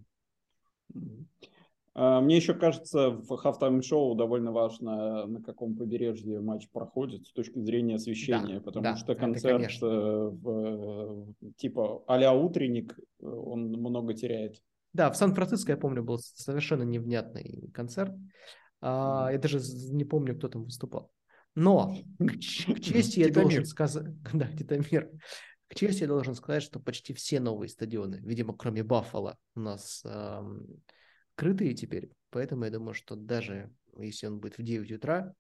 А, 1.98 2.20
мне 2.20 2.36
еще 2.36 2.54
кажется, 2.54 3.10
в 3.10 3.38
хафтайм 3.38 3.82
шоу 3.82 4.16
довольно 4.16 4.52
важно, 4.52 5.26
на 5.26 5.42
каком 5.42 5.78
побережье 5.78 6.42
матч 6.42 6.68
проходит 6.70 7.26
с 7.26 7.32
точки 7.32 7.60
зрения 7.60 7.96
освещения, 7.96 8.56
да, 8.56 8.62
потому 8.62 8.84
да, 8.84 8.96
что 8.98 9.16
концерт 9.16 9.72
э, 9.82 9.86
в, 9.86 11.34
типа 11.56 12.04
а 12.06 12.34
утренник, 12.34 13.00
э, 13.00 13.26
он 13.26 13.70
много 13.70 14.14
теряет. 14.14 14.62
Да, 14.92 15.10
в 15.10 15.16
Сан-Франциско, 15.16 15.72
я 15.72 15.78
помню, 15.78 16.04
был 16.04 16.20
совершенно 16.20 16.84
невнятный 16.84 17.70
концерт. 17.74 18.14
А, 18.82 19.30
я 19.32 19.38
даже 19.38 19.60
не 19.92 20.04
помню, 20.04 20.36
кто 20.36 20.50
там 20.50 20.66
выступал. 20.66 21.12
Но 21.56 21.96
к, 22.20 22.26
к 22.26 22.80
чести 22.82 23.22
я 23.22 23.32
должен 23.32 23.66
сказать... 23.66 24.14
Да, 24.34 24.48
Титамир. 24.48 25.10
К 25.70 25.76
чести 25.76 26.02
я 26.02 26.08
должен 26.08 26.36
сказать, 26.36 26.62
что 26.62 26.82
почти 26.82 27.14
все 27.14 27.40
новые 27.40 27.70
стадионы, 27.70 28.20
видимо, 28.22 28.54
кроме 28.54 28.84
Баффала, 28.84 29.38
у 29.56 29.62
нас 29.62 30.04
крытые 31.36 31.74
теперь. 31.74 32.10
Поэтому 32.30 32.66
я 32.66 32.72
думаю, 32.72 32.94
что 32.94 33.16
даже 33.16 33.72
если 33.98 34.28
он 34.28 34.40
будет 34.40 34.58
в 34.58 34.64
9 34.64 34.92
утра, 34.92 35.34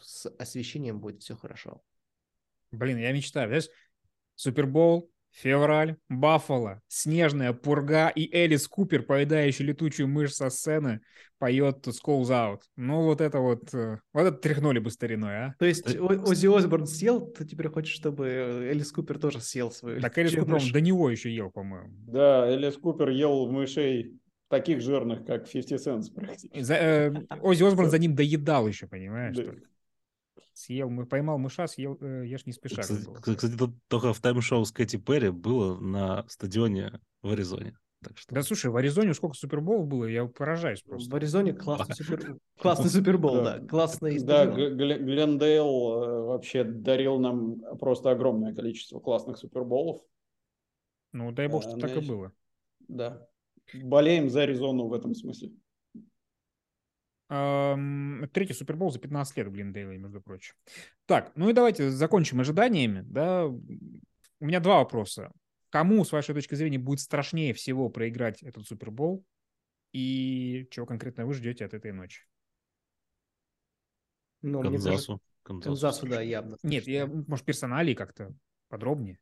с 0.00 0.28
освещением 0.38 1.00
будет 1.00 1.22
все 1.22 1.36
хорошо. 1.36 1.82
Блин, 2.70 2.98
я 2.98 3.12
мечтаю. 3.12 3.48
Знаешь, 3.48 3.68
Супербол, 4.34 5.10
февраль, 5.30 5.96
Баффало, 6.08 6.80
снежная 6.88 7.52
пурга 7.52 8.08
и 8.08 8.32
Элис 8.34 8.68
Купер, 8.68 9.02
поедающий 9.02 9.64
летучую 9.64 10.08
мышь 10.08 10.34
со 10.34 10.48
сцены, 10.50 11.00
поет 11.38 11.86
Skulls 11.86 12.30
Out. 12.30 12.60
Ну, 12.76 13.02
вот 13.02 13.20
это 13.20 13.38
вот... 13.38 13.74
Э, 13.74 13.98
вот 14.12 14.22
это 14.22 14.36
тряхнули 14.36 14.78
бы 14.78 14.90
стариной, 14.90 15.36
а? 15.36 15.54
То 15.58 15.66
есть 15.66 15.98
Оззи 15.98 16.56
Осборн 16.56 16.86
съел, 16.86 17.26
ты 17.26 17.44
теперь 17.44 17.68
хочешь, 17.68 17.94
чтобы 17.94 18.26
Элис 18.28 18.92
Купер 18.92 19.18
тоже 19.18 19.40
съел 19.40 19.70
свою 19.70 20.00
Так 20.00 20.16
Элис 20.18 20.34
Купер, 20.34 20.54
он 20.54 20.72
до 20.72 20.80
него 20.80 21.10
еще 21.10 21.34
ел, 21.34 21.50
по-моему. 21.50 21.92
Да, 22.06 22.48
Элис 22.48 22.76
Купер 22.76 23.10
ел 23.10 23.50
мышей 23.50 24.18
таких 24.48 24.80
жирных, 24.80 25.24
как 25.24 25.48
50 25.48 25.80
Cent 25.80 26.14
практически. 26.14 26.60
За, 26.60 26.74
э, 26.74 27.12
Оззи 27.40 27.64
Осборн 27.64 27.90
за 27.90 27.98
ним 27.98 28.14
доедал 28.14 28.66
еще, 28.68 28.86
понимаешь? 28.86 29.36
Да. 29.36 29.52
Съел, 30.52 30.88
мы 30.88 31.04
поймал 31.06 31.38
мыша, 31.38 31.66
съел, 31.66 31.98
э, 32.00 32.24
ешь 32.26 32.46
не 32.46 32.52
спеша. 32.52 32.82
Кстати, 32.82 33.04
кстати 33.20 33.56
тут 33.56 33.74
только 33.88 34.12
в 34.12 34.20
тайм-шоу 34.20 34.64
с 34.64 34.70
Кэти 34.70 34.96
Перри 34.96 35.30
было 35.30 35.78
на 35.80 36.24
стадионе 36.28 37.00
в 37.22 37.30
Аризоне. 37.32 37.76
Так 38.04 38.18
что... 38.18 38.34
Да 38.34 38.42
слушай, 38.42 38.70
в 38.70 38.76
Аризоне 38.76 39.14
сколько 39.14 39.36
суперболов 39.36 39.86
было, 39.86 40.04
я 40.04 40.26
поражаюсь 40.26 40.82
просто. 40.82 41.10
В 41.10 41.14
Аризоне 41.16 41.54
классный, 41.54 41.94
супер... 41.94 42.38
классный 42.60 42.90
супербол, 42.90 43.42
да. 43.42 43.60
Классный 43.60 44.18
Да, 44.20 44.46
Глендейл 44.46 45.66
э, 45.66 46.22
вообще 46.26 46.64
дарил 46.64 47.18
нам 47.18 47.60
просто 47.78 48.10
огромное 48.10 48.54
количество 48.54 49.00
классных 49.00 49.38
суперболов. 49.38 50.02
Ну, 51.12 51.32
дай 51.32 51.48
бог, 51.48 51.64
А, 51.64 51.68
что 51.68 51.76
ну, 51.76 51.80
так 51.80 51.96
и 51.96 52.00
было. 52.00 52.32
Да. 52.88 53.26
Болеем 53.72 54.28
за 54.30 54.42
Аризону 54.42 54.86
в 54.88 54.92
этом 54.92 55.14
смысле. 55.14 55.52
Третий 57.28 58.52
Супербол 58.52 58.90
за 58.92 58.98
15 58.98 59.36
лет 59.38 59.50
Глиндейла, 59.50 59.92
между 59.92 60.20
прочим. 60.20 60.54
Так, 61.06 61.32
ну 61.34 61.48
и 61.48 61.52
давайте 61.52 61.90
закончим 61.90 62.40
ожиданиями. 62.40 63.02
Да. 63.06 63.46
У 63.46 64.46
меня 64.46 64.60
два 64.60 64.78
вопроса. 64.78 65.32
Кому, 65.70 66.04
с 66.04 66.12
вашей 66.12 66.34
точки 66.34 66.54
зрения, 66.54 66.78
будет 66.78 67.00
страшнее 67.00 67.52
всего 67.54 67.88
проиграть 67.88 68.42
этот 68.42 68.66
Супербол? 68.66 69.24
И 69.92 70.68
чего 70.70 70.86
конкретно 70.86 71.24
вы 71.26 71.34
ждете 71.34 71.64
от 71.64 71.74
этой 71.74 71.92
ночи? 71.92 72.22
Ну, 74.42 74.60
мне 74.60 74.78
кажется, 74.78 74.90
Канзасу. 74.90 75.20
Канзасу. 75.42 75.68
Канзасу, 75.70 76.06
да, 76.06 76.20
явно. 76.20 76.58
Нет, 76.62 76.86
я, 76.86 77.06
может, 77.06 77.44
персоналии 77.44 77.94
как-то 77.94 78.34
подробнее? 78.68 79.18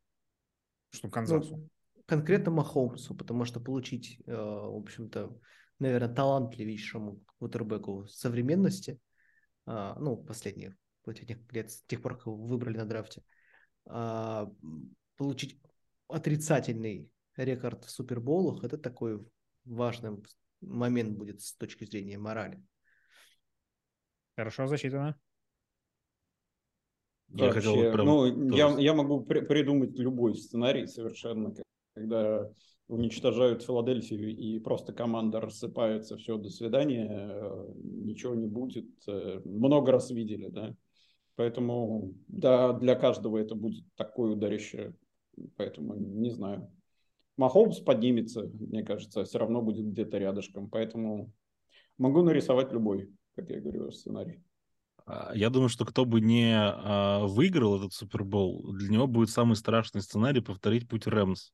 Что 0.90 1.09
Канзасу? 1.09 1.57
Ну, 1.57 1.68
конкретно 2.12 2.50
Махомсу, 2.50 3.14
потому 3.14 3.46
что 3.46 3.58
получить, 3.58 4.20
э, 4.26 4.34
в 4.34 4.76
общем-то, 4.76 5.34
наверное, 5.78 6.14
талантливейшему 6.14 7.22
квотербеку 7.38 8.06
современности, 8.06 9.00
а, 9.64 9.96
ну, 9.98 10.18
последних, 10.18 10.74
последних 11.04 11.38
лет, 11.52 11.70
с 11.70 11.82
тех 11.84 12.02
пор, 12.02 12.18
как 12.18 12.26
его 12.26 12.36
выбрали 12.36 12.76
на 12.76 12.84
драфте, 12.84 13.22
а, 13.86 14.46
получить 15.16 15.58
отрицательный 16.06 17.08
рекорд 17.36 17.86
в 17.86 17.90
суперболах, 17.90 18.62
это 18.62 18.76
такой 18.76 19.26
важный 19.64 20.22
момент 20.60 21.16
будет 21.16 21.40
с 21.40 21.54
точки 21.54 21.86
зрения 21.86 22.18
морали. 22.18 22.62
Хорошо 24.36 24.66
засчитано. 24.66 25.18
Я 27.28 27.46
Вообще, 27.46 27.60
хотел 27.60 27.76
вот 27.76 27.92
прям 27.94 28.06
ну, 28.06 28.50
тоже 28.50 28.56
я, 28.56 28.80
я 28.80 28.94
могу 28.94 29.24
при- 29.24 29.40
придумать 29.40 29.98
любой 29.98 30.34
сценарий 30.34 30.86
совершенно, 30.86 31.54
когда 31.95 32.49
уничтожают 32.88 33.62
Филадельфию 33.62 34.36
и 34.36 34.59
просто 34.59 34.93
команда 34.93 35.40
рассыпается, 35.40 36.16
все, 36.16 36.36
до 36.36 36.51
свидания, 36.51 37.09
э, 37.11 37.72
ничего 37.82 38.34
не 38.34 38.47
будет. 38.47 38.86
э, 39.07 39.40
Много 39.45 39.93
раз 39.93 40.11
видели, 40.11 40.49
да. 40.49 40.74
Поэтому, 41.36 42.14
да, 42.28 42.72
для 42.74 42.95
каждого 42.95 43.38
это 43.38 43.55
будет 43.55 43.84
такое 43.97 44.32
ударище. 44.32 44.95
Поэтому, 45.57 45.95
не 45.95 46.30
знаю. 46.30 46.70
Махомс 47.38 47.80
поднимется, 47.80 48.43
мне 48.43 48.82
кажется, 48.82 49.24
все 49.24 49.38
равно 49.38 49.62
будет 49.62 49.86
где-то 49.86 50.18
рядышком. 50.18 50.68
Поэтому 50.68 51.32
могу 51.97 52.22
нарисовать 52.22 52.72
любой, 52.72 53.11
как 53.34 53.49
я 53.51 53.61
говорю, 53.61 53.90
сценарий. 53.90 54.43
А, 55.07 55.32
Я 55.34 55.50
думаю, 55.50 55.68
что 55.68 55.84
кто 55.84 56.05
бы 56.05 56.20
не 56.20 56.55
а, 56.57 57.26
выиграл 57.26 57.78
этот 57.78 57.92
Супербол, 57.92 58.72
для 58.74 58.88
него 58.88 59.07
будет 59.07 59.30
самый 59.30 59.57
страшный 59.57 60.03
сценарий 60.03 60.40
повторить 60.40 60.88
путь 60.88 61.07
Рэмс 61.07 61.53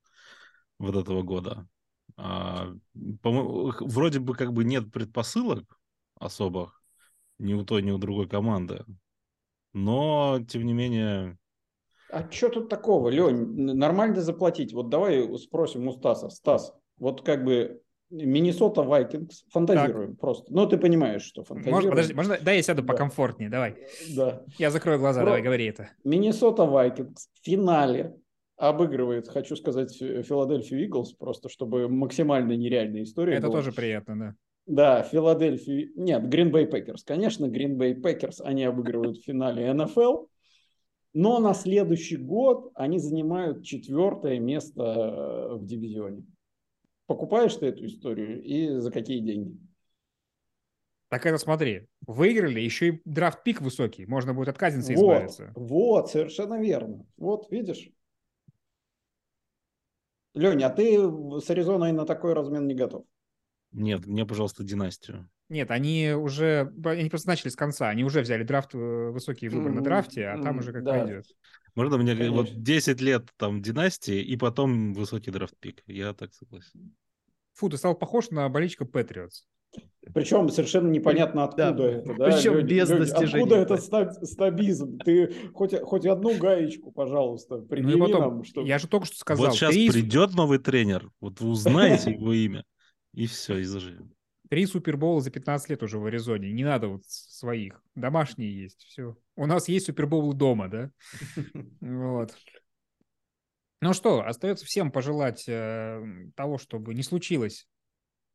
вот 0.79 0.97
этого 0.97 1.23
года. 1.23 1.67
А, 2.17 2.69
вроде 2.95 4.21
бы 4.21 4.35
как 4.35 4.53
бы 4.53 4.65
нет 4.65 4.91
предпосылок 4.93 5.65
особых 6.19 6.83
ни 7.39 7.55
у 7.55 7.65
той, 7.65 7.83
ни 7.83 7.91
у 7.91 7.99
другой 7.99 8.29
команды. 8.29 8.85
Но, 9.73 10.41
тем 10.49 10.65
не 10.65 10.73
менее, 10.73 11.39
А 12.11 12.29
что 12.31 12.49
тут 12.49 12.69
такого, 12.69 13.11
Лень? 13.11 13.75
Нормально 13.75 14.23
заплатить. 14.23 14.73
Вот 14.73 14.89
давай 14.89 15.39
спросим 15.39 15.87
у 15.87 15.93
Стаса. 15.93 16.31
Стас, 16.31 16.73
вот 16.97 17.23
как 17.23 17.45
бы 17.45 17.83
Миннесота 18.11 18.83
Вайкингс, 18.83 19.45
фантазируем 19.51 20.17
просто. 20.17 20.53
Ну, 20.53 20.67
ты 20.67 20.79
понимаешь, 20.79 21.23
что 21.23 21.45
фантазируем. 21.45 21.75
Можно, 21.77 21.91
подожди, 21.91 22.15
можно, 22.15 22.39
да, 22.43 22.53
я 22.53 22.63
сяду 22.63 22.83
Да. 22.83 22.89
покомфортнее, 22.93 23.51
давай. 23.51 23.77
Да. 24.17 24.43
Я 24.59 24.71
закрою 24.71 24.99
глаза, 24.99 25.21
Про- 25.21 25.27
давай, 25.27 25.43
говори 25.43 25.67
это. 25.67 25.91
Миннесота 26.05 26.65
Вайкингс 26.65 27.29
в 27.35 27.45
финале 27.45 28.17
обыгрывает, 28.57 29.29
хочу 29.29 29.57
сказать, 29.57 29.95
Фи- 29.95 30.23
Филадельфию 30.23 30.85
Иглс, 30.87 31.13
просто 31.13 31.49
чтобы 31.49 31.89
максимально 31.89 32.53
нереальная 32.57 33.03
история 33.03 33.35
Это 33.35 33.49
была. 33.49 33.59
тоже 33.59 33.73
приятно, 33.73 34.19
да. 34.19 34.35
Да, 34.67 35.03
Филадельфию... 35.03 35.91
Нет, 35.97 36.29
Гринбей 36.29 36.67
Пекерс. 36.67 37.05
Конечно, 37.05 37.47
Гринбей 37.47 37.95
Пекерс 37.95 38.41
они 38.41 38.65
обыгрывают 38.65 39.19
в 39.19 39.25
финале 39.25 39.73
НФЛ. 39.73 40.27
Но 41.15 41.39
на 41.41 41.55
следующий 41.55 42.17
год 42.17 42.71
они 42.75 42.99
занимают 42.99 43.65
четвертое 43.65 44.39
место 44.39 44.83
э, 44.83 45.55
в 45.57 45.65
дивизионе. 45.65 46.25
Покупаешь 47.09 47.57
ты 47.57 47.67
эту 47.67 47.87
историю 47.87 48.43
и 48.43 48.69
за 48.79 48.93
какие 48.93 49.21
деньги? 49.21 49.59
Так 51.09 51.25
это 51.25 51.39
смотри, 51.39 51.89
выиграли, 52.07 52.61
еще 52.61 52.89
и 52.89 53.03
draft 53.07 53.38
pick 53.38 53.63
высокий, 53.63 54.05
можно 54.05 54.35
будет 54.35 54.49
от 54.49 54.59
Казинса 54.59 54.93
Вот, 54.93 54.95
избавиться. 54.95 55.53
вот, 55.55 56.11
совершенно 56.11 56.61
верно. 56.61 57.07
Вот, 57.17 57.51
видишь? 57.51 57.91
Леня, 60.35 60.67
а 60.67 60.71
ты 60.71 60.99
с 61.41 61.49
Аризоной 61.51 61.93
на 61.93 62.05
такой 62.05 62.35
размен 62.35 62.67
не 62.67 62.75
готов? 62.75 63.07
Нет, 63.73 64.07
мне, 64.07 64.25
пожалуйста, 64.27 64.65
династию. 64.65 65.29
Нет, 65.49 65.71
они 65.71 66.13
уже, 66.13 66.73
они 66.85 67.09
просто 67.09 67.29
начали 67.29 67.49
с 67.49 67.57
конца, 67.57 67.89
они 67.89 68.05
уже 68.05 68.21
взяли 68.21 68.43
драфт, 68.43 68.75
э, 68.75 69.11
высокий 69.11 69.49
выбор 69.49 69.73
на 69.73 69.83
драфте, 69.83 70.27
а 70.27 70.43
там 70.43 70.59
уже 70.59 70.73
как 70.73 70.85
да. 70.85 70.93
пойдет. 71.01 71.25
Можно 71.75 71.97
мне 71.97 72.13
э, 72.13 72.29
вот 72.29 72.47
Конечно. 72.49 72.65
10 72.65 73.01
лет 73.01 73.29
там 73.37 73.63
династии 73.63 74.21
и 74.21 74.37
потом 74.37 74.93
высокий 74.93 75.31
драфт-пик. 75.31 75.83
Я 75.87 76.13
так 76.13 76.35
согласен. 76.35 76.95
Фу, 77.55 77.71
ты 77.71 77.77
стал 77.79 77.95
похож 77.95 78.31
на 78.31 78.49
болельщика 78.49 78.85
Патриотс. 78.85 79.45
Причем 80.15 80.49
совершенно 80.49 80.89
непонятно 80.89 81.45
откуда 81.45 81.73
Да. 81.73 81.85
это. 81.85 82.15
Да? 82.15 82.25
Причем 82.27 82.55
Лёнь- 82.55 82.67
без 82.67 82.89
Лёнь, 82.89 82.99
достижений. 83.01 83.43
Откуда 83.43 83.57
этот 83.57 83.83
ста- 83.83 84.13
стабизм? 84.25 84.99
Ты 84.99 85.33
хоть, 85.53 85.79
хоть 85.83 86.07
одну 86.07 86.37
гаечку, 86.39 86.91
пожалуйста, 86.93 87.59
Ну 87.59 87.67
предъяви 87.67 88.01
потом, 88.01 88.21
нам. 88.21 88.45
Что... 88.45 88.63
я 88.63 88.79
же 88.79 88.89
только 88.89 89.07
что 89.07 89.17
сказал, 89.17 89.47
вот 89.47 89.55
сейчас 89.55 89.73
три, 89.73 89.91
придет 89.91 90.35
новый 90.35 90.59
тренер, 90.59 91.11
вот 91.21 91.41
вы 91.41 91.51
узнаете 91.51 92.11
его 92.13 92.33
имя, 92.33 92.65
и 93.19 93.27
все, 93.27 93.59
и 93.59 93.65
заживем. 93.65 94.15
три 94.49 94.65
супербола 94.65 95.21
за 95.21 95.33
15 95.33 95.71
лет 95.71 95.83
уже 95.83 95.99
в 95.99 96.07
Аризоне, 96.07 96.53
не 96.53 96.63
надо 96.63 96.87
вот 96.87 97.05
своих, 97.05 97.83
домашние 97.97 98.63
есть, 98.63 98.81
все. 98.85 99.19
У 99.35 99.47
нас 99.47 99.69
есть 99.69 99.87
суперболы 99.87 100.35
дома, 100.35 100.69
да? 100.69 100.93
Вот. 101.81 102.33
Ну 103.81 103.93
что, 103.93 104.25
остается 104.25 104.65
всем 104.65 104.93
пожелать 104.93 105.49
э, 105.49 106.01
того, 106.37 106.59
чтобы 106.59 106.95
не 106.95 107.03
случилось, 107.03 107.67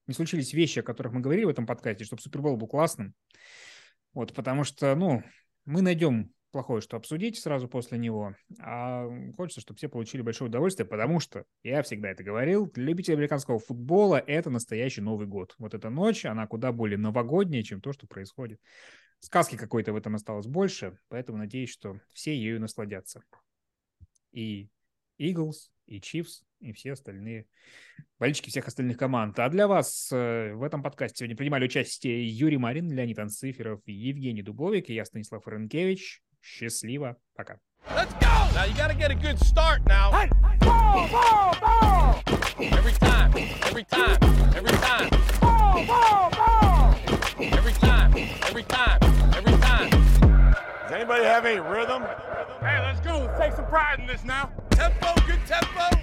не 0.05 0.13
случились 0.13 0.51
вещи, 0.51 0.79
о 0.79 0.83
которых 0.83 1.13
мы 1.13 1.21
говорили 1.21 1.45
в 1.45 1.49
этом 1.49 1.65
подкасте, 1.65 2.03
чтобы 2.03 2.21
Супербол 2.21 2.57
был 2.57 2.67
классным. 2.67 3.13
Вот, 4.13 4.33
потому 4.33 4.65
что, 4.65 4.95
ну, 4.95 5.23
мы 5.63 5.81
найдем 5.81 6.29
плохое, 6.53 6.81
что 6.81 6.95
обсудить 6.95 7.37
сразу 7.39 7.67
после 7.67 7.97
него, 7.97 8.35
а 8.61 9.09
хочется, 9.35 9.59
чтобы 9.59 9.77
все 9.77 9.89
получили 9.89 10.21
большое 10.21 10.49
удовольствие, 10.49 10.87
потому 10.87 11.19
что, 11.19 11.45
я 11.63 11.81
всегда 11.81 12.11
это 12.11 12.23
говорил, 12.23 12.67
для 12.67 12.85
любителей 12.85 13.15
американского 13.15 13.59
футбола 13.59 14.23
это 14.25 14.49
настоящий 14.49 15.01
Новый 15.01 15.27
год. 15.27 15.55
Вот 15.57 15.73
эта 15.73 15.89
ночь, 15.89 16.25
она 16.25 16.47
куда 16.47 16.71
более 16.71 16.97
новогодняя, 16.97 17.63
чем 17.63 17.81
то, 17.81 17.91
что 17.91 18.07
происходит. 18.07 18.61
Сказки 19.19 19.57
какой-то 19.57 19.93
в 19.93 19.95
этом 19.95 20.15
осталось 20.15 20.47
больше, 20.47 20.97
поэтому 21.09 21.39
надеюсь, 21.39 21.71
что 21.71 21.99
все 22.13 22.37
ею 22.37 22.61
насладятся. 22.61 23.23
И 24.31 24.69
Eagles, 25.19 25.71
и 25.87 25.99
Chiefs, 25.99 26.43
и 26.59 26.71
все 26.71 26.93
остальные 26.93 27.47
болельщики 28.19 28.49
всех 28.49 28.67
остальных 28.67 28.97
команд. 28.97 29.39
А 29.39 29.49
для 29.49 29.67
вас 29.67 30.09
э, 30.11 30.53
в 30.53 30.61
этом 30.61 30.83
подкасте 30.83 31.19
сегодня 31.19 31.35
принимали 31.35 31.65
участие 31.65 32.27
Юрий 32.27 32.57
Марин, 32.57 32.91
Леонид 32.91 33.17
Анциферов, 33.19 33.81
Евгений 33.85 34.43
Дубовик 34.43 34.89
и 34.89 34.93
я, 34.93 35.03
Станислав 35.03 35.47
Ренкевич. 35.47 36.21
Счастливо. 36.42 37.16
Пока. 37.34 37.58
Let's 37.94 38.12
go! 38.14 38.28
Now 38.54 38.64
you 38.64 38.74
gotta 38.74 38.94
get 38.94 39.10
a 39.10 39.14
good 39.14 39.38
start 39.38 39.80
now. 39.86 40.10
Every 42.58 42.92
time, 42.92 43.32
every 43.66 43.84
time, 43.84 44.18
every 44.54 44.72
time. 44.72 45.08
Every 47.40 47.72
time, 47.72 48.14
every 48.48 48.62
time, 48.64 48.98
every 49.34 49.56
time. 49.58 49.90
Does 49.90 50.92
anybody 50.92 51.24
have 51.24 51.46
any 51.46 51.60
rhythm? 51.60 52.02
Hey, 52.60 52.80
let's 52.82 53.00
go. 53.00 53.18
Let's 53.18 53.38
take 53.38 53.52
some 53.52 53.66
pride 53.66 54.00
in 54.00 54.06
this 54.06 54.24
now. 54.24 54.50
Tempo, 54.70 55.14
good 55.26 55.40
tempo. 55.46 56.01